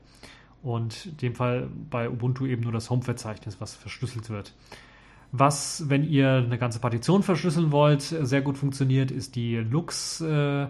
Und 0.62 1.06
in 1.06 1.16
dem 1.18 1.34
Fall 1.34 1.68
bei 1.90 2.08
Ubuntu 2.08 2.46
eben 2.46 2.62
nur 2.62 2.72
das 2.72 2.90
Home-Verzeichnis, 2.90 3.60
was 3.60 3.74
verschlüsselt 3.74 4.30
wird. 4.30 4.54
Was, 5.32 5.88
wenn 5.88 6.04
ihr 6.04 6.34
eine 6.34 6.58
ganze 6.58 6.78
Partition 6.78 7.22
verschlüsseln 7.22 7.72
wollt, 7.72 8.02
sehr 8.02 8.40
gut 8.40 8.56
funktioniert, 8.56 9.10
ist 9.10 9.34
die 9.34 9.56
Lux 9.56 10.20
äh, 10.20 10.68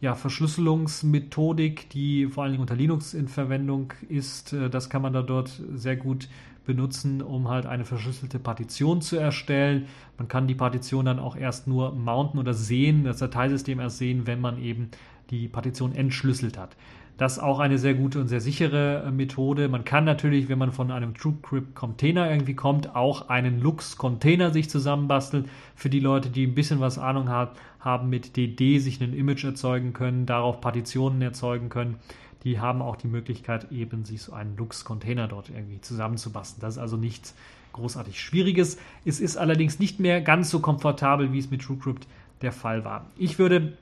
ja, 0.00 0.14
Verschlüsselungsmethodik, 0.14 1.90
die 1.90 2.26
vor 2.26 2.44
allen 2.44 2.52
Dingen 2.52 2.62
unter 2.62 2.76
Linux 2.76 3.14
in 3.14 3.28
Verwendung 3.28 3.92
ist. 4.08 4.52
Äh, 4.52 4.70
das 4.70 4.88
kann 4.88 5.02
man 5.02 5.12
da 5.12 5.22
dort 5.22 5.60
sehr 5.74 5.96
gut 5.96 6.28
benutzen, 6.68 7.22
um 7.22 7.48
halt 7.48 7.64
eine 7.64 7.86
verschlüsselte 7.86 8.38
Partition 8.38 9.00
zu 9.00 9.16
erstellen. 9.16 9.86
Man 10.18 10.28
kann 10.28 10.46
die 10.46 10.54
Partition 10.54 11.06
dann 11.06 11.18
auch 11.18 11.34
erst 11.34 11.66
nur 11.66 11.94
mounten 11.94 12.38
oder 12.38 12.52
sehen, 12.52 13.04
das 13.04 13.16
Dateisystem 13.16 13.80
erst 13.80 13.96
sehen, 13.98 14.26
wenn 14.26 14.40
man 14.40 14.62
eben 14.62 14.90
die 15.30 15.48
Partition 15.48 15.94
entschlüsselt 15.94 16.58
hat. 16.58 16.76
Das 17.16 17.32
ist 17.32 17.38
auch 17.42 17.58
eine 17.58 17.78
sehr 17.78 17.94
gute 17.94 18.20
und 18.20 18.28
sehr 18.28 18.40
sichere 18.40 19.02
äh, 19.06 19.10
Methode. 19.10 19.68
Man 19.68 19.84
kann 19.84 20.04
natürlich, 20.04 20.48
wenn 20.48 20.58
man 20.58 20.70
von 20.70 20.92
einem 20.92 21.14
TrueCrypt-Container 21.14 22.30
irgendwie 22.30 22.54
kommt, 22.54 22.94
auch 22.94 23.28
einen 23.28 23.60
Lux-Container 23.60 24.52
sich 24.52 24.70
zusammenbasteln. 24.70 25.46
Für 25.74 25.90
die 25.90 26.00
Leute, 26.00 26.28
die 26.28 26.46
ein 26.46 26.54
bisschen 26.54 26.80
was 26.80 26.98
Ahnung 26.98 27.30
haben 27.30 28.10
mit 28.10 28.36
DD 28.36 28.78
sich 28.78 29.00
ein 29.00 29.14
Image 29.14 29.44
erzeugen 29.44 29.94
können, 29.94 30.26
darauf 30.26 30.60
Partitionen 30.60 31.22
erzeugen 31.22 31.70
können 31.70 31.96
die 32.44 32.60
haben 32.60 32.82
auch 32.82 32.96
die 32.96 33.08
Möglichkeit, 33.08 33.72
eben 33.72 34.04
sich 34.04 34.22
so 34.22 34.32
einen 34.32 34.56
Lux-Container 34.56 35.28
dort 35.28 35.48
irgendwie 35.48 35.80
zusammenzubasteln. 35.80 36.60
Das 36.60 36.74
ist 36.74 36.80
also 36.80 36.96
nichts 36.96 37.34
großartig 37.72 38.20
Schwieriges. 38.20 38.78
Es 39.04 39.20
ist 39.20 39.36
allerdings 39.36 39.78
nicht 39.78 40.00
mehr 40.00 40.20
ganz 40.20 40.50
so 40.50 40.60
komfortabel, 40.60 41.32
wie 41.32 41.38
es 41.38 41.50
mit 41.50 41.62
TrueCrypt 41.62 42.06
der 42.42 42.52
Fall 42.52 42.84
war. 42.84 43.06
Ich 43.16 43.38
würde 43.38 43.76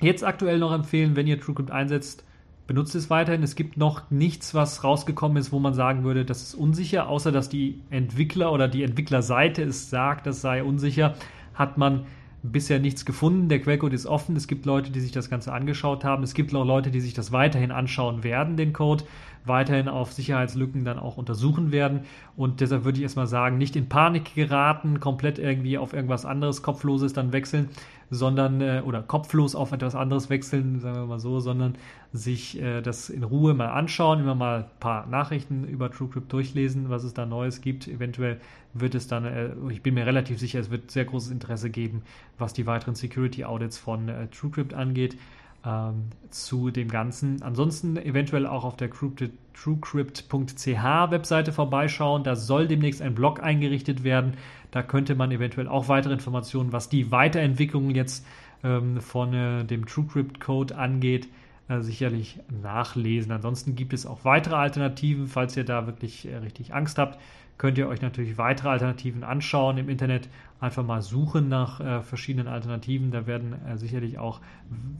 jetzt 0.00 0.24
aktuell 0.24 0.58
noch 0.58 0.72
empfehlen, 0.72 1.16
wenn 1.16 1.26
ihr 1.26 1.40
TrueCrypt 1.40 1.70
einsetzt, 1.70 2.24
benutzt 2.66 2.94
es 2.94 3.10
weiterhin. 3.10 3.42
Es 3.42 3.56
gibt 3.56 3.76
noch 3.76 4.10
nichts, 4.10 4.54
was 4.54 4.84
rausgekommen 4.84 5.38
ist, 5.38 5.52
wo 5.52 5.58
man 5.58 5.74
sagen 5.74 6.04
würde, 6.04 6.24
das 6.24 6.42
ist 6.42 6.54
unsicher, 6.54 7.08
außer 7.08 7.32
dass 7.32 7.48
die 7.48 7.80
Entwickler 7.90 8.52
oder 8.52 8.68
die 8.68 8.82
Entwicklerseite 8.82 9.62
es 9.62 9.90
sagt, 9.90 10.26
das 10.26 10.40
sei 10.40 10.62
unsicher, 10.62 11.14
hat 11.54 11.78
man 11.78 12.06
bisher 12.42 12.78
nichts 12.78 13.04
gefunden. 13.04 13.48
Der 13.48 13.60
Quellcode 13.60 13.94
ist 13.94 14.06
offen. 14.06 14.36
Es 14.36 14.46
gibt 14.46 14.66
Leute, 14.66 14.90
die 14.90 15.00
sich 15.00 15.12
das 15.12 15.30
Ganze 15.30 15.52
angeschaut 15.52 16.04
haben. 16.04 16.22
Es 16.22 16.34
gibt 16.34 16.54
auch 16.54 16.64
Leute, 16.64 16.90
die 16.90 17.00
sich 17.00 17.14
das 17.14 17.32
weiterhin 17.32 17.70
anschauen 17.70 18.22
werden, 18.22 18.56
den 18.56 18.72
Code, 18.72 19.04
weiterhin 19.48 19.88
auf 19.88 20.12
Sicherheitslücken 20.12 20.84
dann 20.84 20.98
auch 20.98 21.16
untersuchen 21.16 21.72
werden. 21.72 22.00
Und 22.36 22.60
deshalb 22.60 22.84
würde 22.84 22.98
ich 22.98 23.02
erstmal 23.02 23.26
sagen, 23.26 23.58
nicht 23.58 23.76
in 23.76 23.88
Panik 23.88 24.34
geraten, 24.34 25.00
komplett 25.00 25.38
irgendwie 25.38 25.78
auf 25.78 25.92
irgendwas 25.92 26.24
anderes, 26.24 26.62
Kopfloses 26.62 27.12
dann 27.12 27.32
wechseln, 27.32 27.70
sondern, 28.10 28.60
äh, 28.60 28.82
oder 28.84 29.02
kopflos 29.02 29.54
auf 29.54 29.72
etwas 29.72 29.94
anderes 29.94 30.30
wechseln, 30.30 30.80
sagen 30.80 30.96
wir 30.96 31.06
mal 31.06 31.20
so, 31.20 31.40
sondern 31.40 31.74
sich 32.12 32.60
äh, 32.60 32.80
das 32.80 33.10
in 33.10 33.22
Ruhe 33.22 33.54
mal 33.54 33.68
anschauen, 33.68 34.20
immer 34.20 34.34
mal 34.34 34.60
ein 34.60 34.80
paar 34.80 35.06
Nachrichten 35.06 35.64
über 35.64 35.90
TrueCrypt 35.90 36.32
durchlesen, 36.32 36.88
was 36.88 37.04
es 37.04 37.12
da 37.12 37.26
Neues 37.26 37.60
gibt. 37.60 37.86
Eventuell 37.86 38.40
wird 38.72 38.94
es 38.94 39.08
dann, 39.08 39.24
äh, 39.24 39.50
ich 39.70 39.82
bin 39.82 39.94
mir 39.94 40.06
relativ 40.06 40.38
sicher, 40.38 40.60
es 40.60 40.70
wird 40.70 40.90
sehr 40.90 41.04
großes 41.04 41.30
Interesse 41.30 41.70
geben, 41.70 42.02
was 42.38 42.52
die 42.52 42.66
weiteren 42.66 42.94
Security 42.94 43.44
Audits 43.44 43.78
von 43.78 44.08
äh, 44.08 44.28
TrueCrypt 44.28 44.72
angeht. 44.74 45.18
Ähm, 45.66 46.10
zu 46.30 46.70
dem 46.70 46.88
Ganzen. 46.88 47.42
Ansonsten 47.42 47.96
eventuell 47.96 48.46
auch 48.46 48.64
auf 48.64 48.76
der 48.76 48.90
TrueCrypt.ch 48.90 50.84
Webseite 51.10 51.52
vorbeischauen. 51.52 52.22
Da 52.22 52.36
soll 52.36 52.68
demnächst 52.68 53.02
ein 53.02 53.16
Blog 53.16 53.42
eingerichtet 53.42 54.04
werden. 54.04 54.34
Da 54.70 54.84
könnte 54.84 55.16
man 55.16 55.32
eventuell 55.32 55.66
auch 55.66 55.88
weitere 55.88 56.12
Informationen, 56.12 56.72
was 56.72 56.88
die 56.88 57.10
Weiterentwicklung 57.10 57.90
jetzt 57.90 58.24
ähm, 58.62 59.00
von 59.00 59.34
äh, 59.34 59.64
dem 59.64 59.86
TrueCrypt-Code 59.86 60.76
angeht, 60.76 61.28
äh, 61.68 61.80
sicherlich 61.80 62.38
nachlesen. 62.62 63.32
Ansonsten 63.32 63.74
gibt 63.74 63.92
es 63.92 64.06
auch 64.06 64.24
weitere 64.24 64.54
Alternativen, 64.54 65.26
falls 65.26 65.56
ihr 65.56 65.64
da 65.64 65.86
wirklich 65.86 66.28
äh, 66.28 66.36
richtig 66.36 66.72
Angst 66.72 66.98
habt 66.98 67.18
könnt 67.58 67.76
ihr 67.76 67.88
euch 67.88 68.00
natürlich 68.00 68.38
weitere 68.38 68.68
Alternativen 68.68 69.24
anschauen 69.24 69.78
im 69.78 69.88
Internet. 69.88 70.28
Einfach 70.60 70.84
mal 70.84 71.02
suchen 71.02 71.48
nach 71.48 71.80
äh, 71.80 72.02
verschiedenen 72.02 72.48
Alternativen. 72.48 73.10
Da 73.10 73.26
werden 73.26 73.54
äh, 73.66 73.76
sicherlich 73.76 74.18
auch 74.18 74.40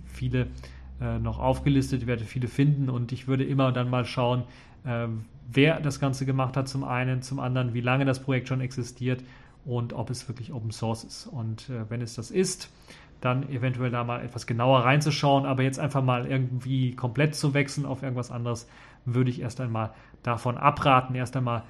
viele 0.05 0.49
äh, 1.01 1.19
noch 1.19 1.39
aufgelistet, 1.39 2.03
ihr 2.03 2.07
werdet 2.09 2.27
viele 2.27 2.49
finden 2.49 2.91
und 2.91 3.13
ich 3.13 3.29
würde 3.29 3.45
immer 3.45 3.73
dann 3.73 3.89
mal 3.89 4.05
schauen, 4.05 4.43
äh, 4.85 5.07
wer 5.51 5.81
das 5.81 6.01
Ganze 6.01 6.27
gemacht 6.27 6.57
hat 6.57 6.69
zum 6.69 6.85
einen, 6.85 7.23
zum 7.23 7.39
anderen, 7.39 7.73
wie 7.75 7.81
lange 7.81 8.05
das 8.05 8.21
Projekt 8.21 8.49
schon 8.49 8.61
existiert 8.61 9.23
und 9.65 9.93
ob 9.93 10.11
es 10.11 10.29
wirklich 10.29 10.53
Open 10.53 10.73
Source 10.73 11.05
ist. 11.05 11.27
Und 11.27 11.71
äh, 11.71 11.89
wenn 11.89 12.01
es 12.03 12.15
das 12.15 12.31
ist, 12.31 12.71
dann 13.21 13.49
eventuell 13.49 13.91
da 13.91 14.05
mal 14.05 14.25
etwas 14.25 14.47
genauer 14.47 14.81
reinzuschauen. 14.81 15.47
Aber 15.47 15.63
jetzt 15.63 15.79
einfach 15.79 16.03
mal 16.03 16.27
irgendwie 16.27 16.95
komplett 16.95 17.35
zu 17.35 17.55
wechseln 17.55 17.87
auf 17.87 18.03
irgendwas 18.03 18.31
anderes, 18.31 18.69
würde 19.05 19.31
ich 19.31 19.41
erst 19.41 19.61
einmal 19.61 19.91
davon 20.23 20.57
abraten. 20.57 21.15
Erst 21.15 21.37
einmal 21.37 21.63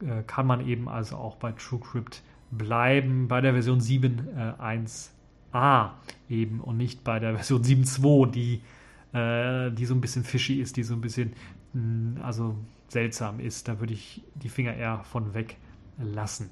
äh, 0.00 0.22
kann 0.26 0.46
man 0.46 0.66
eben 0.66 0.88
also 0.88 1.16
auch 1.16 1.36
bei 1.36 1.52
TrueCrypt 1.52 2.22
bleiben, 2.50 3.28
bei 3.28 3.40
der 3.40 3.52
Version 3.52 3.80
7.1a 3.80 5.90
äh, 6.28 6.34
eben 6.34 6.60
und 6.60 6.76
nicht 6.76 7.04
bei 7.04 7.18
der 7.18 7.34
Version 7.36 7.62
7.2, 7.62 8.30
die, 8.30 8.62
äh, 9.12 9.70
die 9.72 9.86
so 9.86 9.94
ein 9.94 10.00
bisschen 10.00 10.24
fishy 10.24 10.60
ist, 10.60 10.76
die 10.76 10.82
so 10.82 10.94
ein 10.94 11.00
bisschen 11.00 11.32
mh, 11.72 12.16
hm, 12.16 12.22
also 12.22 12.56
seltsam 12.88 13.40
ist. 13.40 13.68
Da 13.68 13.80
würde 13.80 13.94
ich 13.94 14.22
die 14.34 14.48
Finger 14.48 14.74
eher 14.74 15.02
von 15.04 15.34
weg 15.34 15.56
lassen. 15.98 16.50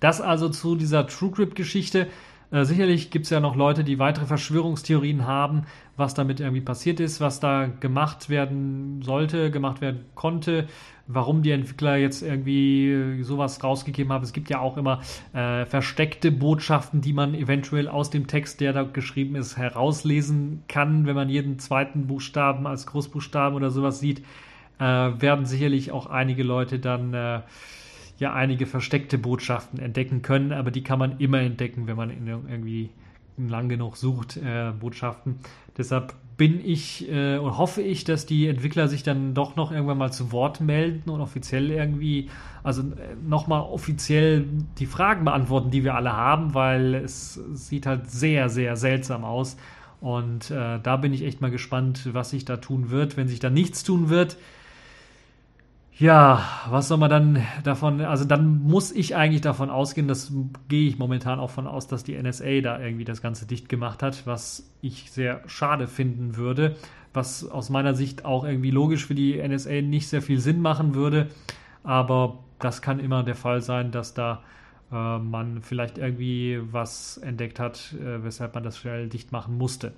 Das 0.00 0.20
also 0.20 0.48
zu 0.48 0.76
dieser 0.76 1.06
TrueCrypt-Geschichte. 1.06 2.08
Äh, 2.50 2.64
sicherlich 2.64 3.10
gibt 3.10 3.24
es 3.24 3.30
ja 3.30 3.40
noch 3.40 3.56
Leute, 3.56 3.82
die 3.82 3.98
weitere 3.98 4.26
Verschwörungstheorien 4.26 5.26
haben, 5.26 5.62
was 5.96 6.14
damit 6.14 6.40
irgendwie 6.40 6.60
passiert 6.60 7.00
ist, 7.00 7.20
was 7.20 7.40
da 7.40 7.66
gemacht 7.66 8.28
werden 8.28 9.02
sollte, 9.02 9.50
gemacht 9.50 9.80
werden 9.80 10.04
konnte, 10.14 10.68
warum 11.08 11.42
die 11.42 11.50
Entwickler 11.50 11.96
jetzt 11.96 12.22
irgendwie 12.22 12.90
äh, 12.90 13.22
sowas 13.22 13.62
rausgegeben 13.64 14.12
haben. 14.12 14.22
Es 14.22 14.32
gibt 14.32 14.48
ja 14.48 14.60
auch 14.60 14.76
immer 14.76 15.00
äh, 15.32 15.64
versteckte 15.66 16.30
Botschaften, 16.30 17.00
die 17.00 17.12
man 17.12 17.34
eventuell 17.34 17.88
aus 17.88 18.10
dem 18.10 18.26
Text, 18.26 18.60
der 18.60 18.72
da 18.72 18.84
geschrieben 18.84 19.34
ist, 19.34 19.56
herauslesen 19.56 20.62
kann, 20.68 21.06
wenn 21.06 21.16
man 21.16 21.28
jeden 21.28 21.58
zweiten 21.58 22.06
Buchstaben 22.06 22.66
als 22.66 22.86
Großbuchstaben 22.86 23.56
oder 23.56 23.70
sowas 23.70 23.98
sieht, 23.98 24.20
äh, 24.78 24.84
werden 24.84 25.46
sicherlich 25.46 25.90
auch 25.90 26.06
einige 26.06 26.42
Leute 26.42 26.78
dann 26.78 27.14
äh, 27.14 27.40
ja 28.18 28.32
einige 28.32 28.66
versteckte 28.66 29.18
Botschaften 29.18 29.78
entdecken 29.78 30.22
können, 30.22 30.52
aber 30.52 30.70
die 30.70 30.82
kann 30.82 30.98
man 30.98 31.18
immer 31.18 31.40
entdecken, 31.40 31.86
wenn 31.86 31.96
man 31.96 32.10
irgendwie 32.10 32.90
lang 33.36 33.68
genug 33.68 33.96
sucht, 33.96 34.36
äh, 34.38 34.72
Botschaften. 34.78 35.36
Deshalb 35.76 36.14
bin 36.36 36.64
ich 36.64 37.10
äh, 37.10 37.38
und 37.38 37.56
hoffe 37.56 37.82
ich, 37.82 38.04
dass 38.04 38.26
die 38.26 38.46
Entwickler 38.46 38.88
sich 38.88 39.02
dann 39.02 39.34
doch 39.34 39.56
noch 39.56 39.72
irgendwann 39.72 39.98
mal 39.98 40.12
zu 40.12 40.32
Wort 40.32 40.60
melden 40.60 41.08
und 41.10 41.20
offiziell 41.20 41.70
irgendwie, 41.70 42.30
also 42.62 42.82
äh, 42.82 43.16
nochmal 43.26 43.60
offiziell 43.60 44.46
die 44.78 44.86
Fragen 44.86 45.24
beantworten, 45.24 45.70
die 45.70 45.84
wir 45.84 45.94
alle 45.94 46.12
haben, 46.12 46.54
weil 46.54 46.94
es 46.94 47.34
sieht 47.52 47.86
halt 47.86 48.10
sehr, 48.10 48.48
sehr 48.48 48.76
seltsam 48.76 49.24
aus. 49.24 49.56
Und 50.00 50.50
äh, 50.50 50.78
da 50.82 50.96
bin 50.96 51.12
ich 51.14 51.24
echt 51.24 51.40
mal 51.40 51.50
gespannt, 51.50 52.10
was 52.12 52.30
sich 52.30 52.44
da 52.44 52.58
tun 52.58 52.90
wird. 52.90 53.16
Wenn 53.16 53.28
sich 53.28 53.40
da 53.40 53.48
nichts 53.48 53.82
tun 53.82 54.10
wird, 54.10 54.36
ja, 55.98 56.44
was 56.68 56.88
soll 56.88 56.98
man 56.98 57.08
dann 57.08 57.42
davon, 57.64 58.02
also 58.02 58.26
dann 58.26 58.62
muss 58.62 58.92
ich 58.92 59.16
eigentlich 59.16 59.40
davon 59.40 59.70
ausgehen, 59.70 60.08
das 60.08 60.30
gehe 60.68 60.88
ich 60.88 60.98
momentan 60.98 61.38
auch 61.38 61.48
von 61.48 61.66
aus, 61.66 61.86
dass 61.86 62.04
die 62.04 62.20
NSA 62.20 62.60
da 62.60 62.78
irgendwie 62.78 63.06
das 63.06 63.22
Ganze 63.22 63.46
dicht 63.46 63.70
gemacht 63.70 64.02
hat, 64.02 64.26
was 64.26 64.70
ich 64.82 65.10
sehr 65.10 65.40
schade 65.46 65.86
finden 65.86 66.36
würde, 66.36 66.76
was 67.14 67.48
aus 67.48 67.70
meiner 67.70 67.94
Sicht 67.94 68.26
auch 68.26 68.44
irgendwie 68.44 68.70
logisch 68.70 69.06
für 69.06 69.14
die 69.14 69.40
NSA 69.40 69.80
nicht 69.80 70.08
sehr 70.08 70.20
viel 70.20 70.38
Sinn 70.38 70.60
machen 70.60 70.94
würde, 70.94 71.28
aber 71.82 72.40
das 72.58 72.82
kann 72.82 73.00
immer 73.00 73.22
der 73.22 73.34
Fall 73.34 73.62
sein, 73.62 73.90
dass 73.90 74.12
da 74.12 74.42
äh, 74.92 75.18
man 75.18 75.62
vielleicht 75.62 75.96
irgendwie 75.96 76.60
was 76.72 77.16
entdeckt 77.18 77.58
hat, 77.58 77.94
äh, 77.94 78.22
weshalb 78.22 78.54
man 78.54 78.64
das 78.64 78.76
schnell 78.76 79.08
dicht 79.08 79.32
machen 79.32 79.56
musste. 79.56 79.94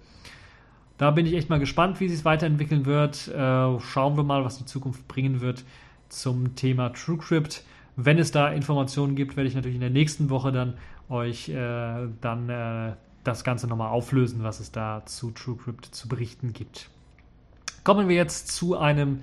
Da 0.96 1.10
bin 1.10 1.26
ich 1.26 1.34
echt 1.34 1.48
mal 1.48 1.60
gespannt, 1.60 1.98
wie 1.98 2.08
sich 2.08 2.18
es 2.18 2.24
weiterentwickeln 2.24 2.84
wird. 2.84 3.28
Äh, 3.28 3.80
schauen 3.80 4.16
wir 4.16 4.24
mal, 4.24 4.44
was 4.44 4.58
die 4.58 4.64
Zukunft 4.64 5.06
bringen 5.08 5.40
wird 5.40 5.64
zum 6.08 6.54
Thema 6.54 6.90
TrueCrypt. 6.90 7.64
Wenn 7.96 8.18
es 8.18 8.30
da 8.30 8.48
Informationen 8.48 9.16
gibt, 9.16 9.36
werde 9.36 9.48
ich 9.48 9.54
natürlich 9.54 9.76
in 9.76 9.80
der 9.80 9.90
nächsten 9.90 10.30
Woche 10.30 10.52
dann 10.52 10.74
euch 11.08 11.48
äh, 11.48 12.08
dann 12.20 12.48
äh, 12.48 12.92
das 13.24 13.44
Ganze 13.44 13.66
nochmal 13.66 13.90
auflösen, 13.90 14.42
was 14.42 14.60
es 14.60 14.72
da 14.72 15.02
zu 15.06 15.30
TrueCrypt 15.30 15.86
zu 15.86 16.08
berichten 16.08 16.52
gibt. 16.52 16.88
Kommen 17.84 18.08
wir 18.08 18.16
jetzt 18.16 18.48
zu 18.48 18.76
einem 18.76 19.20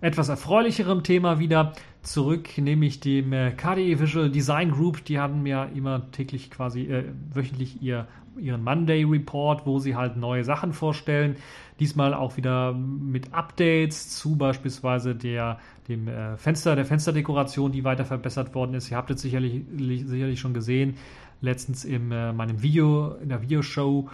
etwas 0.00 0.28
erfreulicheren 0.28 1.02
Thema 1.02 1.38
wieder 1.38 1.72
zurück, 2.02 2.58
nämlich 2.58 3.00
dem 3.00 3.32
äh, 3.32 3.52
KDE 3.52 3.98
Visual 3.98 4.30
Design 4.30 4.70
Group. 4.70 5.04
Die 5.04 5.18
haben 5.18 5.46
ja 5.46 5.64
immer 5.64 6.10
täglich 6.10 6.50
quasi 6.50 6.82
äh, 6.82 7.04
wöchentlich 7.32 7.82
ihr, 7.82 8.06
ihren 8.38 8.62
Monday 8.62 9.04
Report, 9.04 9.66
wo 9.66 9.78
sie 9.78 9.96
halt 9.96 10.16
neue 10.16 10.44
Sachen 10.44 10.72
vorstellen. 10.72 11.36
Diesmal 11.80 12.12
auch 12.12 12.36
wieder 12.36 12.72
mit 12.74 13.32
Updates 13.32 14.10
zu 14.10 14.36
beispielsweise 14.36 15.14
der, 15.14 15.58
dem 15.88 16.08
äh, 16.08 16.36
Fenster, 16.36 16.76
der 16.76 16.84
Fensterdekoration, 16.84 17.72
die 17.72 17.84
weiter 17.84 18.04
verbessert 18.04 18.54
worden 18.54 18.74
ist. 18.74 18.90
Ihr 18.90 18.96
habt 18.96 19.10
es 19.10 19.22
sicherlich, 19.22 19.64
sicherlich 19.76 20.40
schon 20.40 20.54
gesehen, 20.54 20.96
letztens 21.40 21.84
in 21.84 22.10
äh, 22.10 22.32
meinem 22.32 22.62
Video, 22.62 23.14
in 23.22 23.28
der 23.28 23.42
Videoshow, 23.42 24.08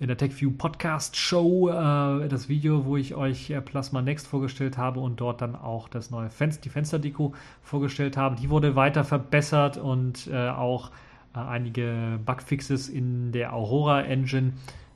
in 0.00 0.08
der 0.08 0.16
TechView 0.16 0.52
Podcast 0.52 1.16
Show, 1.16 1.70
äh, 1.70 2.28
das 2.28 2.48
Video, 2.48 2.84
wo 2.84 2.96
ich 2.96 3.14
euch 3.14 3.50
äh, 3.50 3.60
Plasma 3.60 4.02
Next 4.02 4.26
vorgestellt 4.26 4.76
habe 4.76 5.00
und 5.00 5.20
dort 5.20 5.40
dann 5.40 5.56
auch 5.56 5.88
das 5.88 6.10
neue 6.10 6.30
Fenster, 6.30 6.62
die 6.62 6.68
Fensterdeko 6.70 7.34
vorgestellt 7.62 8.16
habe. 8.16 8.36
Die 8.36 8.50
wurde 8.50 8.76
weiter 8.76 9.04
verbessert 9.04 9.76
und 9.78 10.28
äh, 10.30 10.48
auch 10.48 10.90
äh, 11.34 11.38
einige 11.38 12.18
Bugfixes 12.24 12.88
in 12.88 13.32
der 13.32 13.54
Aurora 13.54 14.02
Engine 14.02 14.52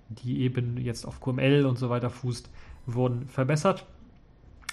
die 0.09 0.41
eben 0.41 0.77
jetzt 0.79 1.07
auf 1.07 1.21
QML 1.21 1.67
und 1.67 1.79
so 1.79 1.91
weiter 1.91 2.11
fußt, 2.11 2.51
wurden 2.87 3.29
verbessert. 3.29 3.87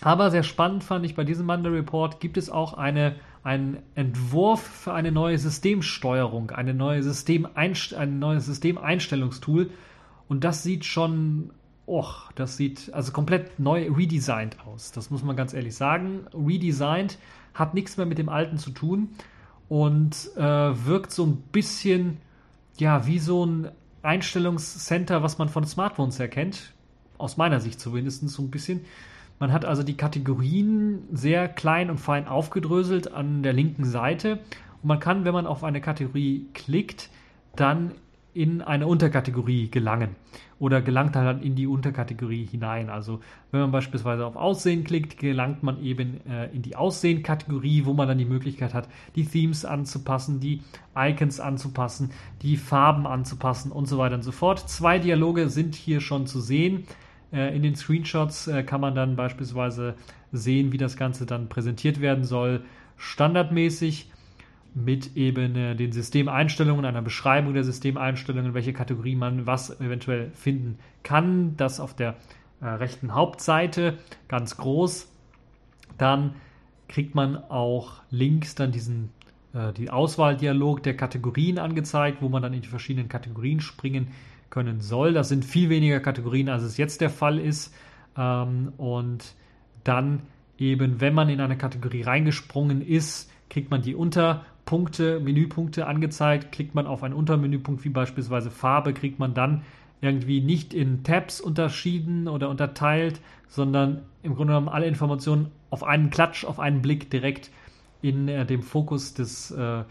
Aber 0.05 0.29
sehr 0.29 0.43
spannend 0.43 0.83
fand 0.83 1.03
ich 1.03 1.15
bei 1.15 1.23
diesem 1.23 1.47
Monday 1.47 1.71
Report 1.71 2.19
gibt 2.19 2.37
es 2.37 2.51
auch 2.51 2.75
eine, 2.75 3.15
einen 3.43 3.79
Entwurf 3.95 4.61
für 4.61 4.93
eine 4.93 5.11
neue 5.11 5.39
Systemsteuerung, 5.39 6.51
eine 6.51 6.75
neue 6.75 7.01
Systemeinst 7.01 7.95
ein 7.95 8.19
neues 8.19 8.45
Systemeinstellungstool. 8.45 9.71
Und 10.27 10.43
das 10.43 10.61
sieht 10.61 10.85
schon, 10.85 11.49
oh, 11.87 12.05
das 12.35 12.55
sieht 12.55 12.93
also 12.93 13.13
komplett 13.13 13.57
neu 13.57 13.91
redesigned 13.91 14.57
aus. 14.67 14.91
Das 14.91 15.09
muss 15.09 15.23
man 15.23 15.35
ganz 15.35 15.55
ehrlich 15.55 15.75
sagen. 15.75 16.27
Redesigned 16.35 17.17
hat 17.55 17.73
nichts 17.73 17.97
mehr 17.97 18.05
mit 18.05 18.19
dem 18.19 18.29
alten 18.29 18.59
zu 18.59 18.69
tun 18.69 19.09
und 19.69 20.29
äh, 20.35 20.39
wirkt 20.39 21.13
so 21.13 21.25
ein 21.25 21.37
bisschen 21.51 22.17
ja 22.77 23.07
wie 23.07 23.17
so 23.17 23.43
ein 23.43 23.71
Einstellungscenter, 24.03 25.23
was 25.23 25.39
man 25.39 25.49
von 25.49 25.65
Smartphones 25.65 26.19
erkennt. 26.19 26.73
Aus 27.17 27.37
meiner 27.37 27.59
Sicht 27.59 27.79
zumindest 27.79 28.29
so 28.29 28.43
ein 28.43 28.51
bisschen. 28.51 28.81
Man 29.39 29.51
hat 29.51 29.65
also 29.65 29.83
die 29.83 29.97
Kategorien 29.97 31.03
sehr 31.11 31.47
klein 31.47 31.89
und 31.89 31.99
fein 31.99 32.27
aufgedröselt 32.27 33.13
an 33.13 33.43
der 33.43 33.53
linken 33.53 33.85
Seite. 33.85 34.39
Und 34.81 34.87
man 34.87 34.99
kann, 34.99 35.25
wenn 35.25 35.33
man 35.33 35.47
auf 35.47 35.63
eine 35.63 35.81
Kategorie 35.81 36.47
klickt, 36.53 37.09
dann 37.55 37.91
in 38.33 38.61
eine 38.61 38.85
Unterkategorie 38.85 39.69
gelangen 39.71 40.17
oder 40.59 40.81
gelangt 40.81 41.15
dann 41.15 41.41
in 41.41 41.55
die 41.55 41.67
Unterkategorie 41.67 42.45
hinein. 42.45 42.89
Also 42.89 43.21
wenn 43.51 43.61
man 43.61 43.71
beispielsweise 43.71 44.25
auf 44.25 44.35
Aussehen 44.35 44.83
klickt, 44.83 45.17
gelangt 45.17 45.63
man 45.63 45.81
eben 45.81 46.19
äh, 46.27 46.47
in 46.53 46.61
die 46.61 46.75
Aussehen-Kategorie, 46.75 47.85
wo 47.85 47.93
man 47.93 48.09
dann 48.09 48.17
die 48.17 48.25
Möglichkeit 48.25 48.73
hat, 48.73 48.89
die 49.15 49.25
Themes 49.25 49.63
anzupassen, 49.63 50.41
die 50.41 50.61
Icons 50.97 51.39
anzupassen, 51.39 52.11
die 52.41 52.57
Farben 52.57 53.07
anzupassen 53.07 53.71
und 53.71 53.87
so 53.87 53.97
weiter 53.97 54.15
und 54.15 54.23
so 54.23 54.33
fort. 54.33 54.69
Zwei 54.69 54.99
Dialoge 54.99 55.47
sind 55.49 55.73
hier 55.73 56.01
schon 56.01 56.27
zu 56.27 56.41
sehen. 56.41 56.85
Äh, 57.35 57.55
in 57.55 57.61
den 57.61 57.75
Screenshots 57.75 58.47
äh, 58.47 58.63
kann 58.63 58.81
man 58.81 58.95
dann 58.95 59.15
beispielsweise 59.15 59.95
sehen, 60.31 60.71
wie 60.71 60.77
das 60.77 60.95
Ganze 60.95 61.25
dann 61.25 61.49
präsentiert 61.49 61.99
werden 61.99 62.23
soll. 62.23 62.63
Standardmäßig 62.97 64.11
mit 64.73 65.15
eben 65.15 65.55
äh, 65.55 65.75
den 65.75 65.91
Systemeinstellungen, 65.91 66.85
einer 66.85 67.01
Beschreibung 67.01 67.53
der 67.53 67.63
Systemeinstellungen, 67.65 68.53
welche 68.53 68.73
Kategorie 68.73 69.15
man 69.15 69.45
was 69.45 69.79
eventuell 69.81 70.31
finden 70.31 70.79
kann. 71.03 71.57
Das 71.57 71.79
auf 71.79 71.95
der 71.95 72.15
rechten 72.61 73.13
Hauptseite 73.13 73.97
ganz 74.29 74.55
groß. 74.55 75.11
Dann 75.97 76.35
kriegt 76.87 77.13
man 77.13 77.35
auch 77.35 78.01
links 78.09 78.55
dann 78.55 78.71
diesen 78.71 79.09
die 79.77 79.89
Auswahldialog 79.89 80.81
der 80.81 80.97
Kategorien 80.97 81.59
angezeigt, 81.59 82.21
wo 82.21 82.29
man 82.29 82.41
dann 82.41 82.53
in 82.53 82.61
die 82.61 82.69
verschiedenen 82.69 83.07
Kategorien 83.07 83.59
springen 83.59 84.07
können 84.49 84.81
soll. 84.81 85.13
Das 85.13 85.29
sind 85.29 85.45
viel 85.45 85.69
weniger 85.69 85.99
Kategorien, 85.99 86.49
als 86.49 86.63
es 86.63 86.77
jetzt 86.77 87.01
der 87.01 87.09
Fall 87.09 87.39
ist. 87.39 87.73
Ähm, 88.17 88.73
und 88.77 89.35
dann 89.83 90.21
eben, 90.57 91.01
wenn 91.01 91.13
man 91.13 91.29
in 91.29 91.41
eine 91.41 91.57
Kategorie 91.57 92.03
reingesprungen 92.03 92.81
ist, 92.81 93.31
kriegt 93.49 93.71
man 93.71 93.81
die 93.81 93.95
Unter- 93.95 94.45
Punkte, 94.65 95.19
Menüpunkte 95.19 95.87
angezeigt. 95.87 96.51
Klickt 96.51 96.75
man 96.75 96.87
auf 96.87 97.03
einen 97.03 97.13
Untermenüpunkt 97.13 97.85
wie 97.85 97.89
beispielsweise 97.89 98.49
Farbe, 98.49 98.93
kriegt 98.93 99.19
man 99.19 99.33
dann 99.33 99.61
irgendwie 100.01 100.41
nicht 100.41 100.73
in 100.73 101.03
Tabs 101.03 101.39
unterschieden 101.39 102.27
oder 102.27 102.49
unterteilt, 102.49 103.21
sondern 103.47 104.01
im 104.23 104.35
Grunde 104.35 104.53
genommen 104.53 104.69
alle 104.69 104.87
Informationen 104.87 105.51
auf 105.69 105.83
einen 105.83 106.09
Klatsch, 106.09 106.45
auf 106.45 106.59
einen 106.59 106.81
Blick 106.81 107.09
direkt 107.09 107.51
in 108.01 108.27
äh, 108.27 108.45
dem 108.45 108.61
Fokus 108.61 109.13
des 109.13 109.51
äh, 109.51 109.83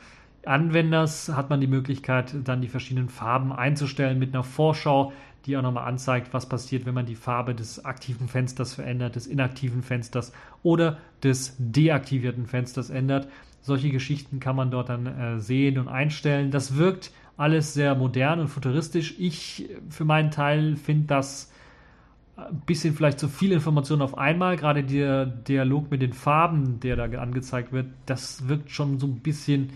Anwenders 0.46 1.28
hat 1.28 1.50
man 1.50 1.60
die 1.60 1.66
Möglichkeit, 1.66 2.34
dann 2.44 2.60
die 2.60 2.68
verschiedenen 2.68 3.08
Farben 3.08 3.52
einzustellen 3.52 4.18
mit 4.18 4.34
einer 4.34 4.44
Vorschau, 4.44 5.12
die 5.46 5.56
auch 5.56 5.62
nochmal 5.62 5.86
anzeigt, 5.86 6.32
was 6.32 6.48
passiert, 6.48 6.86
wenn 6.86 6.94
man 6.94 7.06
die 7.06 7.14
Farbe 7.14 7.54
des 7.54 7.84
aktiven 7.84 8.28
Fensters 8.28 8.74
verändert, 8.74 9.16
des 9.16 9.26
inaktiven 9.26 9.82
Fensters 9.82 10.32
oder 10.62 10.98
des 11.22 11.56
deaktivierten 11.58 12.46
Fensters 12.46 12.90
ändert. 12.90 13.28
Solche 13.60 13.90
Geschichten 13.90 14.40
kann 14.40 14.56
man 14.56 14.70
dort 14.70 14.88
dann 14.88 15.06
äh, 15.06 15.40
sehen 15.40 15.78
und 15.78 15.88
einstellen. 15.88 16.50
Das 16.50 16.76
wirkt 16.76 17.12
alles 17.36 17.74
sehr 17.74 17.94
modern 17.94 18.40
und 18.40 18.48
futuristisch. 18.48 19.14
Ich 19.18 19.68
für 19.88 20.04
meinen 20.04 20.30
Teil 20.30 20.76
finde 20.76 21.06
das 21.08 21.50
ein 22.36 22.62
bisschen 22.66 22.94
vielleicht 22.94 23.18
zu 23.18 23.28
viel 23.28 23.52
Information 23.52 24.02
auf 24.02 24.18
einmal. 24.18 24.56
Gerade 24.56 24.82
der 24.82 25.26
Dialog 25.26 25.90
mit 25.90 26.02
den 26.02 26.12
Farben, 26.12 26.80
der 26.80 26.96
da 26.96 27.04
angezeigt 27.18 27.72
wird, 27.72 27.86
das 28.06 28.48
wirkt 28.48 28.70
schon 28.70 28.98
so 28.98 29.06
ein 29.06 29.20
bisschen 29.20 29.70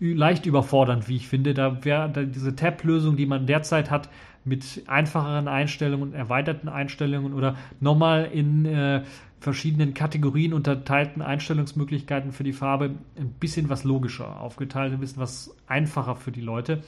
leicht 0.00 0.46
überfordernd, 0.46 1.08
wie 1.08 1.16
ich 1.16 1.28
finde. 1.28 1.54
Da 1.54 1.84
wäre 1.84 2.26
diese 2.26 2.54
Tab-Lösung, 2.54 3.16
die 3.16 3.26
man 3.26 3.46
derzeit 3.46 3.90
hat, 3.90 4.08
mit 4.44 4.84
einfacheren 4.86 5.48
Einstellungen, 5.48 6.14
erweiterten 6.14 6.68
Einstellungen 6.68 7.34
oder 7.34 7.56
nochmal 7.80 8.30
in 8.32 8.64
äh, 8.64 9.02
verschiedenen 9.40 9.94
Kategorien 9.94 10.52
unterteilten 10.52 11.22
Einstellungsmöglichkeiten 11.22 12.32
für 12.32 12.44
die 12.44 12.52
Farbe 12.52 12.94
ein 13.16 13.30
bisschen 13.40 13.68
was 13.68 13.84
logischer 13.84 14.40
aufgeteilt, 14.40 14.92
ein 14.92 15.00
bisschen 15.00 15.20
was 15.20 15.56
einfacher 15.66 16.16
für 16.16 16.32
die 16.32 16.40
Leute. 16.40 16.82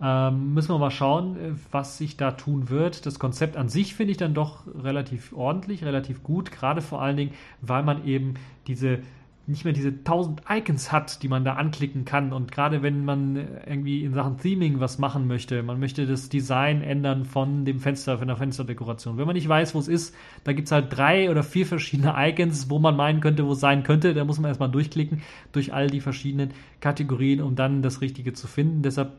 Ähm, 0.00 0.54
müssen 0.54 0.70
wir 0.74 0.78
mal 0.78 0.90
schauen, 0.90 1.36
äh, 1.36 1.52
was 1.70 1.98
sich 1.98 2.16
da 2.16 2.32
tun 2.32 2.70
wird. 2.70 3.06
Das 3.06 3.18
Konzept 3.18 3.56
an 3.56 3.68
sich 3.68 3.94
finde 3.94 4.12
ich 4.12 4.16
dann 4.16 4.34
doch 4.34 4.66
relativ 4.82 5.32
ordentlich, 5.32 5.84
relativ 5.84 6.22
gut, 6.22 6.50
gerade 6.50 6.80
vor 6.80 7.02
allen 7.02 7.16
Dingen, 7.16 7.32
weil 7.60 7.82
man 7.82 8.04
eben 8.06 8.34
diese 8.66 9.00
nicht 9.46 9.64
mehr 9.64 9.72
diese 9.72 10.04
tausend 10.04 10.42
Icons 10.48 10.92
hat, 10.92 11.22
die 11.22 11.28
man 11.28 11.44
da 11.44 11.54
anklicken 11.54 12.04
kann. 12.04 12.32
Und 12.32 12.52
gerade 12.52 12.82
wenn 12.82 13.04
man 13.04 13.36
irgendwie 13.66 14.04
in 14.04 14.14
Sachen 14.14 14.38
Theming 14.38 14.78
was 14.78 14.98
machen 14.98 15.26
möchte, 15.26 15.62
man 15.62 15.80
möchte 15.80 16.06
das 16.06 16.28
Design 16.28 16.82
ändern 16.82 17.24
von 17.24 17.64
dem 17.64 17.80
Fenster, 17.80 18.18
von 18.18 18.28
der 18.28 18.36
Fensterdekoration. 18.36 19.18
Wenn 19.18 19.26
man 19.26 19.34
nicht 19.34 19.48
weiß, 19.48 19.74
wo 19.74 19.80
es 19.80 19.88
ist, 19.88 20.14
da 20.44 20.52
gibt 20.52 20.66
es 20.66 20.72
halt 20.72 20.96
drei 20.96 21.30
oder 21.30 21.42
vier 21.42 21.66
verschiedene 21.66 22.14
Icons, 22.16 22.70
wo 22.70 22.78
man 22.78 22.96
meinen 22.96 23.20
könnte, 23.20 23.46
wo 23.46 23.52
es 23.52 23.60
sein 23.60 23.82
könnte. 23.82 24.14
Da 24.14 24.24
muss 24.24 24.38
man 24.38 24.48
erstmal 24.48 24.70
durchklicken 24.70 25.22
durch 25.50 25.74
all 25.74 25.88
die 25.88 26.00
verschiedenen 26.00 26.50
Kategorien, 26.80 27.40
um 27.40 27.56
dann 27.56 27.82
das 27.82 28.00
Richtige 28.00 28.32
zu 28.34 28.46
finden. 28.46 28.82
Deshalb 28.82 29.12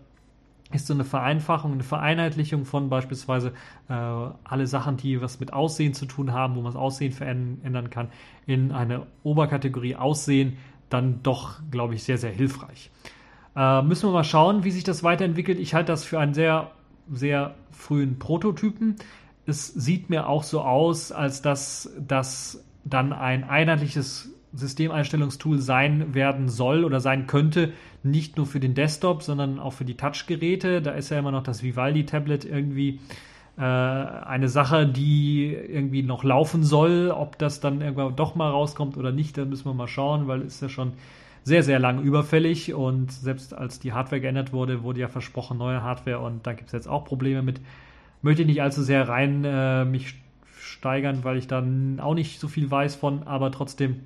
ist 0.72 0.88
so 0.88 0.93
eine 0.93 1.03
Vereinfachung, 1.03 1.74
eine 1.74 1.84
Vereinheitlichung 1.84 2.66
von 2.66 2.89
beispielsweise 2.89 3.53
äh, 3.89 3.93
alle 3.93 4.68
Sachen, 4.68 4.97
die 4.97 5.22
was 5.22 5.39
mit 5.39 5.53
Aussehen 5.53 5.93
zu 5.93 6.05
tun 6.05 6.34
haben, 6.34 6.55
wo 6.55 6.61
man 6.61 6.74
das 6.74 6.82
Aussehen 6.82 7.11
verändern 7.11 7.89
kann, 7.89 8.09
in 8.45 8.72
eine 8.72 9.05
Oberkategorie 9.24 9.95
Aussehen, 9.95 10.57
dann 10.89 11.22
doch, 11.24 11.59
glaube 11.72 11.95
ich, 11.95 12.03
sehr, 12.03 12.18
sehr 12.18 12.32
hilfreich. 12.32 12.91
Äh, 13.55 13.82
müssen 13.84 14.09
wir 14.09 14.14
mal 14.14 14.24
schauen, 14.24 14.64
wie 14.64 14.72
sich 14.72 14.84
das 14.84 15.03
weiterentwickelt. 15.03 15.59
Ich 15.59 15.74
halte 15.74 15.91
das 15.91 16.03
für 16.03 16.20
einen 16.20 16.34
sehr, 16.34 16.72
sehr 17.11 17.55
frühen 17.72 18.18
Prototypen. 18.20 18.95
Es 19.45 19.68
sieht 19.68 20.09
mir 20.09 20.28
auch 20.28 20.43
so 20.43 20.61
aus, 20.61 21.11
als 21.11 21.41
dass 21.41 21.91
das 21.99 22.64
dann 22.86 23.14
ein 23.14 23.43
einheitliches 23.43 24.34
Systemeinstellungstool 24.54 25.60
sein 25.60 26.14
werden 26.14 26.47
soll 26.47 26.86
oder 26.86 26.99
sein 26.99 27.28
könnte, 27.28 27.74
nicht 28.04 28.38
nur 28.38 28.45
für 28.45 28.60
den 28.60 28.76
Desktop, 28.76 29.24
sondern 29.24 29.60
auch 29.60 29.74
für 29.74 29.86
die 29.86 29.95
Touchgeräte. 29.95 30.82
Da 30.82 30.91
ist 30.91 31.10
ja 31.10 31.20
immer 31.20 31.32
noch 31.32 31.43
das 31.43 31.64
Vivaldi-Tablet 31.64 32.45
irgendwie 32.45 32.99
äh, 33.58 33.62
eine 33.62 34.49
Sache, 34.49 34.88
die 34.88 35.54
irgendwie 35.54 36.04
noch 36.04 36.24
laufen 36.24 36.64
soll. 36.64 37.12
Ob 37.12 37.38
das 37.39 37.60
dann 37.60 37.82
irgendwann 37.82 38.16
doch 38.16 38.36
mal 38.36 38.49
rauskommt 38.49 38.97
oder 38.97 39.12
nicht, 39.12 39.38
da 39.38 39.45
müssen 39.45 39.66
wir 39.66 39.74
mal 39.74 39.88
schauen, 39.88 40.28
weil 40.28 40.41
es 40.41 40.62
ja 40.62 40.70
schon 40.70 40.93
sehr, 41.43 41.64
sehr 41.64 41.80
lang 41.80 42.01
überfällig 42.01 42.74
und 42.74 43.12
selbst 43.12 43.54
als 43.54 43.80
die 43.80 43.91
Hardware 43.91 44.22
geändert 44.22 44.54
wurde, 44.54 44.84
wurde 44.84 45.01
ja 45.01 45.08
versprochen 45.08 45.58
neue 45.58 45.84
Hardware 45.84 46.20
und 46.20 46.47
da 46.47 46.54
gibt 46.54 46.68
es 46.68 46.74
jetzt 46.74 46.88
auch 46.88 47.04
Probleme 47.04 47.41
mit. 47.41 47.60
Möchte 48.22 48.43
ich 48.43 48.47
nicht 48.47 48.62
allzu 48.62 48.82
sehr 48.82 49.10
rein 49.10 49.43
äh, 49.43 49.84
mich 49.84 50.16
steigern, 50.58 51.24
weil 51.24 51.38
ich 51.38 51.47
dann 51.47 51.99
auch 51.99 52.14
nicht 52.14 52.39
so 52.39 52.47
viel 52.47 52.72
weiß 52.72 52.95
von, 52.95 53.24
aber 53.24 53.51
trotzdem 53.51 53.99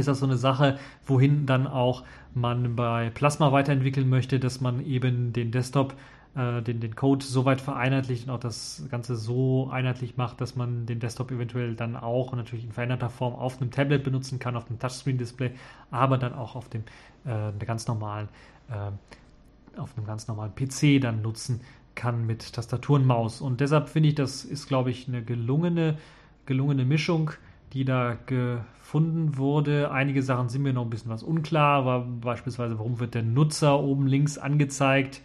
ist 0.00 0.08
das 0.08 0.20
so 0.20 0.26
eine 0.26 0.36
Sache, 0.36 0.78
wohin 1.06 1.46
dann 1.46 1.66
auch 1.66 2.04
man 2.34 2.76
bei 2.76 3.10
Plasma 3.10 3.52
weiterentwickeln 3.52 4.08
möchte, 4.08 4.38
dass 4.38 4.60
man 4.60 4.84
eben 4.84 5.32
den 5.32 5.50
Desktop, 5.50 5.94
äh, 6.34 6.62
den, 6.62 6.80
den 6.80 6.94
Code 6.94 7.24
so 7.24 7.44
weit 7.44 7.60
vereinheitlicht 7.60 8.28
und 8.28 8.34
auch 8.34 8.40
das 8.40 8.86
Ganze 8.90 9.16
so 9.16 9.68
einheitlich 9.70 10.16
macht, 10.16 10.40
dass 10.40 10.56
man 10.56 10.86
den 10.86 11.00
Desktop 11.00 11.30
eventuell 11.30 11.74
dann 11.74 11.96
auch 11.96 12.34
natürlich 12.34 12.64
in 12.64 12.72
veränderter 12.72 13.10
Form 13.10 13.34
auf 13.34 13.60
einem 13.60 13.70
Tablet 13.70 14.04
benutzen 14.04 14.38
kann, 14.38 14.56
auf 14.56 14.68
einem 14.68 14.78
Touchscreen-Display, 14.78 15.52
aber 15.90 16.18
dann 16.18 16.34
auch 16.34 16.56
auf 16.56 16.68
dem 16.68 16.82
äh, 17.24 17.52
ganz 17.64 17.86
normalen, 17.86 18.28
äh, 18.68 19.80
auf 19.80 19.96
einem 19.96 20.06
ganz 20.06 20.28
normalen 20.28 20.52
PC 20.54 21.00
dann 21.00 21.22
nutzen 21.22 21.60
kann 21.94 22.26
mit 22.26 22.52
Tastatur 22.52 22.96
und 22.96 23.06
Maus. 23.06 23.40
Und 23.40 23.60
deshalb 23.60 23.88
finde 23.88 24.10
ich, 24.10 24.14
das 24.14 24.44
ist, 24.44 24.68
glaube 24.68 24.90
ich, 24.90 25.08
eine 25.08 25.24
gelungene, 25.24 25.96
gelungene 26.44 26.84
Mischung 26.84 27.32
die 27.72 27.84
da 27.84 28.16
gefunden 28.26 29.36
wurde. 29.36 29.90
Einige 29.90 30.22
Sachen 30.22 30.48
sind 30.48 30.62
mir 30.62 30.72
noch 30.72 30.84
ein 30.84 30.90
bisschen 30.90 31.10
was 31.10 31.22
unklar, 31.22 31.78
aber 31.78 32.00
beispielsweise, 32.00 32.78
warum 32.78 33.00
wird 33.00 33.14
der 33.14 33.22
Nutzer 33.22 33.80
oben 33.80 34.06
links 34.06 34.38
angezeigt? 34.38 35.22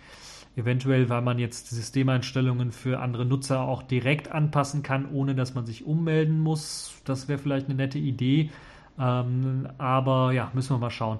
Eventuell, 0.55 1.07
weil 1.07 1.21
man 1.21 1.39
jetzt 1.39 1.69
Systemeinstellungen 1.69 2.73
für 2.73 2.99
andere 2.99 3.25
Nutzer 3.25 3.61
auch 3.61 3.83
direkt 3.83 4.31
anpassen 4.31 4.83
kann, 4.83 5.09
ohne 5.09 5.33
dass 5.33 5.55
man 5.55 5.65
sich 5.65 5.85
ummelden 5.85 6.39
muss. 6.39 7.01
Das 7.05 7.29
wäre 7.29 7.39
vielleicht 7.39 7.67
eine 7.67 7.75
nette 7.75 7.99
Idee. 7.99 8.49
Ähm, 8.99 9.69
aber 9.77 10.33
ja, 10.33 10.51
müssen 10.53 10.75
wir 10.75 10.79
mal 10.79 10.89
schauen, 10.89 11.19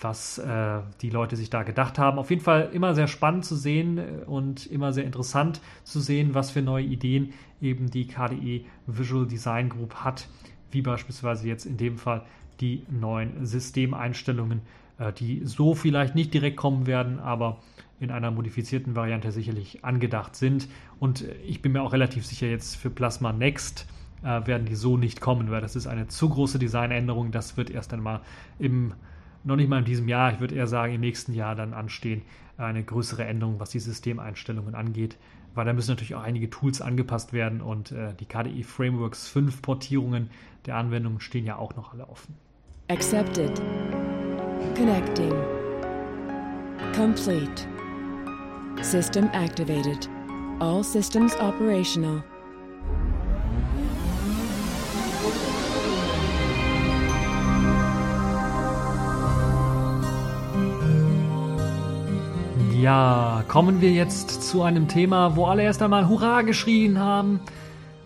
was 0.00 0.38
äh, 0.38 0.80
die 1.00 1.10
Leute 1.10 1.34
sich 1.34 1.50
da 1.50 1.64
gedacht 1.64 1.98
haben. 1.98 2.18
Auf 2.18 2.30
jeden 2.30 2.42
Fall 2.42 2.70
immer 2.72 2.94
sehr 2.94 3.08
spannend 3.08 3.44
zu 3.44 3.56
sehen 3.56 3.98
äh, 3.98 4.24
und 4.26 4.66
immer 4.66 4.92
sehr 4.92 5.04
interessant 5.04 5.60
zu 5.82 5.98
sehen, 5.98 6.34
was 6.34 6.52
für 6.52 6.62
neue 6.62 6.84
Ideen 6.84 7.32
eben 7.60 7.90
die 7.90 8.06
KDE 8.06 8.64
Visual 8.86 9.26
Design 9.26 9.70
Group 9.70 9.96
hat 9.96 10.28
wie 10.70 10.82
beispielsweise 10.82 11.48
jetzt 11.48 11.66
in 11.66 11.76
dem 11.76 11.98
Fall 11.98 12.22
die 12.60 12.84
neuen 12.90 13.46
Systemeinstellungen, 13.46 14.60
äh, 14.98 15.12
die 15.12 15.42
so 15.44 15.74
vielleicht 15.74 16.14
nicht 16.14 16.34
direkt 16.34 16.56
kommen 16.56 16.86
werden, 16.86 17.18
aber 17.18 17.60
in 18.00 18.10
einer 18.10 18.30
modifizierten 18.30 18.94
Variante 18.94 19.32
sicherlich 19.32 19.84
angedacht 19.84 20.36
sind. 20.36 20.68
Und 21.00 21.24
ich 21.46 21.62
bin 21.62 21.72
mir 21.72 21.82
auch 21.82 21.92
relativ 21.92 22.26
sicher, 22.26 22.46
jetzt 22.46 22.76
für 22.76 22.90
Plasma 22.90 23.32
Next 23.32 23.86
äh, 24.22 24.46
werden 24.46 24.66
die 24.66 24.74
so 24.74 24.96
nicht 24.96 25.20
kommen, 25.20 25.50
weil 25.50 25.60
das 25.60 25.76
ist 25.76 25.86
eine 25.86 26.08
zu 26.08 26.28
große 26.28 26.58
Designänderung. 26.58 27.32
Das 27.32 27.56
wird 27.56 27.70
erst 27.70 27.92
einmal 27.92 28.20
im, 28.58 28.94
noch 29.44 29.56
nicht 29.56 29.68
mal 29.68 29.80
in 29.80 29.84
diesem 29.84 30.08
Jahr, 30.08 30.32
ich 30.32 30.40
würde 30.40 30.54
eher 30.54 30.66
sagen 30.66 30.94
im 30.94 31.00
nächsten 31.00 31.34
Jahr 31.34 31.54
dann 31.54 31.74
anstehen, 31.74 32.22
eine 32.56 32.82
größere 32.82 33.24
Änderung, 33.24 33.60
was 33.60 33.70
die 33.70 33.78
Systemeinstellungen 33.78 34.74
angeht 34.74 35.16
weil 35.58 35.64
da 35.64 35.72
müssen 35.72 35.90
natürlich 35.90 36.14
auch 36.14 36.22
einige 36.22 36.48
Tools 36.50 36.80
angepasst 36.80 37.32
werden 37.32 37.60
und 37.60 37.90
äh, 37.90 38.14
die 38.14 38.26
KDE 38.26 38.62
Frameworks 38.62 39.26
5 39.26 39.60
Portierungen 39.60 40.30
der 40.66 40.76
Anwendungen 40.76 41.20
stehen 41.20 41.44
ja 41.44 41.56
auch 41.56 41.74
noch 41.74 41.92
alle 41.92 42.08
offen. 42.08 42.36
Accepted. 42.86 43.60
Connecting. 44.76 45.34
Complete. 46.94 47.66
System 48.82 49.28
activated. 49.32 50.08
All 50.60 50.84
systems 50.84 51.34
operational. 51.40 52.22
Ja, 62.80 63.42
kommen 63.48 63.80
wir 63.80 63.90
jetzt 63.90 64.40
zu 64.48 64.62
einem 64.62 64.86
Thema, 64.86 65.34
wo 65.34 65.46
alle 65.46 65.64
erst 65.64 65.82
einmal 65.82 66.08
Hurra 66.08 66.42
geschrien 66.42 67.00
haben. 67.00 67.40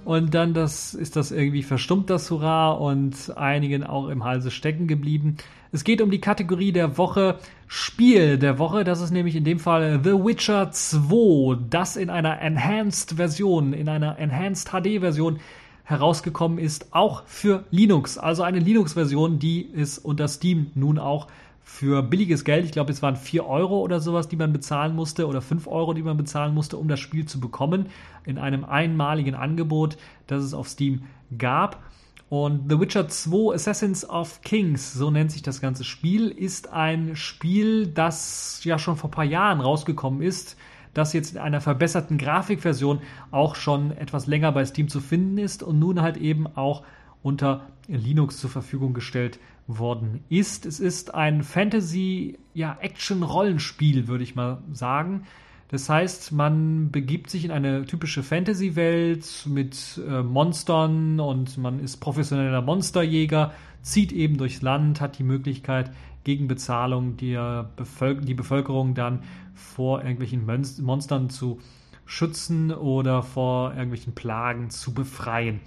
Und 0.07 0.33
dann 0.33 0.55
das, 0.55 0.95
ist 0.95 1.15
das 1.15 1.31
irgendwie 1.31 1.63
verstummt, 1.63 2.09
das 2.09 2.31
Hurra, 2.31 2.71
und 2.71 3.37
einigen 3.37 3.85
auch 3.85 4.09
im 4.09 4.25
Halse 4.25 4.51
stecken 4.51 4.87
geblieben. 4.87 5.37
Es 5.73 5.85
geht 5.85 6.01
um 6.01 6.11
die 6.11 6.23
Kategorie 6.23 6.73
der 6.73 6.97
Woche 6.97 7.39
Spiel 7.67 8.39
der 8.39 8.59
Woche. 8.59 8.83
Das 8.83 9.03
ist 9.03 9.11
nämlich 9.11 9.37
in 9.37 9.45
dem 9.45 9.59
Fall 9.59 10.01
The 10.03 10.13
Witcher 10.13 10.71
2, 10.71 11.59
das 11.69 11.97
in 11.97 12.09
einer 12.09 12.41
Enhanced 12.41 13.13
Version, 13.17 13.75
in 13.75 13.91
einer 13.91 14.19
Enhanced 14.19 14.71
HD 14.71 15.01
Version 15.01 15.39
herausgekommen 15.85 16.59
ist, 16.59 16.95
auch 16.95 17.25
für 17.27 17.65
Linux. 17.71 18.17
Also 18.17 18.43
eine 18.43 18.59
Linux-Version, 18.59 19.39
die 19.39 19.69
es 19.77 19.99
unter 19.99 20.29
Steam 20.29 20.71
nun 20.75 20.99
auch 20.99 21.27
für 21.65 22.03
billiges 22.03 22.45
Geld, 22.45 22.65
ich 22.65 22.73
glaube, 22.73 22.93
es 22.93 23.03
waren 23.03 23.17
4 23.17 23.47
Euro 23.47 23.81
oder 23.81 24.01
sowas, 24.01 24.29
die 24.29 24.37
man 24.37 24.53
bezahlen 24.53 24.95
musste, 24.95 25.27
oder 25.27 25.41
5 25.41 25.67
Euro, 25.69 25.95
die 25.95 26.03
man 26.03 26.17
bezahlen 26.17 26.55
musste, 26.55 26.77
um 26.77 26.89
das 26.89 27.01
Spiel 27.01 27.27
zu 27.27 27.41
bekommen, 27.41 27.87
in 28.25 28.39
einem 28.39 28.65
einmaligen 28.65 29.35
Angebot, 29.35 29.97
das 30.27 30.43
es 30.43 30.55
auf 30.55 30.69
Steam 30.69 31.03
gab. 31.39 31.83
Und 32.29 32.71
The 32.71 32.81
Witcher 32.81 33.09
2 33.09 33.55
Assassins 33.55 34.09
of 34.09 34.41
Kings, 34.41 34.95
so 34.95 35.11
nennt 35.11 35.31
sich 35.31 35.43
das 35.43 35.61
ganze 35.61 35.85
Spiel, 35.85 36.29
ist 36.29 36.73
ein 36.73 37.15
Spiel, 37.15 37.87
das 37.87 38.61
ja 38.65 38.79
schon 38.79 38.97
vor 38.97 39.11
ein 39.11 39.13
paar 39.13 39.25
Jahren 39.25 39.61
rausgekommen 39.61 40.23
ist, 40.23 40.57
das 40.95 41.13
jetzt 41.13 41.33
in 41.33 41.39
einer 41.39 41.61
verbesserten 41.61 42.19
Grafikversion 42.19 43.01
auch 43.31 43.55
schon 43.55 43.91
etwas 43.93 44.27
länger 44.27 44.53
bei 44.53 44.65
Steam 44.65 44.89
zu 44.89 45.01
finden 45.01 45.39
ist 45.39 45.63
und 45.63 45.79
nun 45.79 46.03
halt 46.03 46.17
eben 46.17 46.47
auch 46.47 46.83
unter 47.23 47.69
Linux 47.87 48.39
zur 48.39 48.51
Verfügung 48.51 48.95
gestellt 48.95 49.39
worden 49.67 50.23
ist. 50.29 50.67
Es 50.67 50.79
ist 50.81 51.15
ein 51.15 51.43
Fantasy-Action-Rollenspiel, 51.43 54.01
ja, 54.01 54.09
würde 54.09 54.25
ich 54.25 54.35
mal 54.35 54.63
sagen. 54.73 55.23
Das 55.69 55.89
heißt, 55.89 56.33
man 56.33 56.91
begibt 56.91 57.31
sich 57.31 57.47
in 57.47 57.51
eine 57.51 57.87
typische 57.87 58.23
Fantasy-Welt 58.23 59.47
mit 59.47 59.99
äh, 60.07 60.23
Monstern 60.23 61.19
und 61.19 61.57
man 61.57 61.81
ist 61.81 61.97
professioneller 61.97 62.61
Monsterjäger, 62.61 63.55
zieht 63.81 64.13
eben 64.13 64.37
durchs 64.37 64.61
Land, 64.61 65.01
hat 65.01 65.19
die 65.19 65.25
Möglichkeit, 65.25 65.91
gegen 66.25 66.47
Bezahlung 66.47 67.17
die, 67.17 67.35
Bevölker 67.77 68.21
die 68.21 68.35
Bevölkerung 68.35 68.95
dann 68.95 69.23
vor 69.55 70.03
irgendwelchen 70.03 70.45
Monstern 70.85 71.31
zu 71.31 71.61
schützen 72.05 72.73
oder 72.73 73.23
vor 73.23 73.73
irgendwelchen 73.73 74.15
Plagen 74.15 74.71
zu 74.71 74.93
befreien. 74.93 75.61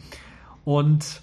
Und 0.63 1.21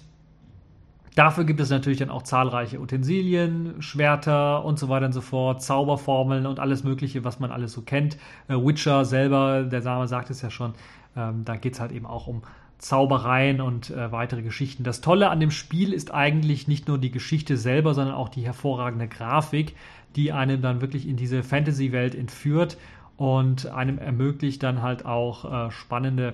Dafür 1.15 1.43
gibt 1.43 1.59
es 1.59 1.69
natürlich 1.69 1.99
dann 1.99 2.09
auch 2.09 2.23
zahlreiche 2.23 2.79
Utensilien, 2.79 3.81
Schwerter 3.81 4.65
und 4.65 4.79
so 4.79 4.89
weiter 4.89 5.05
und 5.05 5.13
so 5.13 5.21
fort, 5.21 5.61
Zauberformeln 5.61 6.47
und 6.47 6.59
alles 6.59 6.83
Mögliche, 6.83 7.23
was 7.23 7.39
man 7.39 7.51
alles 7.51 7.73
so 7.73 7.81
kennt. 7.81 8.17
Äh, 8.47 8.55
Witcher 8.55 9.05
selber, 9.05 9.63
der 9.63 9.81
Name 9.81 10.07
sagt 10.07 10.29
es 10.29 10.41
ja 10.41 10.49
schon, 10.49 10.73
ähm, 11.15 11.45
da 11.45 11.55
geht 11.55 11.73
es 11.73 11.79
halt 11.79 11.91
eben 11.91 12.05
auch 12.07 12.27
um 12.27 12.41
Zaubereien 12.79 13.61
und 13.61 13.91
äh, 13.91 14.11
weitere 14.11 14.41
Geschichten. 14.41 14.83
Das 14.83 15.01
Tolle 15.01 15.29
an 15.29 15.39
dem 15.39 15.51
Spiel 15.51 15.93
ist 15.93 16.13
eigentlich 16.13 16.67
nicht 16.67 16.87
nur 16.87 16.97
die 16.97 17.11
Geschichte 17.11 17.57
selber, 17.57 17.93
sondern 17.93 18.15
auch 18.15 18.29
die 18.29 18.41
hervorragende 18.41 19.07
Grafik, 19.07 19.75
die 20.15 20.31
einem 20.31 20.61
dann 20.61 20.81
wirklich 20.81 21.07
in 21.07 21.15
diese 21.15 21.43
Fantasy-Welt 21.43 22.15
entführt 22.15 22.77
und 23.17 23.67
einem 23.67 23.99
ermöglicht 23.99 24.63
dann 24.63 24.81
halt 24.81 25.05
auch 25.05 25.67
äh, 25.67 25.71
spannende 25.71 26.33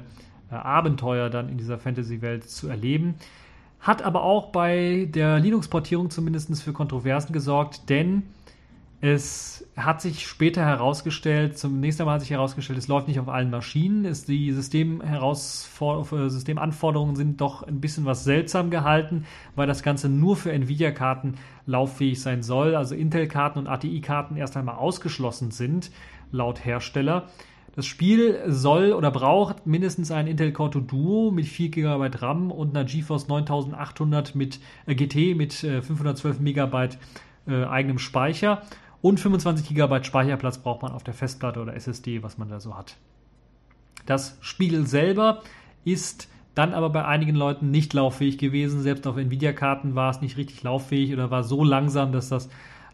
äh, 0.51 0.55
Abenteuer 0.55 1.29
dann 1.29 1.49
in 1.49 1.57
dieser 1.57 1.77
Fantasy-Welt 1.77 2.49
zu 2.49 2.67
erleben. 2.67 3.15
Hat 3.79 4.01
aber 4.01 4.23
auch 4.23 4.51
bei 4.51 5.07
der 5.09 5.39
Linux-Portierung 5.39 6.09
zumindest 6.09 6.61
für 6.61 6.73
Kontroversen 6.73 7.33
gesorgt, 7.33 7.89
denn 7.89 8.23
es 9.01 9.65
hat 9.77 10.01
sich 10.01 10.27
später 10.27 10.65
herausgestellt, 10.65 11.57
zunächst 11.57 12.01
einmal 12.01 12.15
hat 12.15 12.21
sich 12.21 12.31
herausgestellt, 12.31 12.77
es 12.77 12.89
läuft 12.89 13.07
nicht 13.07 13.21
auf 13.21 13.29
allen 13.29 13.49
Maschinen. 13.49 14.03
Es, 14.03 14.25
die 14.25 14.51
System 14.51 15.01
Systemanforderungen 15.01 17.15
sind 17.15 17.39
doch 17.39 17.63
ein 17.63 17.79
bisschen 17.79 18.03
was 18.03 18.25
seltsam 18.25 18.69
gehalten, 18.69 19.23
weil 19.55 19.67
das 19.67 19.83
Ganze 19.83 20.09
nur 20.09 20.35
für 20.35 20.51
Nvidia-Karten 20.51 21.35
lauffähig 21.65 22.21
sein 22.21 22.43
soll. 22.43 22.75
Also 22.75 22.93
Intel-Karten 22.93 23.59
und 23.59 23.67
ATI-Karten 23.67 24.35
erst 24.35 24.57
einmal 24.57 24.75
ausgeschlossen 24.75 25.51
sind, 25.51 25.91
laut 26.33 26.65
Hersteller. 26.65 27.29
Das 27.75 27.85
Spiel 27.85 28.39
soll 28.47 28.93
oder 28.93 29.11
braucht 29.11 29.65
mindestens 29.65 30.11
ein 30.11 30.27
Intel 30.27 30.51
Core 30.51 30.71
2 30.71 30.79
Duo 30.81 31.31
mit 31.31 31.45
4 31.45 31.69
GB 31.69 32.09
RAM 32.17 32.51
und 32.51 32.75
einer 32.75 32.85
GeForce 32.85 33.27
9800 33.27 34.35
mit 34.35 34.59
äh, 34.85 34.95
GT 34.95 35.35
mit 35.35 35.63
äh, 35.63 35.81
512 35.81 36.39
MB 36.39 36.97
äh, 37.47 37.63
eigenem 37.65 37.99
Speicher 37.99 38.63
und 39.01 39.19
25 39.19 39.75
GB 39.75 40.03
Speicherplatz 40.03 40.57
braucht 40.57 40.81
man 40.81 40.91
auf 40.91 41.03
der 41.03 41.13
Festplatte 41.13 41.61
oder 41.61 41.75
SSD, 41.75 42.21
was 42.23 42.37
man 42.37 42.49
da 42.49 42.59
so 42.59 42.75
hat. 42.75 42.97
Das 44.05 44.37
Spiel 44.41 44.85
selber 44.85 45.41
ist 45.85 46.27
dann 46.55 46.73
aber 46.73 46.89
bei 46.89 47.05
einigen 47.05 47.35
Leuten 47.35 47.71
nicht 47.71 47.93
lauffähig 47.93 48.37
gewesen. 48.37 48.81
Selbst 48.81 49.07
auf 49.07 49.15
Nvidia-Karten 49.15 49.95
war 49.95 50.09
es 50.09 50.21
nicht 50.21 50.35
richtig 50.35 50.61
lauffähig 50.63 51.13
oder 51.13 51.31
war 51.31 51.43
so 51.43 51.63
langsam, 51.63 52.11
dass 52.11 52.27
das 52.27 52.49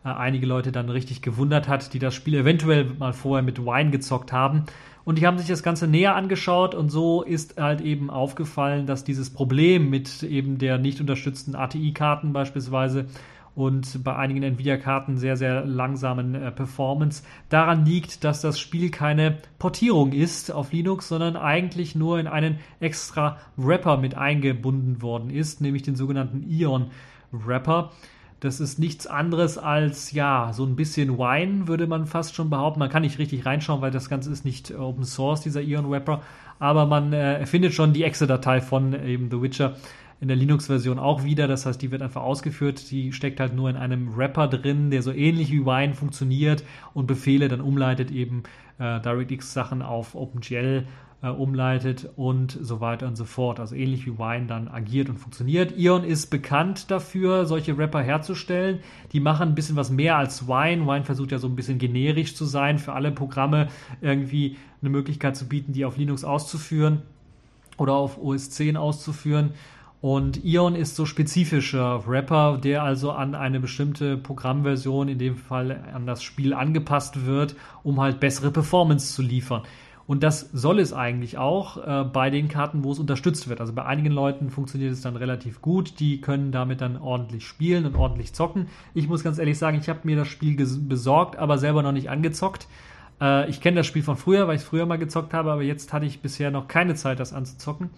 äh, 0.05 0.09
einige 0.09 0.45
Leute 0.45 0.71
dann 0.71 0.89
richtig 0.89 1.21
gewundert 1.23 1.67
hat, 1.67 1.93
die 1.93 1.99
das 1.99 2.13
Spiel 2.13 2.35
eventuell 2.35 2.85
mal 2.85 3.11
vorher 3.11 3.43
mit 3.43 3.59
Wine 3.59 3.89
gezockt 3.89 4.31
haben. 4.31 4.65
Und 5.03 5.17
die 5.17 5.27
haben 5.27 5.37
sich 5.37 5.47
das 5.47 5.63
Ganze 5.63 5.87
näher 5.87 6.15
angeschaut 6.15 6.75
und 6.75 6.89
so 6.89 7.21
ist 7.23 7.59
halt 7.59 7.81
eben 7.81 8.09
aufgefallen, 8.09 8.87
dass 8.87 9.03
dieses 9.03 9.31
Problem 9.31 9.89
mit 9.89 10.23
eben 10.23 10.57
der 10.57 10.77
nicht 10.77 11.01
unterstützten 11.01 11.55
ATI-Karten 11.55 12.33
beispielsweise 12.33 13.07
und 13.55 14.03
bei 14.03 14.15
einigen 14.15 14.43
Nvidia-Karten 14.43 15.17
sehr, 15.17 15.37
sehr 15.37 15.65
langsamen 15.65 16.35
äh, 16.35 16.51
Performance 16.51 17.23
daran 17.49 17.85
liegt, 17.85 18.23
dass 18.23 18.41
das 18.41 18.59
Spiel 18.59 18.91
keine 18.91 19.37
Portierung 19.59 20.11
ist 20.11 20.51
auf 20.51 20.71
Linux, 20.71 21.07
sondern 21.07 21.37
eigentlich 21.37 21.95
nur 21.95 22.19
in 22.19 22.27
einen 22.27 22.59
extra 22.79 23.37
Wrapper 23.57 23.97
mit 23.97 24.15
eingebunden 24.15 25.01
worden 25.01 25.29
ist, 25.29 25.61
nämlich 25.61 25.83
den 25.83 25.95
sogenannten 25.95 26.43
Ion 26.49 26.91
Wrapper. 27.31 27.91
Das 28.39 28.59
ist 28.59 28.79
nichts 28.79 29.07
anderes 29.07 29.57
als, 29.57 30.11
ja, 30.11 30.51
so 30.53 30.65
ein 30.65 30.75
bisschen 30.75 31.17
Wine, 31.17 31.67
würde 31.67 31.87
man 31.87 32.05
fast 32.05 32.35
schon 32.35 32.49
behaupten. 32.49 32.79
Man 32.79 32.89
kann 32.89 33.01
nicht 33.01 33.17
richtig 33.17 33.45
reinschauen, 33.45 33.81
weil 33.81 33.91
das 33.91 34.09
Ganze 34.09 34.31
ist 34.31 34.45
nicht 34.45 34.73
Open 34.75 35.05
Source, 35.05 35.41
dieser 35.41 35.61
Ion 35.61 35.89
Wrapper. 35.89 36.21
Aber 36.59 36.85
man 36.85 37.13
äh, 37.13 37.45
findet 37.45 37.73
schon 37.73 37.93
die 37.93 38.03
Exe-Datei 38.03 38.61
von 38.61 38.93
eben 39.05 39.29
The 39.31 39.41
Witcher 39.41 39.75
in 40.21 40.27
der 40.27 40.37
Linux-Version 40.37 40.99
auch 40.99 41.23
wieder. 41.23 41.47
Das 41.47 41.65
heißt, 41.65 41.81
die 41.81 41.91
wird 41.91 42.01
einfach 42.01 42.23
ausgeführt. 42.23 42.89
Die 42.91 43.13
steckt 43.13 43.39
halt 43.39 43.55
nur 43.55 43.69
in 43.69 43.75
einem 43.75 44.15
Wrapper 44.15 44.47
drin, 44.47 44.89
der 44.89 45.01
so 45.01 45.11
ähnlich 45.11 45.51
wie 45.51 45.65
Wine 45.65 45.93
funktioniert 45.93 46.63
und 46.93 47.07
Befehle 47.07 47.47
dann 47.47 47.61
umleitet, 47.61 48.11
eben 48.11 48.43
äh, 48.79 48.99
DirectX-Sachen 49.01 49.81
auf 49.81 50.15
OpenGL 50.15 50.85
äh, 51.25 51.29
umleitet 51.29 52.07
und 52.15 52.57
so 52.61 52.81
weiter 52.81 53.07
und 53.07 53.15
so 53.15 53.25
fort. 53.25 53.59
Also 53.59 53.75
ähnlich 53.75 54.05
wie 54.05 54.19
Wine 54.19 54.45
dann 54.45 54.67
agiert 54.67 55.09
und 55.09 55.17
funktioniert. 55.17 55.75
Ion 55.75 56.03
ist 56.03 56.27
bekannt 56.27 56.91
dafür, 56.91 57.45
solche 57.45 57.77
Wrapper 57.77 58.01
herzustellen. 58.01 58.79
Die 59.11 59.19
machen 59.19 59.49
ein 59.49 59.55
bisschen 59.55 59.75
was 59.75 59.89
mehr 59.89 60.17
als 60.17 60.47
Wine. 60.47 60.85
Wine 60.85 61.03
versucht 61.03 61.31
ja 61.31 61.39
so 61.39 61.47
ein 61.47 61.55
bisschen 61.55 61.79
generisch 61.79 62.35
zu 62.35 62.45
sein, 62.45 62.77
für 62.77 62.93
alle 62.93 63.11
Programme 63.11 63.69
irgendwie 64.01 64.57
eine 64.81 64.91
Möglichkeit 64.91 65.35
zu 65.35 65.47
bieten, 65.47 65.73
die 65.73 65.83
auf 65.83 65.97
Linux 65.97 66.23
auszuführen 66.23 67.01
oder 67.77 67.93
auf 67.93 68.21
OS 68.21 68.51
10 68.51 68.77
auszuführen. 68.77 69.53
Und 70.01 70.45
Ion 70.45 70.75
ist 70.75 70.95
so 70.95 71.07
spezifischer 71.07 72.03
Rapper, 72.07 72.59
der 72.63 72.83
also 72.83 73.11
an 73.11 73.33
eine 73.33 73.59
bestimmte 73.59 74.17
Programmversion, 74.17 75.07
in 75.07 75.17
dem 75.17 75.35
Fall 75.35 75.83
an 75.91 76.05
das 76.05 76.21
Spiel 76.21 76.53
angepasst 76.53 77.25
wird, 77.25 77.55
um 77.81 77.99
halt 77.99 78.19
bessere 78.19 78.51
Performance 78.51 79.15
zu 79.15 79.23
liefern. 79.23 79.63
Und 80.07 80.21
das 80.21 80.41
soll 80.53 80.79
es 80.79 80.93
eigentlich 80.93 81.37
auch 81.37 81.77
äh, 81.77 82.03
bei 82.03 82.29
den 82.29 82.47
Karten, 82.47 82.83
wo 82.83 82.91
es 82.91 82.99
unterstützt 82.99 83.47
wird. 83.49 83.59
Also 83.59 83.73
bei 83.73 83.85
einigen 83.85 84.11
Leuten 84.11 84.51
funktioniert 84.51 84.93
es 84.93 85.01
dann 85.01 85.15
relativ 85.15 85.61
gut. 85.61 85.99
Die 85.99 86.21
können 86.21 86.51
damit 86.51 86.81
dann 86.81 86.97
ordentlich 86.97 87.45
spielen 87.45 87.85
und 87.85 87.95
ordentlich 87.95 88.33
zocken. 88.33 88.67
Ich 88.93 89.07
muss 89.07 89.23
ganz 89.23 89.39
ehrlich 89.39 89.57
sagen, 89.57 89.79
ich 89.79 89.89
habe 89.89 90.01
mir 90.03 90.15
das 90.15 90.27
Spiel 90.27 90.55
besorgt, 90.55 91.37
aber 91.37 91.57
selber 91.57 91.81
noch 91.81 91.91
nicht 91.91 92.09
angezockt. 92.09 92.67
Äh, 93.19 93.49
ich 93.49 93.61
kenne 93.61 93.77
das 93.77 93.87
Spiel 93.87 94.03
von 94.03 94.15
früher, 94.17 94.47
weil 94.47 94.55
ich 94.55 94.61
es 94.61 94.67
früher 94.67 94.85
mal 94.85 94.97
gezockt 94.97 95.33
habe, 95.33 95.51
aber 95.51 95.63
jetzt 95.63 95.91
hatte 95.91 96.05
ich 96.05 96.21
bisher 96.21 96.51
noch 96.51 96.67
keine 96.67 96.93
Zeit, 96.93 97.19
das 97.19 97.33
anzuzocken. 97.33 97.89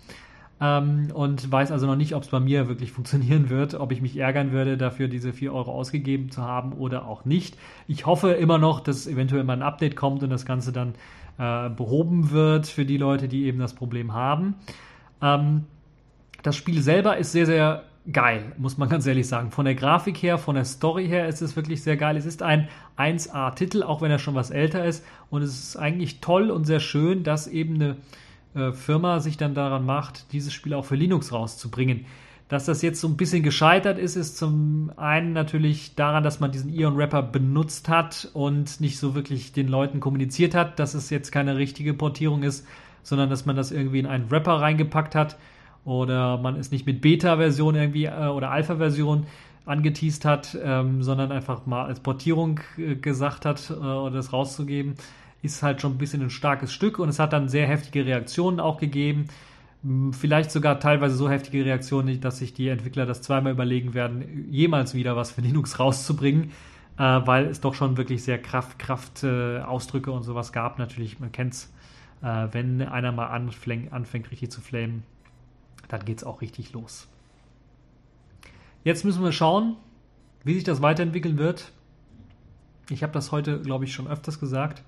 Ähm, 0.60 1.10
und 1.14 1.51
weiß 1.51 1.72
also 1.72 1.86
noch 1.86 1.95
nicht, 1.95 2.16
ob 2.16 2.24
es 2.24 2.30
bei 2.30 2.39
mir 2.39 2.68
wirklich 2.68 2.91
funktionieren 2.93 3.49
wird, 3.49 3.76
ob 3.76 3.91
ich 3.91 4.01
mich 4.01 4.18
ärgern 4.18 4.51
würde, 4.51 4.78
dafür 4.78 5.08
diese 5.08 5.34
4 5.34 5.53
Euro 5.53 5.72
ausgegeben 5.72 6.32
zu 6.32 6.41
haben 6.41 6.74
oder 6.74 7.05
auch 7.05 7.26
nicht. 7.26 7.58
Ich 7.88 8.05
hoffe 8.05 8.32
immer 8.32 8.58
noch, 8.58 8.80
dass 8.80 9.08
eventuell 9.08 9.43
mal 9.43 9.53
ein 9.53 9.62
Update 9.62 9.95
kommt 9.95 10.24
und 10.24 10.30
das 10.30 10.45
Ganze 10.45 10.72
dann 10.72 10.95
äh, 11.38 11.70
behoben 11.70 12.32
wird 12.32 12.68
für 12.68 12.86
die 12.86 12.98
Leute, 12.98 13.28
die 13.28 13.46
eben 13.46 13.60
das 13.60 13.74
Problem 13.74 14.14
haben. 14.14 14.56
Ähm, 15.22 15.66
das 16.44 16.56
Spiel 16.56 16.82
selber 16.82 17.18
ist 17.18 17.32
sehr, 17.32 17.46
sehr 17.46 17.84
geil, 18.12 18.54
muss 18.58 18.78
man 18.78 18.90
ganz 18.90 19.06
ehrlich 19.06 19.28
sagen. 19.28 19.52
Von 19.52 19.66
der 19.66 19.76
Grafik 19.76 20.18
her, 20.24 20.38
von 20.38 20.56
der 20.56 20.66
Story 20.66 21.08
her 21.08 21.28
ist 21.28 21.42
es 21.42 21.56
wirklich 21.56 21.84
sehr 21.84 21.98
geil. 21.98 22.16
Es 22.16 22.26
ist 22.26 22.42
ein 22.42 22.70
1A-Titel, 22.98 23.84
auch 23.84 24.02
wenn 24.02 24.12
er 24.12 24.20
schon 24.20 24.36
was 24.36 24.50
älter 24.50 24.86
ist. 24.86 25.06
Und 25.30 25.42
es 25.42 25.52
ist 25.52 25.76
eigentlich 25.76 26.22
toll 26.22 26.50
und 26.50 26.66
sehr 26.66 26.80
schön, 26.80 27.24
dass 27.24 27.48
eben 27.48 27.76
eine 27.76 27.98
äh, 28.56 28.72
Firma 28.72 29.20
sich 29.20 29.38
dann 29.38 29.54
daran 29.54 29.86
macht, 29.86 30.32
dieses 30.32 30.54
Spiel 30.54 30.74
auch 30.74 30.86
für 30.86 30.96
Linux 30.96 31.34
rauszubringen. 31.34 32.06
Dass 32.50 32.64
das 32.64 32.82
jetzt 32.82 33.02
so 33.02 33.10
ein 33.10 33.18
bisschen 33.18 33.43
gescheitert 33.43 34.00
ist, 34.00 34.16
ist 34.16 34.38
zum 34.38 34.91
einen 34.95 35.34
natürlich 35.34 35.95
daran, 35.95 36.24
dass 36.24 36.39
man 36.39 36.52
diesen 36.52 36.74
Ion 36.74 36.95
Rapper 36.95 37.22
benutzt 37.22 37.89
hat 37.89 38.30
und 38.34 38.80
nicht 38.80 39.00
so 39.00 39.16
wirklich 39.16 39.52
den 39.52 39.68
Leuten 39.68 40.00
kommuniziert 40.00 40.56
hat, 40.56 40.80
dass 40.80 40.93
es 40.93 41.10
jetzt 41.10 41.32
keine 41.32 41.58
richtige 41.58 41.93
Portierung 41.93 42.43
ist, 42.43 42.66
sondern 43.04 43.30
dass 43.30 43.45
man 43.45 43.58
das 43.58 43.72
irgendwie 43.72 44.00
in 44.00 44.06
einen 44.06 44.30
Rapper 44.30 44.62
reingepackt 44.62 45.14
hat 45.14 45.38
oder 45.84 46.38
man 46.38 46.56
es 46.56 46.72
nicht 46.72 46.86
mit 46.86 47.02
Beta-Version 47.02 47.76
irgendwie 47.76 48.06
äh, 48.06 48.28
oder 48.28 48.52
Alpha-Version 48.52 49.26
angeteased 49.66 50.24
hat, 50.24 50.58
ähm, 50.64 51.04
sondern 51.04 51.34
einfach 51.34 51.66
mal 51.66 51.86
als 51.86 52.00
Portierung 52.00 52.62
äh, 52.78 52.95
gesagt 52.95 53.45
hat 53.45 53.70
äh, 53.70 53.74
oder 53.74 54.12
das 54.12 54.32
rauszugeben, 54.32 54.95
ist 55.41 55.64
halt 55.64 55.82
schon 55.82 55.93
ein 55.93 55.98
bisschen 55.98 56.22
ein 56.22 56.30
starkes 56.30 56.72
Stück 56.72 56.98
und 56.98 57.10
es 57.10 57.20
hat 57.20 57.34
dann 57.34 57.50
sehr 57.50 57.68
heftige 57.68 58.06
Reaktionen 58.06 58.62
auch 58.62 58.78
gegeben 58.78 59.28
vielleicht 60.11 60.51
sogar 60.51 60.80
teilweise 60.80 61.15
so 61.15 61.30
heftige 61.30 61.63
Reaktionen, 61.63 62.19
dass 62.19 62.39
sich 62.39 62.53
die 62.53 62.67
Entwickler 62.67 63.05
das 63.05 63.21
zweimal 63.21 63.53
überlegen 63.53 63.93
werden, 63.93 64.47
jemals 64.49 64.93
wieder 64.93 65.15
was 65.15 65.32
für 65.32 65.41
Linux 65.47 65.80
rauszubringen, 65.80 66.51
äh, 66.97 67.01
weil 67.03 67.45
es 67.45 67.61
doch 67.61 67.73
schon 67.73 67.97
wirklich 67.97 68.23
sehr 68.23 68.41
Kraft, 68.41 68.80
Kraft 68.80 69.23
äh, 69.23 69.59
Ausdrücke 69.59 70.11
und 70.11 70.23
sowas 70.23 70.51
gab. 70.51 70.80
Natürlich, 70.80 71.19
man 71.19 71.32
kennt 71.32 71.53
es, 71.53 71.73
äh, 72.21 72.47
wenn 72.51 72.82
einer 72.82 73.11
mal 73.11 73.28
anfängt, 73.28 73.93
anfängt 73.93 74.32
richtig 74.32 74.51
zu 74.51 74.61
flamen, 74.61 75.03
dann 75.88 76.03
geht 76.05 76.17
es 76.17 76.23
auch 76.23 76.41
richtig 76.41 76.73
los. 76.73 77.07
Jetzt 78.84 79.05
müssen 79.05 79.23
wir 79.23 79.32
schauen, 79.32 79.75
wie 80.43 80.53
sich 80.53 80.63
das 80.63 80.82
weiterentwickeln 80.82 81.38
wird. 81.38 81.71
Ich 82.89 83.03
habe 83.03 83.13
das 83.13 83.32
heute, 83.32 83.61
glaube 83.61 83.86
ich, 83.86 83.93
schon 83.93 84.07
öfters 84.07 84.39
gesagt. 84.39 84.82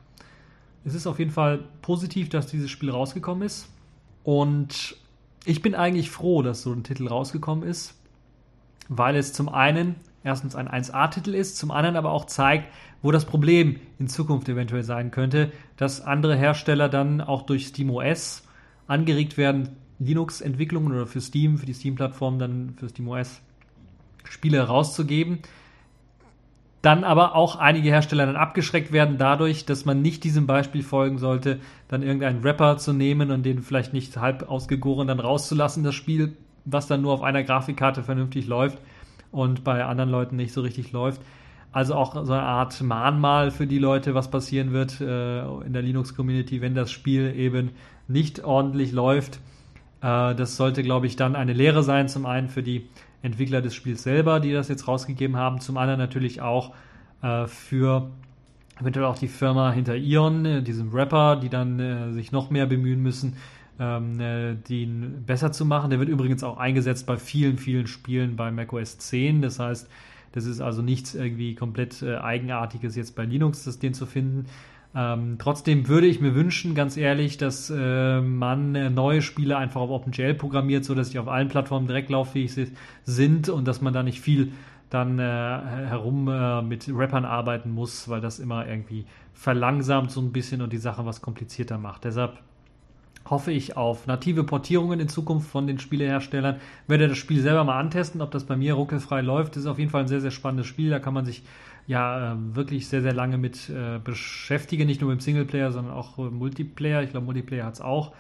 Es 0.85 0.93
ist 0.93 1.05
auf 1.05 1.19
jeden 1.19 1.31
Fall 1.31 1.65
positiv, 1.81 2.29
dass 2.29 2.47
dieses 2.47 2.71
Spiel 2.71 2.89
rausgekommen 2.89 3.43
ist. 3.43 3.69
Und 4.30 4.95
ich 5.43 5.63
bin 5.63 5.73
eigentlich 5.73 6.11
froh, 6.11 6.43
dass 6.43 6.61
so 6.61 6.71
ein 6.71 6.84
Titel 6.84 7.07
rausgekommen 7.07 7.67
ist, 7.67 7.99
weil 8.88 9.15
es 9.15 9.34
zum 9.34 9.49
einen 9.49 9.95
erstens 10.23 10.55
ein 10.55 10.67
1A-Titel 10.67 11.34
ist, 11.34 11.57
zum 11.57 11.71
anderen 11.71 11.95
aber 11.95 12.11
auch 12.11 12.25
zeigt, 12.25 12.71
wo 13.01 13.11
das 13.11 13.25
Problem 13.25 13.77
in 13.97 14.07
Zukunft 14.07 14.47
eventuell 14.47 14.84
sein 14.84 15.09
könnte, 15.09 15.51
dass 15.77 16.01
andere 16.01 16.36
Hersteller 16.36 16.89
dann 16.89 17.21
auch 17.21 17.41
durch 17.41 17.65
SteamOS 17.69 18.43
angeregt 18.86 19.36
werden, 19.38 19.69
Linux-Entwicklungen 19.97 20.93
oder 20.93 21.07
für 21.07 21.21
Steam, 21.21 21.57
für 21.57 21.65
die 21.65 21.73
Steam-Plattform 21.73 22.38
dann 22.38 22.75
für 22.77 22.88
SteamOS 22.88 23.41
Spiele 24.25 24.61
rauszugeben, 24.61 25.39
dann 26.82 27.03
aber 27.03 27.36
auch 27.36 27.57
einige 27.57 27.89
Hersteller 27.89 28.25
dann 28.25 28.38
abgeschreckt 28.38 28.91
werden 28.91 29.17
dadurch, 29.17 29.65
dass 29.65 29.86
man 29.86 30.01
nicht 30.01 30.23
diesem 30.23 30.47
Beispiel 30.47 30.84
folgen 30.84 31.17
sollte, 31.17 31.59
dann 31.89 32.03
irgendeinen 32.03 32.41
Rapper 32.41 32.77
zu 32.77 32.93
nehmen 32.93 33.32
und 33.32 33.43
den 33.43 33.61
vielleicht 33.61 33.93
nicht 33.93 34.15
halb 34.17 34.49
ausgegoren 34.49 35.07
dann 35.07 35.19
rauszulassen, 35.19 35.84
das 35.84 35.95
Spiel, 35.95 36.38
was 36.65 36.88
dann 36.88 37.01
nur 37.01 37.13
auf 37.13 37.21
einer 37.21 37.43
Grafikkarte 37.43 38.03
vernünftig 38.03 38.47
läuft 38.47 38.77
und 39.32 39.63
bei 39.63 39.84
anderen 39.84 40.09
Leuten 40.09 40.38
nicht 40.38 40.53
so 40.53 40.61
richtig 40.61 40.91
läuft. 40.91 41.21
Also 41.71 41.95
auch 41.95 42.13
so 42.25 42.34
eine 42.34 42.43
Art 42.43 42.82
Mahnmal 42.82 43.51
für 43.51 43.67
die 43.67 43.77
Leute, 43.77 44.15
was 44.15 44.32
passieren 44.32 44.71
wird 44.71 45.01
äh, 45.01 45.41
in 45.61 45.73
der 45.73 45.84
Linux-Community, 45.84 46.61
wenn 46.61 46.73
das 46.73 46.91
Spiel 46.91 47.36
eben 47.36 47.71
nicht 48.07 48.43
ordentlich 48.43 48.91
läuft. 48.91 49.39
Äh, 50.01 50.34
das 50.34 50.55
sollte, 50.55 50.82
glaube 50.82 51.05
ich, 51.05 51.15
dann 51.15 51.36
eine 51.36 51.53
Lehre 51.53 51.84
sein, 51.84 52.07
zum 52.07 52.25
einen 52.25 52.49
für 52.49 52.63
die 52.63 52.88
Entwickler 53.22 53.61
des 53.61 53.76
Spiels 53.76 54.03
selber, 54.03 54.39
die 54.39 54.53
das 54.53 54.67
jetzt 54.70 54.88
rausgegeben 54.88 55.36
haben, 55.36 55.59
zum 55.59 55.78
anderen 55.78 55.99
natürlich 55.99 56.41
auch 56.41 56.74
äh, 57.22 57.47
für 57.47 58.09
eventuell 58.80 59.05
auch 59.05 59.17
die 59.17 59.28
Firma 59.28 59.72
hinter 59.72 59.95
Ion, 59.95 60.45
äh, 60.45 60.61
diesem 60.61 60.91
Rapper, 60.93 61.36
die 61.36 61.49
dann 61.49 61.80
äh, 61.80 62.13
sich 62.13 62.32
noch 62.32 62.49
mehr 62.49 62.65
bemühen 62.65 63.01
müssen, 63.01 63.36
ähm, 63.80 64.20
äh, 64.20 64.55
den 64.55 65.24
besser 65.26 65.51
zu 65.51 65.65
machen. 65.65 65.89
Der 65.89 65.99
wird 65.99 66.09
übrigens 66.09 66.43
auch 66.43 66.57
eingesetzt 66.57 67.05
bei 67.05 67.17
vielen, 67.17 67.57
vielen 67.57 67.88
Spielen 67.88 68.36
bei 68.36 68.51
macOS 68.51 68.97
10. 68.97 69.41
Das 69.41 69.59
heißt, 69.59 69.89
das 70.32 70.45
ist 70.45 70.61
also 70.61 70.82
nichts 70.82 71.15
irgendwie 71.15 71.55
komplett 71.55 72.01
äh, 72.01 72.17
Eigenartiges 72.17 72.95
jetzt 72.95 73.15
bei 73.15 73.26
Linux, 73.26 73.63
das 73.63 73.80
den 73.80 73.93
zu 73.93 74.05
finden. 74.05 74.45
Ähm, 74.95 75.37
trotzdem 75.37 75.87
würde 75.87 76.07
ich 76.07 76.19
mir 76.19 76.33
wünschen, 76.33 76.73
ganz 76.73 76.97
ehrlich, 76.97 77.37
dass 77.37 77.69
äh, 77.69 78.21
man 78.21 78.73
äh, 78.73 78.89
neue 78.89 79.21
Spiele 79.21 79.57
einfach 79.57 79.81
auf 79.81 79.91
OpenGL 79.91 80.33
programmiert, 80.33 80.83
sodass 80.83 81.11
sie 81.11 81.19
auf 81.19 81.27
allen 81.27 81.47
Plattformen 81.47 81.85
direkt 81.85 82.09
lauffähig 82.09 82.55
sind 83.03 83.49
und 83.49 83.67
dass 83.67 83.81
man 83.81 83.93
da 83.93 84.01
nicht 84.01 84.19
viel 84.19 84.51
dann 84.89 85.19
äh, 85.19 85.21
herum 85.21 86.27
äh, 86.27 86.63
mit 86.63 86.89
Rappern 86.89 87.25
arbeiten 87.25 87.69
muss, 87.69 88.09
weil 88.09 88.21
das 88.21 88.39
immer 88.39 88.67
irgendwie 88.67 89.05
verlangsamt 89.33 90.09
so 90.09 90.21
ein 90.21 90.31
bisschen 90.31 90.63
und 90.63 90.73
die 90.73 90.77
Sache 90.77 91.05
was 91.05 91.21
komplizierter 91.21 91.77
macht. 91.77 92.05
Deshalb 92.05 92.39
hoffe 93.29 93.51
ich 93.51 93.77
auf 93.77 94.07
native 94.07 94.43
Portierungen 94.43 94.99
in 94.99 95.07
Zukunft 95.07 95.49
von 95.49 95.67
den 95.67 95.77
Spieleherstellern. 95.77 96.55
Werde 96.87 97.07
das 97.07 97.17
Spiel 97.19 97.41
selber 97.41 97.63
mal 97.63 97.79
antesten, 97.79 98.21
ob 98.21 98.31
das 98.31 98.45
bei 98.45 98.55
mir 98.55 98.73
ruckelfrei 98.73 99.21
läuft. 99.21 99.55
Das 99.55 99.63
ist 99.63 99.69
auf 99.69 99.77
jeden 99.77 99.91
Fall 99.91 100.01
ein 100.01 100.07
sehr, 100.07 100.21
sehr 100.21 100.31
spannendes 100.31 100.65
Spiel. 100.65 100.89
Da 100.89 100.97
kann 100.97 101.13
man 101.13 101.25
sich 101.25 101.43
ja 101.89 102.33
äh, 102.33 102.35
wirklich 102.55 102.87
sehr, 102.87 103.01
sehr 103.01 103.13
lange 103.13 103.39
mit 103.39 103.67
äh, 103.67 103.97
beschäftige, 103.97 104.85
nicht 104.85 105.01
nur 105.01 105.09
mit 105.09 105.23
Singleplayer, 105.23 105.71
sondern 105.71 105.95
auch 105.95 106.19
äh, 106.19 106.29
Multiplayer. 106.29 107.01
Ich 107.01 107.09
glaube, 107.09 107.25
Multiplayer 107.25 107.65
hat 107.65 107.73
es 107.73 107.81
auch. 107.81 108.13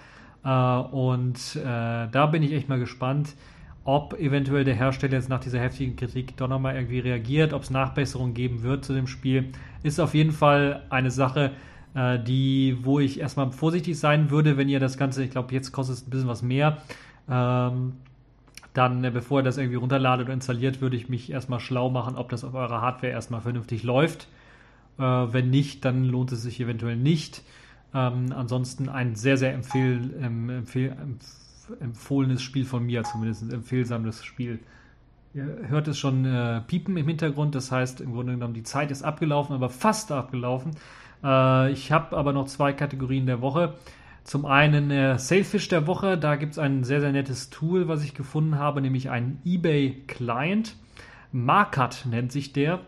Äh, 0.43 0.49
und 0.49 1.55
da 1.55 2.25
bin 2.25 2.41
ich 2.41 2.51
echt 2.51 2.67
mal 2.67 2.79
gespannt, 2.79 3.35
ob 3.83 4.19
eventuell 4.19 4.63
der 4.63 4.73
Hersteller 4.73 5.13
jetzt 5.13 5.29
nach 5.29 5.39
dieser 5.39 5.59
heftigen 5.59 5.95
Kritik 5.95 6.35
doch 6.37 6.47
nochmal 6.47 6.75
irgendwie 6.75 6.99
reagiert, 6.99 7.53
ob 7.53 7.61
es 7.61 7.69
Nachbesserungen 7.69 8.33
geben 8.33 8.63
wird 8.63 8.83
zu 8.83 8.93
dem 8.93 9.05
Spiel. 9.05 9.51
Ist 9.83 9.99
auf 9.99 10.15
jeden 10.15 10.31
Fall 10.31 10.83
eine 10.89 11.11
Sache, 11.11 11.51
die, 11.95 12.77
wo 12.83 12.99
ich 12.99 13.19
erstmal 13.19 13.51
vorsichtig 13.51 13.97
sein 13.97 14.29
würde, 14.29 14.57
wenn 14.57 14.69
ihr 14.69 14.79
das 14.79 14.97
Ganze, 14.97 15.23
ich 15.23 15.31
glaube, 15.31 15.53
jetzt 15.53 15.71
kostet 15.71 15.97
es 15.97 16.07
ein 16.07 16.09
bisschen 16.09 16.27
was 16.27 16.43
mehr. 16.43 16.77
Ähm, 17.29 17.93
dann, 18.73 19.03
äh, 19.03 19.11
bevor 19.11 19.39
ihr 19.39 19.43
das 19.43 19.57
irgendwie 19.57 19.77
runterladet 19.77 20.25
oder 20.25 20.33
installiert, 20.33 20.81
würde 20.81 20.95
ich 20.95 21.09
mich 21.09 21.31
erstmal 21.31 21.59
schlau 21.59 21.89
machen, 21.89 22.15
ob 22.15 22.29
das 22.29 22.43
auf 22.43 22.53
eurer 22.53 22.81
Hardware 22.81 23.11
erstmal 23.11 23.41
vernünftig 23.41 23.83
läuft. 23.83 24.27
Äh, 24.97 25.03
wenn 25.03 25.49
nicht, 25.49 25.85
dann 25.85 26.05
lohnt 26.05 26.31
es 26.31 26.41
sich 26.41 26.59
eventuell 26.59 26.97
nicht. 26.97 27.43
Ähm, 27.93 28.31
ansonsten 28.35 28.89
ein 28.89 29.15
sehr, 29.15 29.37
sehr 29.37 29.53
empfehl, 29.53 30.13
ähm, 30.21 30.49
empfehl, 30.49 30.95
empfohlenes 31.79 32.41
Spiel 32.41 32.65
von 32.65 32.85
mir, 32.85 33.03
zumindest 33.03 33.43
ein 33.43 33.51
empfehlsames 33.51 34.23
Spiel. 34.23 34.59
Ihr 35.33 35.59
hört 35.67 35.87
es 35.87 35.97
schon 35.97 36.25
äh, 36.25 36.61
piepen 36.61 36.97
im 36.97 37.07
Hintergrund, 37.07 37.55
das 37.55 37.71
heißt 37.71 38.01
im 38.01 38.13
Grunde 38.13 38.33
genommen, 38.33 38.53
die 38.53 38.63
Zeit 38.63 38.91
ist 38.91 39.03
abgelaufen, 39.03 39.55
aber 39.55 39.69
fast 39.69 40.11
abgelaufen. 40.11 40.71
Äh, 41.23 41.71
ich 41.71 41.91
habe 41.91 42.17
aber 42.17 42.33
noch 42.33 42.47
zwei 42.47 42.73
Kategorien 42.73 43.25
der 43.25 43.41
Woche. 43.41 43.73
Zum 44.29 44.45
einen 44.45 44.91
äh, 44.91 45.17
Sailfish 45.17 45.69
der 45.69 45.87
Woche, 45.87 46.15
da 46.15 46.35
gibt 46.35 46.51
es 46.51 46.59
ein 46.59 46.83
sehr, 46.83 47.01
sehr 47.01 47.11
nettes 47.11 47.49
Tool, 47.49 47.87
was 47.87 48.03
ich 48.03 48.13
gefunden 48.13 48.59
habe, 48.59 48.79
nämlich 48.79 49.09
einen 49.09 49.41
eBay 49.43 50.03
Client. 50.05 50.75
Markat 51.31 52.05
nennt 52.07 52.31
sich 52.31 52.53
der. 52.53 52.81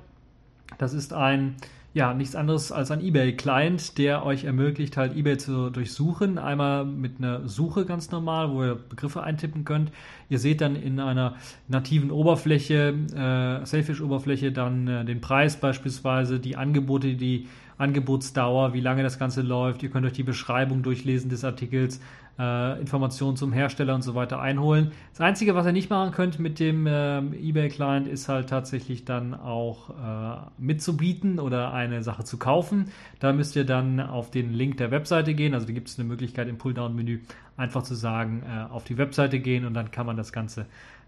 Das 0.78 0.94
ist 0.94 1.14
ein, 1.14 1.56
ja, 1.94 2.14
nichts 2.14 2.36
anderes 2.36 2.72
als 2.72 2.90
ein 2.90 3.02
eBay 3.02 3.36
Client, 3.36 3.98
der 3.98 4.26
euch 4.26 4.46
ermöglicht, 4.46 4.96
halt 4.96 5.16
eBay 5.16 5.38
zu 5.38 5.70
durchsuchen. 5.70 6.38
Einmal 6.38 6.86
mit 6.86 7.20
einer 7.20 7.48
Suche 7.50 7.86
ganz 7.86 8.12
normal, 8.12 8.52
wo 8.52 8.64
ihr 8.64 8.76
Begriffe 8.76 9.24
eintippen 9.24 9.66
könnt. 9.66 9.92
Ihr 10.30 10.40
seht 10.40 10.62
dann 10.62 10.78
in 10.78 11.02
einer 11.02 11.36
nativen 11.68 12.10
Oberfläche, 12.10 12.94
äh, 13.14 13.66
Sailfish-Oberfläche, 13.66 14.54
dann 14.54 14.88
äh, 14.88 15.04
den 15.04 15.20
Preis 15.20 15.58
beispielsweise, 15.58 16.40
die 16.40 16.56
Angebote, 16.56 17.16
die 17.16 17.48
Angebotsdauer, 17.78 18.74
wie 18.74 18.80
lange 18.80 19.04
das 19.04 19.20
Ganze 19.20 19.42
läuft. 19.42 19.84
Ihr 19.84 19.90
könnt 19.90 20.06
euch 20.06 20.14
die 20.14 20.24
Beschreibung 20.24 20.84
durchlesen 20.84 21.30
des 21.30 21.44
Artikels, 21.44 22.00
äh, 22.40 22.80
Informationen 22.80 23.36
zum 23.36 23.52
Hersteller 23.52 23.96
und 23.96 24.04
so 24.04 24.16
weiter 24.16 24.40
einholen. 24.40 24.92
Das 25.12 25.22
Einzige, 25.22 25.56
was 25.56 25.66
ihr 25.66 25.72
nicht 25.72 25.90
machen 25.90 26.12
könnt 26.12 26.40
mit 26.40 26.60
dem 26.60 26.88
äh, 26.88 27.20
eBay-Client, 27.20 28.08
ist 28.08 28.30
halt 28.30 28.50
tatsächlich 28.50 29.04
dann 29.04 29.34
auch 29.34 29.90
äh, 29.90 30.42
mitzubieten 30.58 31.40
oder 31.40 31.74
eine 31.82 32.04
Sache 32.04 32.24
zu 32.24 32.38
kaufen. 32.38 32.92
Da 33.20 33.34
müsst 33.34 33.56
ihr 33.56 33.66
dann 33.66 34.00
auf 34.00 34.32
den 34.32 34.54
Link 34.54 34.78
der 34.78 34.92
Webseite 34.92 35.34
gehen. 35.34 35.54
Also 35.54 35.68
da 35.68 35.74
gibt 35.74 35.90
es 35.90 36.00
eine 36.00 36.08
Möglichkeit 36.08 36.48
im 36.48 36.58
Pulldown-Menü 36.58 37.20
einfach 37.58 37.84
zu 37.84 37.96
sagen, 37.96 38.44
äh, 38.44 38.72
auf 38.72 38.84
die 38.84 38.98
Webseite 38.98 39.40
gehen 39.40 39.66
und 39.66 39.74
dann 39.74 39.92
kann 39.92 40.06
man 40.06 40.18
das 40.18 40.32
Ganze 40.32 40.66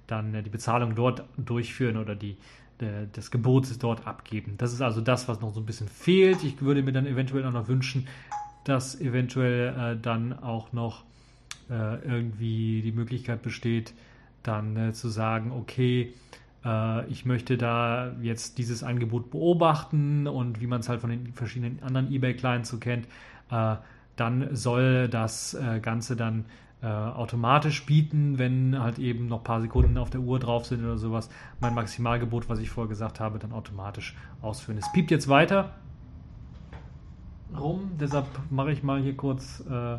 dann 0.07 0.33
äh, 0.33 0.43
die 0.43 0.49
Bezahlung 0.49 0.95
dort 0.95 1.23
durchführen 1.37 1.97
oder 1.97 2.15
die 2.15 2.37
äh, 2.79 3.07
des 3.15 3.31
Gebotes 3.31 3.77
dort 3.79 4.05
abgeben. 4.07 4.55
Das 4.57 4.73
ist 4.73 4.81
also 4.81 5.01
das, 5.01 5.27
was 5.27 5.41
noch 5.41 5.53
so 5.53 5.59
ein 5.59 5.65
bisschen 5.65 5.87
fehlt. 5.87 6.43
Ich 6.43 6.61
würde 6.61 6.83
mir 6.83 6.91
dann 6.91 7.05
eventuell 7.05 7.45
auch 7.45 7.51
noch 7.51 7.67
wünschen, 7.67 8.07
dass 8.63 8.99
eventuell 8.99 9.93
äh, 9.93 9.97
dann 10.01 10.33
auch 10.33 10.73
noch 10.73 11.03
äh, 11.69 11.95
irgendwie 12.05 12.81
die 12.81 12.91
Möglichkeit 12.91 13.41
besteht, 13.41 13.93
dann 14.41 14.75
äh, 14.75 14.93
zu 14.93 15.09
sagen, 15.09 15.51
okay, 15.51 16.13
ich 17.09 17.25
möchte 17.25 17.57
da 17.57 18.13
jetzt 18.21 18.57
dieses 18.57 18.83
Angebot 18.83 19.31
beobachten 19.31 20.27
und 20.27 20.61
wie 20.61 20.67
man 20.67 20.79
es 20.79 20.87
halt 20.87 21.01
von 21.01 21.09
den 21.09 21.33
verschiedenen 21.33 21.83
anderen 21.83 22.11
eBay-Clients 22.11 22.69
so 22.69 22.77
kennt, 22.77 23.05
äh, 23.51 23.75
dann 24.15 24.55
soll 24.55 25.09
das 25.09 25.57
Ganze 25.81 26.15
dann 26.15 26.45
äh, 26.83 26.87
automatisch 26.87 27.85
bieten, 27.85 28.37
wenn 28.37 28.77
halt 28.77 28.99
eben 28.99 29.27
noch 29.27 29.39
ein 29.39 29.43
paar 29.43 29.61
Sekunden 29.61 29.97
auf 29.97 30.09
der 30.09 30.19
Uhr 30.19 30.37
drauf 30.37 30.65
sind 30.65 30.83
oder 30.83 30.97
sowas. 30.97 31.29
Mein 31.61 31.73
Maximalgebot, 31.73 32.49
was 32.49 32.59
ich 32.59 32.69
vorher 32.69 32.89
gesagt 32.89 33.21
habe, 33.21 33.39
dann 33.39 33.53
automatisch 33.53 34.17
ausführen. 34.41 34.77
Es 34.77 34.91
piept 34.91 35.09
jetzt 35.09 35.29
weiter 35.29 35.73
rum, 37.57 37.91
deshalb 37.99 38.25
mache 38.49 38.71
ich 38.71 38.83
mal 38.83 39.01
hier 39.01 39.15
kurz 39.15 39.63
äh, 39.69 39.97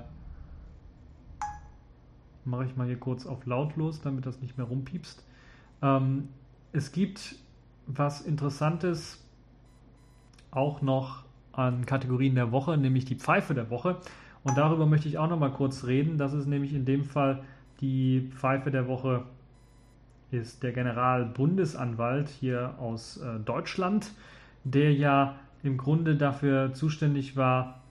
mache 2.45 2.67
ich 2.67 2.77
mal 2.77 2.87
hier 2.87 2.99
kurz 2.99 3.25
auf 3.27 3.47
lautlos, 3.47 4.03
damit 4.03 4.27
das 4.27 4.43
nicht 4.43 4.59
mehr 4.59 4.67
rumpiepst. 4.67 5.25
Ähm, 5.81 6.29
es 6.75 6.93
gibt 6.93 7.37
was 7.87 8.21
Interessantes 8.21 9.25
auch 10.51 10.83
noch 10.83 11.25
an 11.53 11.87
Kategorien 11.87 12.35
der 12.35 12.51
Woche, 12.51 12.77
nämlich 12.77 13.05
die 13.05 13.15
Pfeife 13.15 13.55
der 13.55 13.71
Woche. 13.71 13.97
Und 14.43 14.59
darüber 14.59 14.85
möchte 14.85 15.09
ich 15.09 15.17
auch 15.17 15.29
noch 15.29 15.39
mal 15.39 15.53
kurz 15.53 15.85
reden. 15.85 16.19
Das 16.19 16.33
ist 16.33 16.47
nämlich 16.47 16.75
in 16.75 16.85
dem 16.85 17.05
Fall 17.05 17.45
die 17.81 18.29
Pfeife 18.35 18.71
der 18.71 18.89
Woche 18.89 19.25
ist 20.31 20.63
der 20.65 20.73
Generalbundesanwalt 20.73 22.29
hier 22.29 22.75
aus 22.79 23.19
äh, 23.19 23.39
Deutschland, 23.39 24.11
der 24.65 24.93
ja 24.93 25.37
im 25.63 25.77
Grunde 25.77 26.17
dafür 26.17 26.75
zuständig 26.75 27.37
war, 27.37 27.83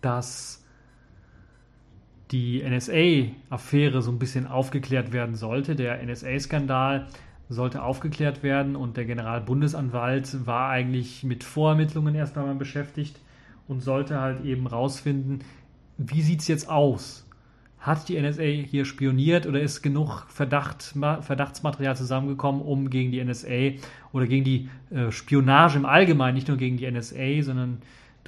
dass 0.00 0.57
die 2.30 2.62
NSA-Affäre 2.62 4.02
so 4.02 4.10
ein 4.10 4.18
bisschen 4.18 4.46
aufgeklärt 4.46 5.12
werden 5.12 5.34
sollte. 5.34 5.74
Der 5.74 6.02
NSA-Skandal 6.04 7.06
sollte 7.48 7.82
aufgeklärt 7.82 8.42
werden 8.42 8.76
und 8.76 8.96
der 8.96 9.06
Generalbundesanwalt 9.06 10.46
war 10.46 10.68
eigentlich 10.68 11.24
mit 11.24 11.44
Vorermittlungen 11.44 12.14
erst 12.14 12.36
einmal 12.36 12.54
beschäftigt 12.54 13.18
und 13.66 13.80
sollte 13.80 14.20
halt 14.20 14.44
eben 14.44 14.66
rausfinden, 14.66 15.40
wie 15.96 16.22
sieht 16.22 16.40
es 16.40 16.48
jetzt 16.48 16.68
aus? 16.68 17.26
Hat 17.78 18.08
die 18.08 18.20
NSA 18.20 18.42
hier 18.42 18.84
spioniert 18.84 19.46
oder 19.46 19.60
ist 19.60 19.82
genug 19.82 20.26
Verdacht, 20.28 20.94
Verdachtsmaterial 21.20 21.96
zusammengekommen, 21.96 22.60
um 22.60 22.90
gegen 22.90 23.12
die 23.12 23.24
NSA 23.24 23.80
oder 24.12 24.26
gegen 24.26 24.44
die 24.44 24.68
äh, 24.90 25.10
Spionage 25.10 25.78
im 25.78 25.86
Allgemeinen, 25.86 26.34
nicht 26.34 26.48
nur 26.48 26.56
gegen 26.56 26.76
die 26.76 26.90
NSA, 26.90 27.42
sondern 27.42 27.78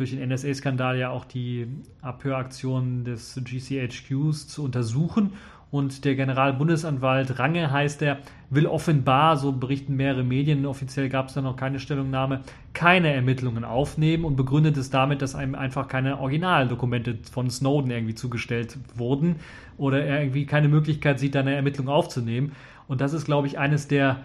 durch 0.01 0.13
den 0.13 0.27
NSA-Skandal 0.27 0.99
ja 0.99 1.11
auch 1.11 1.27
die 1.27 1.67
Abhöraktionen 2.01 3.05
des 3.05 3.39
GCHQs 3.45 4.49
zu 4.49 4.65
untersuchen 4.65 5.35
und 5.71 6.05
der 6.05 6.17
Generalbundesanwalt 6.17 7.39
Range 7.39 7.71
heißt 7.71 8.03
er, 8.03 8.19
will 8.49 8.67
offenbar, 8.67 9.37
so 9.37 9.53
berichten 9.53 9.95
mehrere 9.95 10.25
Medien, 10.25 10.67
offiziell 10.67 11.09
gab 11.09 11.29
es 11.29 11.35
da 11.35 11.43
noch 11.43 11.55
keine 11.55 11.79
Stellungnahme, 11.79 12.41
keine 12.73 13.13
Ermittlungen 13.13 13.65
aufnehmen 13.65 14.25
und 14.25 14.37
begründet 14.37 14.77
es 14.79 14.91
damit, 14.91 15.23
dass 15.23 15.37
einem 15.37 15.55
einfach 15.55 15.87
keine 15.87 16.19
Originaldokumente 16.19 17.19
von 17.31 17.51
Snowden 17.51 17.91
irgendwie 17.91 18.15
zugestellt 18.17 18.79
wurden 18.97 19.37
oder 19.77 20.03
er 20.03 20.23
irgendwie 20.23 20.47
keine 20.47 20.69
Möglichkeit 20.69 21.21
sieht, 21.21 21.35
da 21.35 21.41
eine 21.41 21.55
Ermittlung 21.55 21.89
aufzunehmen. 21.89 22.53
Und 22.89 23.01
das 23.01 23.13
ist, 23.13 23.27
glaube 23.27 23.47
ich, 23.47 23.59
eines 23.59 23.87
der, 23.87 24.23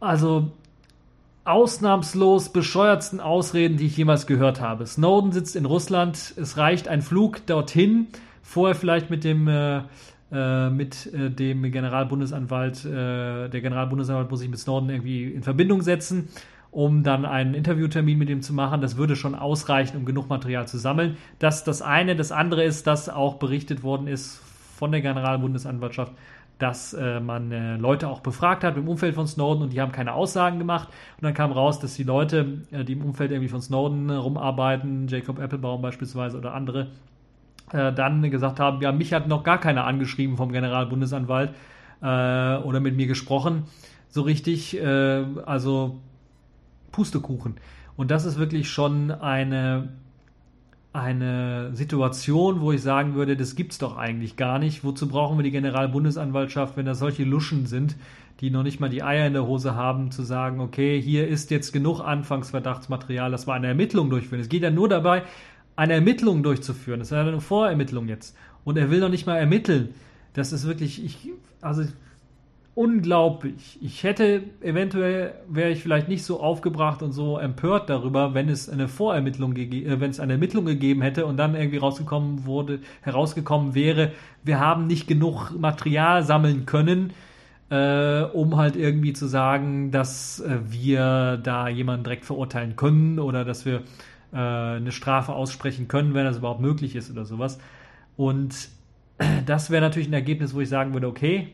also 0.00 0.50
ausnahmslos 1.44 2.50
bescheuertsten 2.50 3.20
Ausreden, 3.20 3.76
die 3.76 3.86
ich 3.86 3.96
jemals 3.96 4.26
gehört 4.26 4.60
habe. 4.60 4.86
Snowden 4.86 5.32
sitzt 5.32 5.56
in 5.56 5.64
Russland, 5.64 6.34
es 6.36 6.56
reicht 6.56 6.88
ein 6.88 7.02
Flug 7.02 7.46
dorthin, 7.46 8.06
vorher 8.42 8.74
vielleicht 8.74 9.10
mit 9.10 9.24
dem 9.24 9.48
äh, 9.48 9.82
äh, 10.32 10.70
mit 10.70 11.12
äh, 11.12 11.30
dem 11.30 11.62
Generalbundesanwalt, 11.70 12.86
äh, 12.86 13.50
der 13.50 13.60
Generalbundesanwalt 13.60 14.30
muss 14.30 14.40
sich 14.40 14.48
mit 14.48 14.58
Snowden 14.58 14.88
irgendwie 14.88 15.24
in 15.24 15.42
Verbindung 15.42 15.82
setzen, 15.82 16.28
um 16.70 17.02
dann 17.02 17.26
einen 17.26 17.52
Interviewtermin 17.52 18.18
mit 18.18 18.30
ihm 18.30 18.40
zu 18.40 18.54
machen. 18.54 18.80
Das 18.80 18.96
würde 18.96 19.14
schon 19.14 19.34
ausreichen, 19.34 19.98
um 19.98 20.06
genug 20.06 20.30
Material 20.30 20.66
zu 20.66 20.78
sammeln. 20.78 21.18
Das 21.38 21.64
das 21.64 21.82
eine. 21.82 22.16
Das 22.16 22.32
andere 22.32 22.64
ist, 22.64 22.86
dass 22.86 23.10
auch 23.10 23.34
berichtet 23.34 23.82
worden 23.82 24.06
ist 24.06 24.40
von 24.78 24.90
der 24.90 25.02
Generalbundesanwaltschaft, 25.02 26.12
dass 26.62 26.94
äh, 26.94 27.18
man 27.18 27.50
äh, 27.50 27.76
Leute 27.76 28.06
auch 28.06 28.20
befragt 28.20 28.62
hat 28.62 28.76
im 28.76 28.88
Umfeld 28.88 29.16
von 29.16 29.26
Snowden 29.26 29.64
und 29.64 29.72
die 29.72 29.80
haben 29.80 29.90
keine 29.90 30.14
Aussagen 30.14 30.60
gemacht. 30.60 30.88
Und 31.16 31.24
dann 31.24 31.34
kam 31.34 31.50
raus, 31.50 31.80
dass 31.80 31.94
die 31.94 32.04
Leute, 32.04 32.62
äh, 32.70 32.84
die 32.84 32.92
im 32.92 33.02
Umfeld 33.02 33.32
irgendwie 33.32 33.48
von 33.48 33.60
Snowden 33.60 34.10
rumarbeiten, 34.10 35.08
Jacob 35.08 35.40
Applebaum 35.40 35.82
beispielsweise 35.82 36.38
oder 36.38 36.54
andere, 36.54 36.86
äh, 37.72 37.92
dann 37.92 38.30
gesagt 38.30 38.60
haben, 38.60 38.80
ja, 38.80 38.92
mich 38.92 39.12
hat 39.12 39.26
noch 39.26 39.42
gar 39.42 39.58
keiner 39.58 39.86
angeschrieben 39.86 40.36
vom 40.36 40.52
Generalbundesanwalt 40.52 41.50
äh, 42.00 42.04
oder 42.04 42.78
mit 42.78 42.94
mir 42.94 43.08
gesprochen, 43.08 43.64
so 44.08 44.22
richtig, 44.22 44.78
äh, 44.80 45.24
also 45.44 45.98
Pustekuchen. 46.92 47.56
Und 47.96 48.12
das 48.12 48.24
ist 48.24 48.38
wirklich 48.38 48.70
schon 48.70 49.10
eine, 49.10 49.88
eine 50.92 51.70
Situation, 51.74 52.60
wo 52.60 52.72
ich 52.72 52.82
sagen 52.82 53.14
würde, 53.14 53.36
das 53.36 53.56
gibt's 53.56 53.78
doch 53.78 53.96
eigentlich 53.96 54.36
gar 54.36 54.58
nicht. 54.58 54.84
Wozu 54.84 55.08
brauchen 55.08 55.38
wir 55.38 55.42
die 55.42 55.50
Generalbundesanwaltschaft, 55.50 56.76
wenn 56.76 56.84
da 56.84 56.94
solche 56.94 57.24
Luschen 57.24 57.66
sind, 57.66 57.96
die 58.40 58.50
noch 58.50 58.62
nicht 58.62 58.80
mal 58.80 58.90
die 58.90 59.02
Eier 59.02 59.26
in 59.26 59.32
der 59.32 59.46
Hose 59.46 59.74
haben, 59.74 60.10
zu 60.10 60.22
sagen, 60.22 60.60
okay, 60.60 61.00
hier 61.00 61.28
ist 61.28 61.50
jetzt 61.50 61.72
genug 61.72 62.00
Anfangsverdachtsmaterial, 62.00 63.30
dass 63.30 63.46
wir 63.46 63.54
eine 63.54 63.68
Ermittlung 63.68 64.10
durchführen. 64.10 64.40
Es 64.40 64.48
geht 64.48 64.62
ja 64.62 64.70
nur 64.70 64.88
dabei, 64.88 65.22
eine 65.76 65.94
Ermittlung 65.94 66.42
durchzuführen. 66.42 67.00
Das 67.00 67.10
ist 67.10 67.16
eine 67.16 67.40
Vorermittlung 67.40 68.08
jetzt. 68.08 68.36
Und 68.64 68.76
er 68.76 68.90
will 68.90 69.00
noch 69.00 69.08
nicht 69.08 69.26
mal 69.26 69.36
ermitteln. 69.36 69.94
Das 70.34 70.52
ist 70.52 70.66
wirklich, 70.66 71.02
ich, 71.04 71.30
also 71.62 71.84
unglaublich. 72.74 73.78
Ich 73.82 74.02
hätte 74.02 74.44
eventuell 74.62 75.34
wäre 75.48 75.70
ich 75.70 75.82
vielleicht 75.82 76.08
nicht 76.08 76.24
so 76.24 76.40
aufgebracht 76.40 77.02
und 77.02 77.12
so 77.12 77.38
empört 77.38 77.90
darüber, 77.90 78.32
wenn 78.32 78.48
es 78.48 78.68
eine 78.68 78.88
Vorermittlung 78.88 79.54
äh, 79.56 80.00
wenn 80.00 80.10
es 80.10 80.20
eine 80.20 80.34
Ermittlung 80.34 80.64
gegeben 80.64 81.02
hätte 81.02 81.26
und 81.26 81.36
dann 81.36 81.54
irgendwie 81.54 81.76
rausgekommen 81.76 82.46
wurde, 82.46 82.80
herausgekommen 83.02 83.74
wäre, 83.74 84.12
wir 84.42 84.58
haben 84.58 84.86
nicht 84.86 85.06
genug 85.06 85.50
Material 85.58 86.22
sammeln 86.22 86.64
können, 86.64 87.12
äh, 87.68 88.22
um 88.22 88.56
halt 88.56 88.76
irgendwie 88.76 89.12
zu 89.12 89.26
sagen, 89.26 89.90
dass 89.90 90.40
äh, 90.40 90.58
wir 90.66 91.38
da 91.42 91.68
jemanden 91.68 92.04
direkt 92.04 92.24
verurteilen 92.24 92.76
können 92.76 93.18
oder 93.18 93.44
dass 93.44 93.66
wir 93.66 93.82
äh, 94.32 94.36
eine 94.36 94.92
Strafe 94.92 95.34
aussprechen 95.34 95.88
können, 95.88 96.14
wenn 96.14 96.24
das 96.24 96.38
überhaupt 96.38 96.60
möglich 96.60 96.96
ist 96.96 97.10
oder 97.10 97.26
sowas. 97.26 97.58
Und 98.16 98.70
das 99.46 99.70
wäre 99.70 99.82
natürlich 99.82 100.08
ein 100.08 100.14
Ergebnis, 100.14 100.54
wo 100.54 100.60
ich 100.60 100.70
sagen 100.70 100.94
würde, 100.94 101.06
okay, 101.06 101.48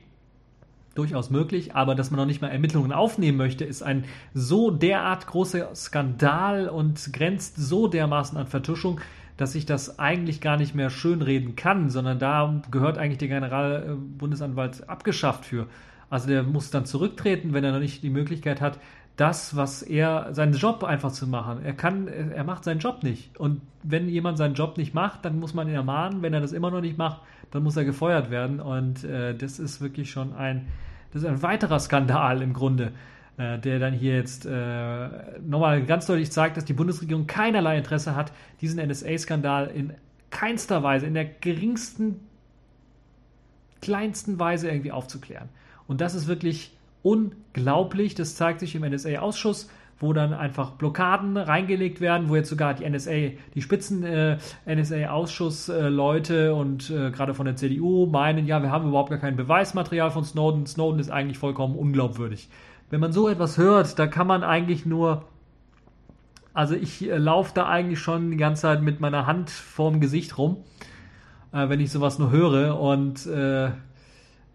durchaus 0.98 1.30
möglich, 1.30 1.74
aber 1.74 1.94
dass 1.94 2.10
man 2.10 2.18
noch 2.18 2.26
nicht 2.26 2.42
mal 2.42 2.48
Ermittlungen 2.48 2.92
aufnehmen 2.92 3.38
möchte, 3.38 3.64
ist 3.64 3.82
ein 3.82 4.04
so 4.34 4.70
derart 4.70 5.26
großer 5.26 5.74
Skandal 5.74 6.68
und 6.68 7.12
grenzt 7.12 7.56
so 7.56 7.88
dermaßen 7.88 8.36
an 8.36 8.46
Vertuschung, 8.46 9.00
dass 9.36 9.54
ich 9.54 9.64
das 9.64 9.98
eigentlich 9.98 10.40
gar 10.40 10.56
nicht 10.56 10.74
mehr 10.74 10.90
schönreden 10.90 11.56
kann, 11.56 11.88
sondern 11.88 12.18
da 12.18 12.60
gehört 12.70 12.98
eigentlich 12.98 13.18
der 13.18 13.28
Generalbundesanwalt 13.28 14.88
abgeschafft 14.88 15.44
für. 15.44 15.68
Also 16.10 16.26
der 16.28 16.42
muss 16.42 16.70
dann 16.70 16.86
zurücktreten, 16.86 17.52
wenn 17.52 17.64
er 17.64 17.72
noch 17.72 17.78
nicht 17.78 18.02
die 18.02 18.10
Möglichkeit 18.10 18.60
hat, 18.60 18.78
das, 19.18 19.56
was 19.56 19.82
er, 19.82 20.28
seinen 20.32 20.52
Job 20.52 20.84
einfach 20.84 21.10
zu 21.10 21.26
machen. 21.26 21.64
Er 21.64 21.72
kann, 21.72 22.06
er 22.06 22.44
macht 22.44 22.62
seinen 22.64 22.78
Job 22.78 23.02
nicht. 23.02 23.36
Und 23.36 23.60
wenn 23.82 24.08
jemand 24.08 24.38
seinen 24.38 24.54
Job 24.54 24.78
nicht 24.78 24.94
macht, 24.94 25.24
dann 25.24 25.40
muss 25.40 25.54
man 25.54 25.68
ihn 25.68 25.74
ermahnen. 25.74 26.22
Wenn 26.22 26.34
er 26.34 26.40
das 26.40 26.52
immer 26.52 26.70
noch 26.70 26.80
nicht 26.80 26.98
macht, 26.98 27.20
dann 27.50 27.64
muss 27.64 27.76
er 27.76 27.84
gefeuert 27.84 28.30
werden. 28.30 28.60
Und 28.60 29.02
äh, 29.02 29.34
das 29.34 29.58
ist 29.58 29.80
wirklich 29.80 30.10
schon 30.10 30.34
ein, 30.34 30.68
das 31.12 31.22
ist 31.22 31.28
ein 31.28 31.42
weiterer 31.42 31.78
Skandal 31.78 32.42
im 32.42 32.52
Grunde, 32.52 32.92
äh, 33.36 33.58
der 33.58 33.78
dann 33.78 33.92
hier 33.92 34.16
jetzt 34.16 34.46
äh, 34.46 35.08
nochmal 35.40 35.84
ganz 35.84 36.06
deutlich 36.06 36.30
zeigt, 36.30 36.56
dass 36.56 36.64
die 36.64 36.72
Bundesregierung 36.72 37.26
keinerlei 37.26 37.78
Interesse 37.78 38.14
hat, 38.14 38.32
diesen 38.60 38.84
NSA-Skandal 38.86 39.68
in 39.68 39.94
keinster 40.30 40.82
Weise, 40.82 41.06
in 41.06 41.14
der 41.14 41.24
geringsten, 41.24 42.20
kleinsten 43.80 44.38
Weise 44.38 44.68
irgendwie 44.68 44.92
aufzuklären. 44.92 45.48
Und 45.86 46.00
das 46.00 46.14
ist 46.14 46.26
wirklich 46.26 46.76
unglaublich. 47.02 48.14
Das 48.14 48.34
zeigt 48.34 48.60
sich 48.60 48.74
im 48.74 48.82
NSA-Ausschuss, 48.82 49.70
wo 50.00 50.12
dann 50.12 50.32
einfach 50.32 50.72
Blockaden 50.72 51.36
reingelegt 51.36 52.00
werden, 52.00 52.28
wo 52.28 52.36
jetzt 52.36 52.48
sogar 52.48 52.74
die 52.74 52.88
NSA, 52.88 53.32
die 53.54 53.62
Spitzen 53.62 54.04
äh, 54.04 54.38
NSA-Ausschussleute 54.66 56.54
und 56.54 56.90
äh, 56.90 57.10
gerade 57.10 57.34
von 57.34 57.46
der 57.46 57.56
CDU 57.56 58.06
meinen, 58.06 58.46
ja, 58.46 58.62
wir 58.62 58.70
haben 58.70 58.88
überhaupt 58.88 59.10
gar 59.10 59.18
kein 59.18 59.36
Beweismaterial 59.36 60.10
von 60.10 60.24
Snowden. 60.24 60.66
Snowden 60.66 61.00
ist 61.00 61.10
eigentlich 61.10 61.38
vollkommen 61.38 61.76
unglaubwürdig. 61.76 62.48
Wenn 62.90 63.00
man 63.00 63.12
so 63.12 63.28
etwas 63.28 63.58
hört, 63.58 63.98
da 63.98 64.06
kann 64.06 64.26
man 64.26 64.42
eigentlich 64.44 64.86
nur 64.86 65.24
also 66.58 66.74
ich 66.74 67.08
äh, 67.08 67.16
laufe 67.18 67.52
da 67.54 67.68
eigentlich 67.68 68.00
schon 68.00 68.32
die 68.32 68.36
ganze 68.36 68.62
Zeit 68.62 68.82
mit 68.82 68.98
meiner 68.98 69.26
Hand 69.26 69.48
vorm 69.48 70.00
Gesicht 70.00 70.38
rum, 70.38 70.56
äh, 71.52 71.68
wenn 71.68 71.78
ich 71.78 71.92
sowas 71.92 72.18
nur 72.18 72.32
höre. 72.32 72.80
Und 72.80 73.26
äh, 73.26 73.70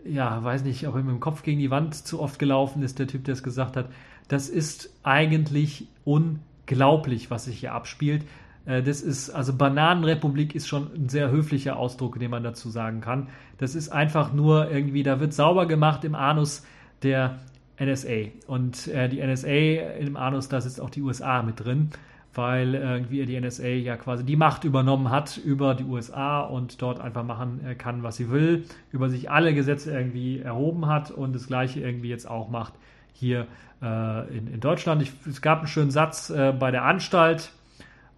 ja, 0.04 0.44
weiß 0.44 0.66
nicht, 0.66 0.86
ob 0.86 0.96
er 0.96 1.02
mit 1.02 1.12
dem 1.12 1.22
Kopf 1.22 1.44
gegen 1.44 1.60
die 1.60 1.72
Wand 1.72 1.96
zu 1.96 2.20
oft 2.20 2.40
gelaufen 2.40 2.84
ist, 2.84 3.00
der 3.00 3.08
Typ, 3.08 3.24
der 3.24 3.34
es 3.36 3.42
gesagt 3.42 3.78
hat. 3.78 3.88
Das 4.28 4.50
ist 4.50 4.94
eigentlich 5.04 5.88
unglaublich, 6.06 7.32
was 7.32 7.46
sich 7.46 7.60
hier 7.60 7.74
abspielt. 7.74 8.24
Äh, 8.66 8.84
das 8.84 9.02
ist, 9.02 9.30
also 9.30 9.54
Bananenrepublik 9.56 10.56
ist 10.56 10.68
schon 10.68 10.90
ein 10.96 11.10
sehr 11.10 11.32
höflicher 11.32 11.78
Ausdruck, 11.78 12.20
den 12.20 12.32
man 12.32 12.44
dazu 12.44 12.70
sagen 12.70 13.02
kann. 13.02 13.28
Das 13.58 13.76
ist 13.76 13.90
einfach 13.90 14.34
nur 14.34 14.70
irgendwie, 14.72 15.04
da 15.04 15.20
wird 15.20 15.34
sauber 15.34 15.68
gemacht 15.68 16.04
im 16.04 16.16
Anus 16.16 16.66
der 17.04 17.40
NSA. 17.80 18.30
Und 18.48 18.88
äh, 18.88 19.10
die 19.10 19.26
NSA 19.26 19.98
im 20.00 20.18
Anus, 20.18 20.50
da 20.50 20.62
sitzt 20.62 20.80
auch 20.80 20.90
die 20.90 21.02
USA 21.02 21.42
mit 21.42 21.64
drin 21.64 21.92
weil 22.36 22.74
irgendwie 22.74 23.26
die 23.26 23.40
NSA 23.40 23.68
ja 23.68 23.96
quasi 23.96 24.24
die 24.24 24.36
Macht 24.36 24.64
übernommen 24.64 25.10
hat 25.10 25.38
über 25.38 25.76
die 25.76 25.84
USA 25.84 26.42
und 26.42 26.82
dort 26.82 27.00
einfach 27.00 27.24
machen 27.24 27.62
äh, 27.66 27.76
kann, 27.76 28.04
was 28.04 28.18
sie 28.18 28.30
will, 28.30 28.66
über 28.92 29.10
sich 29.10 29.30
alle 29.30 29.54
Gesetze 29.54 29.92
irgendwie 29.92 30.40
erhoben 30.40 30.88
hat 30.88 31.12
und 31.12 31.36
das 31.36 31.48
gleiche 31.48 31.80
irgendwie 31.80 32.10
jetzt 32.10 32.28
auch 32.28 32.50
macht 32.50 32.74
hier 33.14 33.48
äh, 33.82 34.38
in, 34.38 34.48
in, 34.48 34.60
Deutschland. 34.60 35.02
Ich, 35.02 35.12
es 35.28 35.42
gab 35.42 35.60
einen 35.60 35.68
schönen 35.68 35.92
Satz 35.92 36.30
äh, 36.30 36.54
bei 36.58 36.72
der 36.72 36.86
Anstalt, 36.86 37.52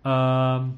ähm, 0.03 0.75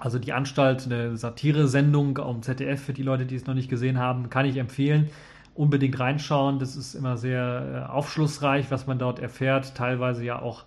also 0.00 0.18
die 0.18 0.32
Anstalt, 0.32 0.84
eine 0.86 1.16
Satire-Sendung 1.16 2.18
am 2.18 2.42
ZDF 2.42 2.82
für 2.82 2.92
die 2.92 3.02
Leute, 3.02 3.26
die 3.26 3.36
es 3.36 3.46
noch 3.46 3.54
nicht 3.54 3.68
gesehen 3.68 3.98
haben, 3.98 4.30
kann 4.30 4.46
ich 4.46 4.56
empfehlen. 4.56 5.10
Unbedingt 5.54 6.00
reinschauen. 6.00 6.58
Das 6.58 6.74
ist 6.74 6.94
immer 6.94 7.16
sehr 7.16 7.86
äh, 7.86 7.90
aufschlussreich, 7.90 8.70
was 8.70 8.86
man 8.86 8.98
dort 8.98 9.20
erfährt. 9.20 9.74
Teilweise 9.76 10.24
ja 10.24 10.40
auch 10.40 10.64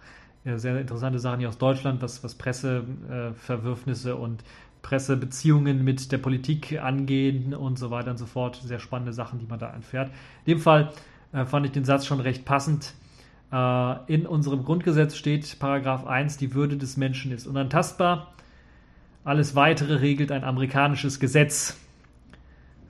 sehr 0.55 0.79
interessante 0.79 1.19
Sachen 1.19 1.39
hier 1.39 1.49
aus 1.49 1.57
Deutschland, 1.57 2.01
was, 2.01 2.23
was 2.23 2.35
Presseverwürfnisse 2.35 4.15
und 4.15 4.45
Pressebeziehungen 4.81 5.83
mit 5.83 6.13
der 6.13 6.19
Politik 6.19 6.79
angehen 6.81 7.53
und 7.53 7.77
so 7.77 7.91
weiter 7.91 8.11
und 8.11 8.17
so 8.17 8.25
fort. 8.25 8.55
Sehr 8.63 8.79
spannende 8.79 9.11
Sachen, 9.11 9.39
die 9.39 9.45
man 9.45 9.59
da 9.59 9.67
erfährt. 9.67 10.09
In 10.45 10.53
dem 10.53 10.59
Fall 10.61 10.93
äh, 11.33 11.45
fand 11.45 11.65
ich 11.65 11.71
den 11.71 11.85
Satz 11.85 12.05
schon 12.05 12.19
recht 12.19 12.45
passend. 12.45 12.93
Äh, 13.51 14.13
in 14.13 14.25
unserem 14.25 14.63
Grundgesetz 14.63 15.15
steht 15.15 15.59
Paragraph 15.59 16.05
1, 16.05 16.37
die 16.37 16.53
Würde 16.53 16.77
des 16.77 16.97
Menschen 16.97 17.31
ist 17.31 17.47
unantastbar. 17.47 18.33
Alles 19.23 19.55
weitere 19.55 19.95
regelt 19.95 20.31
ein 20.31 20.43
amerikanisches 20.43 21.19
Gesetz. 21.19 21.77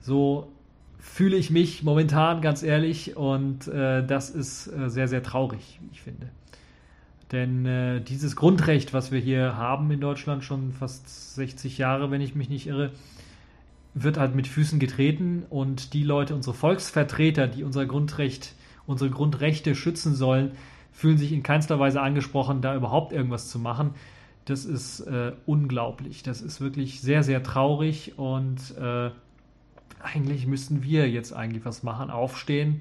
So 0.00 0.52
fühle 0.98 1.36
ich 1.36 1.50
mich 1.50 1.82
momentan, 1.82 2.40
ganz 2.40 2.62
ehrlich, 2.62 3.16
und 3.16 3.66
äh, 3.68 4.06
das 4.06 4.30
ist 4.30 4.68
äh, 4.68 4.88
sehr, 4.88 5.08
sehr 5.08 5.22
traurig, 5.22 5.78
wie 5.80 5.88
ich 5.92 6.00
finde. 6.00 6.28
Denn 7.32 7.66
äh, 7.66 8.00
dieses 8.00 8.36
Grundrecht, 8.36 8.94
was 8.94 9.12
wir 9.12 9.20
hier 9.20 9.56
haben 9.56 9.90
in 9.90 10.00
Deutschland 10.00 10.44
schon 10.44 10.72
fast 10.72 11.34
60 11.34 11.76
Jahre, 11.76 12.10
wenn 12.10 12.20
ich 12.20 12.34
mich 12.34 12.48
nicht 12.48 12.66
irre, 12.66 12.92
wird 14.02 14.18
halt 14.18 14.34
mit 14.34 14.46
Füßen 14.46 14.78
getreten 14.78 15.44
und 15.48 15.92
die 15.94 16.02
Leute, 16.02 16.34
unsere 16.34 16.54
Volksvertreter, 16.54 17.46
die 17.46 17.64
unser 17.64 17.86
Grundrecht, 17.86 18.54
unsere 18.86 19.10
Grundrechte 19.10 19.74
schützen 19.74 20.14
sollen, 20.14 20.52
fühlen 20.92 21.18
sich 21.18 21.32
in 21.32 21.42
keinster 21.42 21.78
Weise 21.78 22.00
angesprochen, 22.00 22.60
da 22.60 22.74
überhaupt 22.74 23.12
irgendwas 23.12 23.48
zu 23.48 23.58
machen. 23.58 23.94
Das 24.44 24.64
ist 24.64 25.00
äh, 25.00 25.32
unglaublich. 25.46 26.22
Das 26.22 26.40
ist 26.40 26.60
wirklich 26.60 27.00
sehr, 27.00 27.22
sehr 27.22 27.42
traurig 27.42 28.18
und 28.18 28.76
äh, 28.78 29.10
eigentlich 30.02 30.46
müssten 30.46 30.82
wir 30.82 31.08
jetzt 31.08 31.32
eigentlich 31.32 31.64
was 31.64 31.82
machen, 31.82 32.10
aufstehen, 32.10 32.80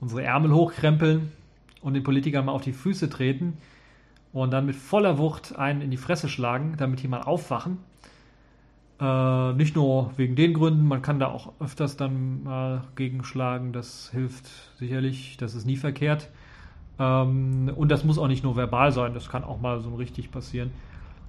unsere 0.00 0.22
Ärmel 0.22 0.52
hochkrempeln 0.52 1.30
und 1.82 1.94
den 1.94 2.02
Politikern 2.02 2.44
mal 2.44 2.52
auf 2.52 2.62
die 2.62 2.72
Füße 2.72 3.08
treten 3.08 3.58
und 4.32 4.50
dann 4.50 4.66
mit 4.66 4.76
voller 4.76 5.18
Wucht 5.18 5.56
einen 5.56 5.80
in 5.80 5.90
die 5.90 5.96
Fresse 5.96 6.28
schlagen, 6.28 6.74
damit 6.78 7.02
die 7.02 7.08
mal 7.08 7.22
aufwachen. 7.22 7.78
Äh, 8.98 9.52
nicht 9.52 9.76
nur 9.76 10.12
wegen 10.16 10.36
den 10.36 10.54
Gründen, 10.54 10.86
man 10.86 11.02
kann 11.02 11.18
da 11.18 11.28
auch 11.28 11.52
öfters 11.60 11.96
dann 11.96 12.44
mal 12.44 12.84
gegenschlagen, 12.94 13.72
das 13.72 14.10
hilft 14.10 14.46
sicherlich, 14.78 15.36
das 15.36 15.54
ist 15.54 15.66
nie 15.66 15.76
verkehrt. 15.76 16.30
Ähm, 16.98 17.70
und 17.76 17.90
das 17.90 18.04
muss 18.04 18.18
auch 18.18 18.28
nicht 18.28 18.42
nur 18.42 18.56
verbal 18.56 18.92
sein, 18.92 19.12
das 19.12 19.28
kann 19.28 19.44
auch 19.44 19.60
mal 19.60 19.80
so 19.80 19.94
richtig 19.96 20.30
passieren. 20.30 20.70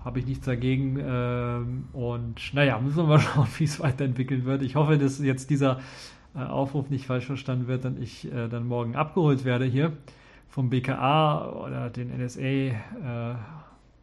Habe 0.06 0.20
ich 0.20 0.26
nichts 0.26 0.46
dagegen. 0.46 0.98
Ähm, 1.02 1.88
und 1.92 2.54
naja, 2.54 2.80
müssen 2.80 2.98
wir 2.98 3.04
mal 3.04 3.20
schauen, 3.20 3.48
wie 3.58 3.66
es 3.66 3.82
weiterentwickeln 3.82 4.46
wird. 4.46 4.62
Ich 4.62 4.76
hoffe, 4.76 4.98
dass 4.98 5.20
jetzt 5.20 5.50
dieser 5.50 5.80
äh, 6.36 6.40
Aufruf 6.40 6.90
nicht 6.90 7.06
falsch 7.06 7.26
verstanden 7.26 7.68
wird 7.68 7.84
und 7.86 8.02
ich 8.02 8.32
äh, 8.32 8.48
dann 8.48 8.66
morgen 8.68 8.96
abgeholt 8.96 9.44
werde 9.44 9.66
hier 9.66 9.92
vom 10.48 10.70
BKA 10.70 11.50
oder 11.50 11.90
den 11.90 12.16
NSA, 12.18 12.42
äh, 12.42 13.36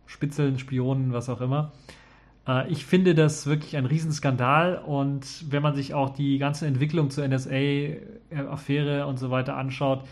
Spionen, 0.07 1.13
was 1.13 1.31
auch 1.31 1.41
immer. 1.41 1.73
Äh, 2.47 2.71
ich 2.71 2.85
finde 2.85 3.15
das 3.15 3.47
wirklich 3.47 3.77
ein 3.77 3.87
Riesenskandal 3.87 4.79
und 4.79 5.51
wenn 5.51 5.63
man 5.63 5.75
sich 5.75 5.95
auch 5.95 6.11
die 6.11 6.39
ganze 6.39 6.67
Entwicklung 6.67 7.11
zur 7.11 7.27
NSA-Affäre 7.27 9.07
und 9.07 9.19
so 9.19 9.31
weiter 9.31 9.57
anschaut, 9.57 10.05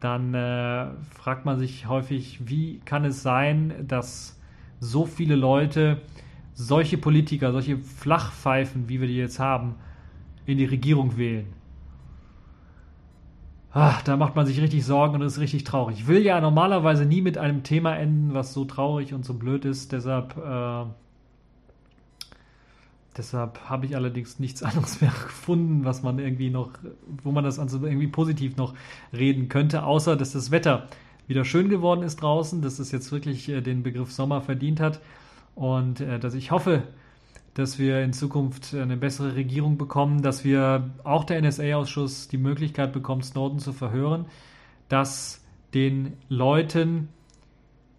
dann 0.00 0.34
äh, 0.34 0.86
fragt 1.10 1.44
man 1.44 1.58
sich 1.58 1.88
häufig, 1.88 2.40
wie 2.48 2.80
kann 2.84 3.04
es 3.04 3.22
sein, 3.22 3.86
dass 3.88 4.38
so 4.80 5.06
viele 5.06 5.34
Leute 5.34 6.00
solche 6.54 6.98
Politiker, 6.98 7.52
solche 7.52 7.78
Flachpfeifen, 7.78 8.88
wie 8.88 9.00
wir 9.00 9.08
die 9.08 9.16
jetzt 9.16 9.40
haben, 9.40 9.76
in 10.46 10.58
die 10.58 10.64
Regierung 10.64 11.16
wählen. 11.16 11.46
Ach, 13.72 14.02
da 14.02 14.16
macht 14.16 14.34
man 14.34 14.46
sich 14.46 14.60
richtig 14.60 14.84
Sorgen 14.84 15.16
und 15.16 15.22
ist 15.22 15.38
richtig 15.38 15.64
traurig. 15.64 15.98
Ich 15.98 16.06
will 16.06 16.24
ja 16.24 16.40
normalerweise 16.40 17.04
nie 17.04 17.20
mit 17.20 17.38
einem 17.38 17.64
Thema 17.64 17.96
enden, 17.96 18.34
was 18.34 18.54
so 18.54 18.64
traurig 18.64 19.12
und 19.14 19.24
so 19.24 19.34
blöd 19.34 19.64
ist. 19.64 19.92
Deshalb 19.92 20.36
äh, 20.36 20.86
Deshalb 23.18 23.68
habe 23.68 23.86
ich 23.86 23.96
allerdings 23.96 24.38
nichts 24.38 24.62
anderes 24.62 25.00
mehr 25.00 25.10
gefunden, 25.10 25.84
was 25.84 26.02
man 26.02 26.18
irgendwie 26.18 26.50
noch, 26.50 26.70
wo 27.22 27.32
man 27.32 27.44
das 27.44 27.58
also 27.58 27.84
irgendwie 27.84 28.06
positiv 28.06 28.56
noch 28.56 28.74
reden 29.12 29.48
könnte, 29.48 29.82
außer 29.82 30.16
dass 30.16 30.32
das 30.32 30.50
Wetter 30.50 30.88
wieder 31.26 31.44
schön 31.44 31.68
geworden 31.68 32.02
ist 32.02 32.22
draußen, 32.22 32.62
dass 32.62 32.78
es 32.78 32.90
jetzt 32.92 33.12
wirklich 33.12 33.48
äh, 33.48 33.60
den 33.60 33.82
Begriff 33.82 34.12
Sommer 34.12 34.40
verdient 34.40 34.80
hat. 34.80 35.00
Und 35.54 36.00
äh, 36.00 36.18
dass 36.18 36.34
ich 36.34 36.52
hoffe, 36.52 36.84
dass 37.54 37.78
wir 37.78 38.02
in 38.02 38.12
Zukunft 38.12 38.72
eine 38.72 38.96
bessere 38.96 39.34
Regierung 39.34 39.78
bekommen, 39.78 40.22
dass 40.22 40.44
wir 40.44 40.90
auch 41.02 41.24
der 41.24 41.42
NSA-Ausschuss 41.42 42.28
die 42.28 42.38
Möglichkeit 42.38 42.92
bekommt, 42.92 43.24
Snowden 43.24 43.58
zu 43.58 43.72
verhören, 43.72 44.26
dass 44.88 45.44
den 45.74 46.12
Leuten 46.28 47.08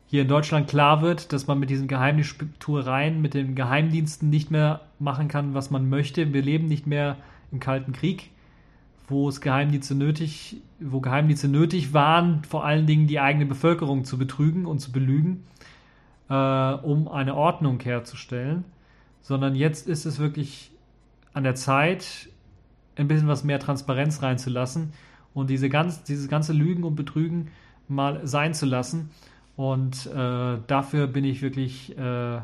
hier 0.10 0.24
in 0.24 0.28
Deutschland 0.28 0.68
klar 0.68 1.04
wird, 1.04 1.34
dass 1.34 1.46
man 1.46 1.60
mit 1.60 1.70
diesen 1.70 1.88
Geheimnistuereien, 1.88 3.22
mit 3.22 3.36
den 3.36 3.54
Geheimdiensten 3.54 4.28
nicht 4.32 4.50
mehr 4.50 4.82
machen 4.98 5.28
kann, 5.28 5.54
was 5.54 5.70
man 5.70 5.88
möchte. 5.88 6.34
Wir 6.34 6.42
leben 6.42 6.68
nicht 6.68 6.88
mehr 6.88 7.18
im 7.52 7.60
Kalten 7.60 7.94
Krieg, 7.94 8.32
wo 9.08 9.30
es 9.30 9.40
Geheimdienste 9.40 9.94
nötig, 9.94 10.58
wo 10.80 11.00
Geheimdienste 11.00 11.48
nötig 11.48 11.94
waren, 11.94 12.44
vor 12.44 12.66
allen 12.66 12.88
Dingen 12.88 13.06
die 13.06 13.20
eigene 13.20 13.46
Bevölkerung 13.46 14.04
zu 14.04 14.18
betrügen 14.18 14.66
und 14.66 14.80
zu 14.80 14.92
belügen, 14.92 15.44
äh, 16.28 16.34
um 16.34 17.08
eine 17.08 17.36
Ordnung 17.36 17.80
herzustellen. 17.80 18.66
Sondern 19.22 19.54
jetzt 19.54 19.88
ist 19.88 20.08
es 20.08 20.18
wirklich 20.18 20.72
an 21.34 21.44
der 21.44 21.54
Zeit, 21.54 22.30
ein 22.96 23.08
bisschen 23.08 23.28
was 23.28 23.44
mehr 23.44 23.60
Transparenz 23.60 24.24
reinzulassen 24.24 24.92
und 25.36 25.52
diese 25.52 25.70
ganz, 25.70 26.04
dieses 26.04 26.28
ganze 26.30 26.54
Lügen 26.54 26.84
und 26.84 26.96
Betrügen 26.96 27.50
mal 27.88 28.26
sein 28.26 28.56
zu 28.56 28.66
lassen 28.66 29.12
und 29.60 30.06
äh, 30.06 30.58
dafür 30.68 31.08
bin 31.08 31.26
ich 31.26 31.42
wirklich, 31.42 31.92
äh, 31.98 32.40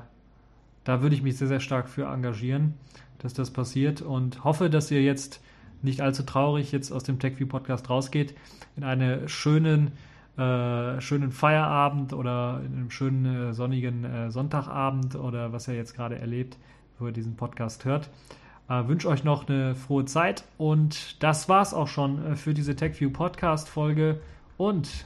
da 0.84 1.01
würde 1.01 1.16
ich 1.16 1.24
mich 1.24 1.38
sehr, 1.38 1.47
sehr 1.47 1.61
stark 1.61 1.88
für 1.88 2.07
engagieren, 2.07 2.74
dass 3.20 3.34
das 3.34 3.51
passiert 3.51 4.01
und 4.01 4.43
hoffe, 4.43 4.70
dass 4.70 4.91
ihr 4.91 5.01
jetzt 5.01 5.41
nicht 5.82 6.01
allzu 6.01 6.24
traurig 6.24 6.74
jetzt 6.74 6.91
aus 6.91 7.03
dem 7.03 7.18
TechView 7.18 7.47
Podcast 7.47 7.89
rausgeht, 7.89 8.36
in 8.76 8.84
einen 8.84 9.30
schönen, 9.30 9.93
äh, 10.38 10.99
schönen 10.99 11.32
Feierabend 11.32 12.11
oder 12.11 12.59
in 12.66 12.74
einem 12.74 12.91
schönen 12.91 13.26
äh, 13.26 13.53
sonnigen 13.53 14.03
äh, 14.03 14.30
Sonntagabend 14.30 15.16
oder 15.16 15.53
was 15.53 15.70
ihr 15.70 15.76
jetzt 15.76 15.95
gerade 15.95 16.20
erlebt, 16.20 16.57
wo 16.99 17.07
ihr 17.07 17.13
diesen 17.13 17.38
Podcast 17.38 17.86
hört. 17.86 18.09
Äh, 18.68 18.89
wünsche 18.89 19.07
euch 19.07 19.24
noch 19.24 19.47
eine 19.47 19.74
frohe 19.74 20.03
Zeit 20.03 20.43
und 20.57 21.24
das 21.24 21.47
war's 21.47 21.74
auch 21.74 21.88
schon 21.88 22.36
für 22.36 22.53
diese 22.53 22.76
TechView 22.76 23.09
Podcast 23.09 23.70
Folge 23.70 24.20
und 24.57 25.05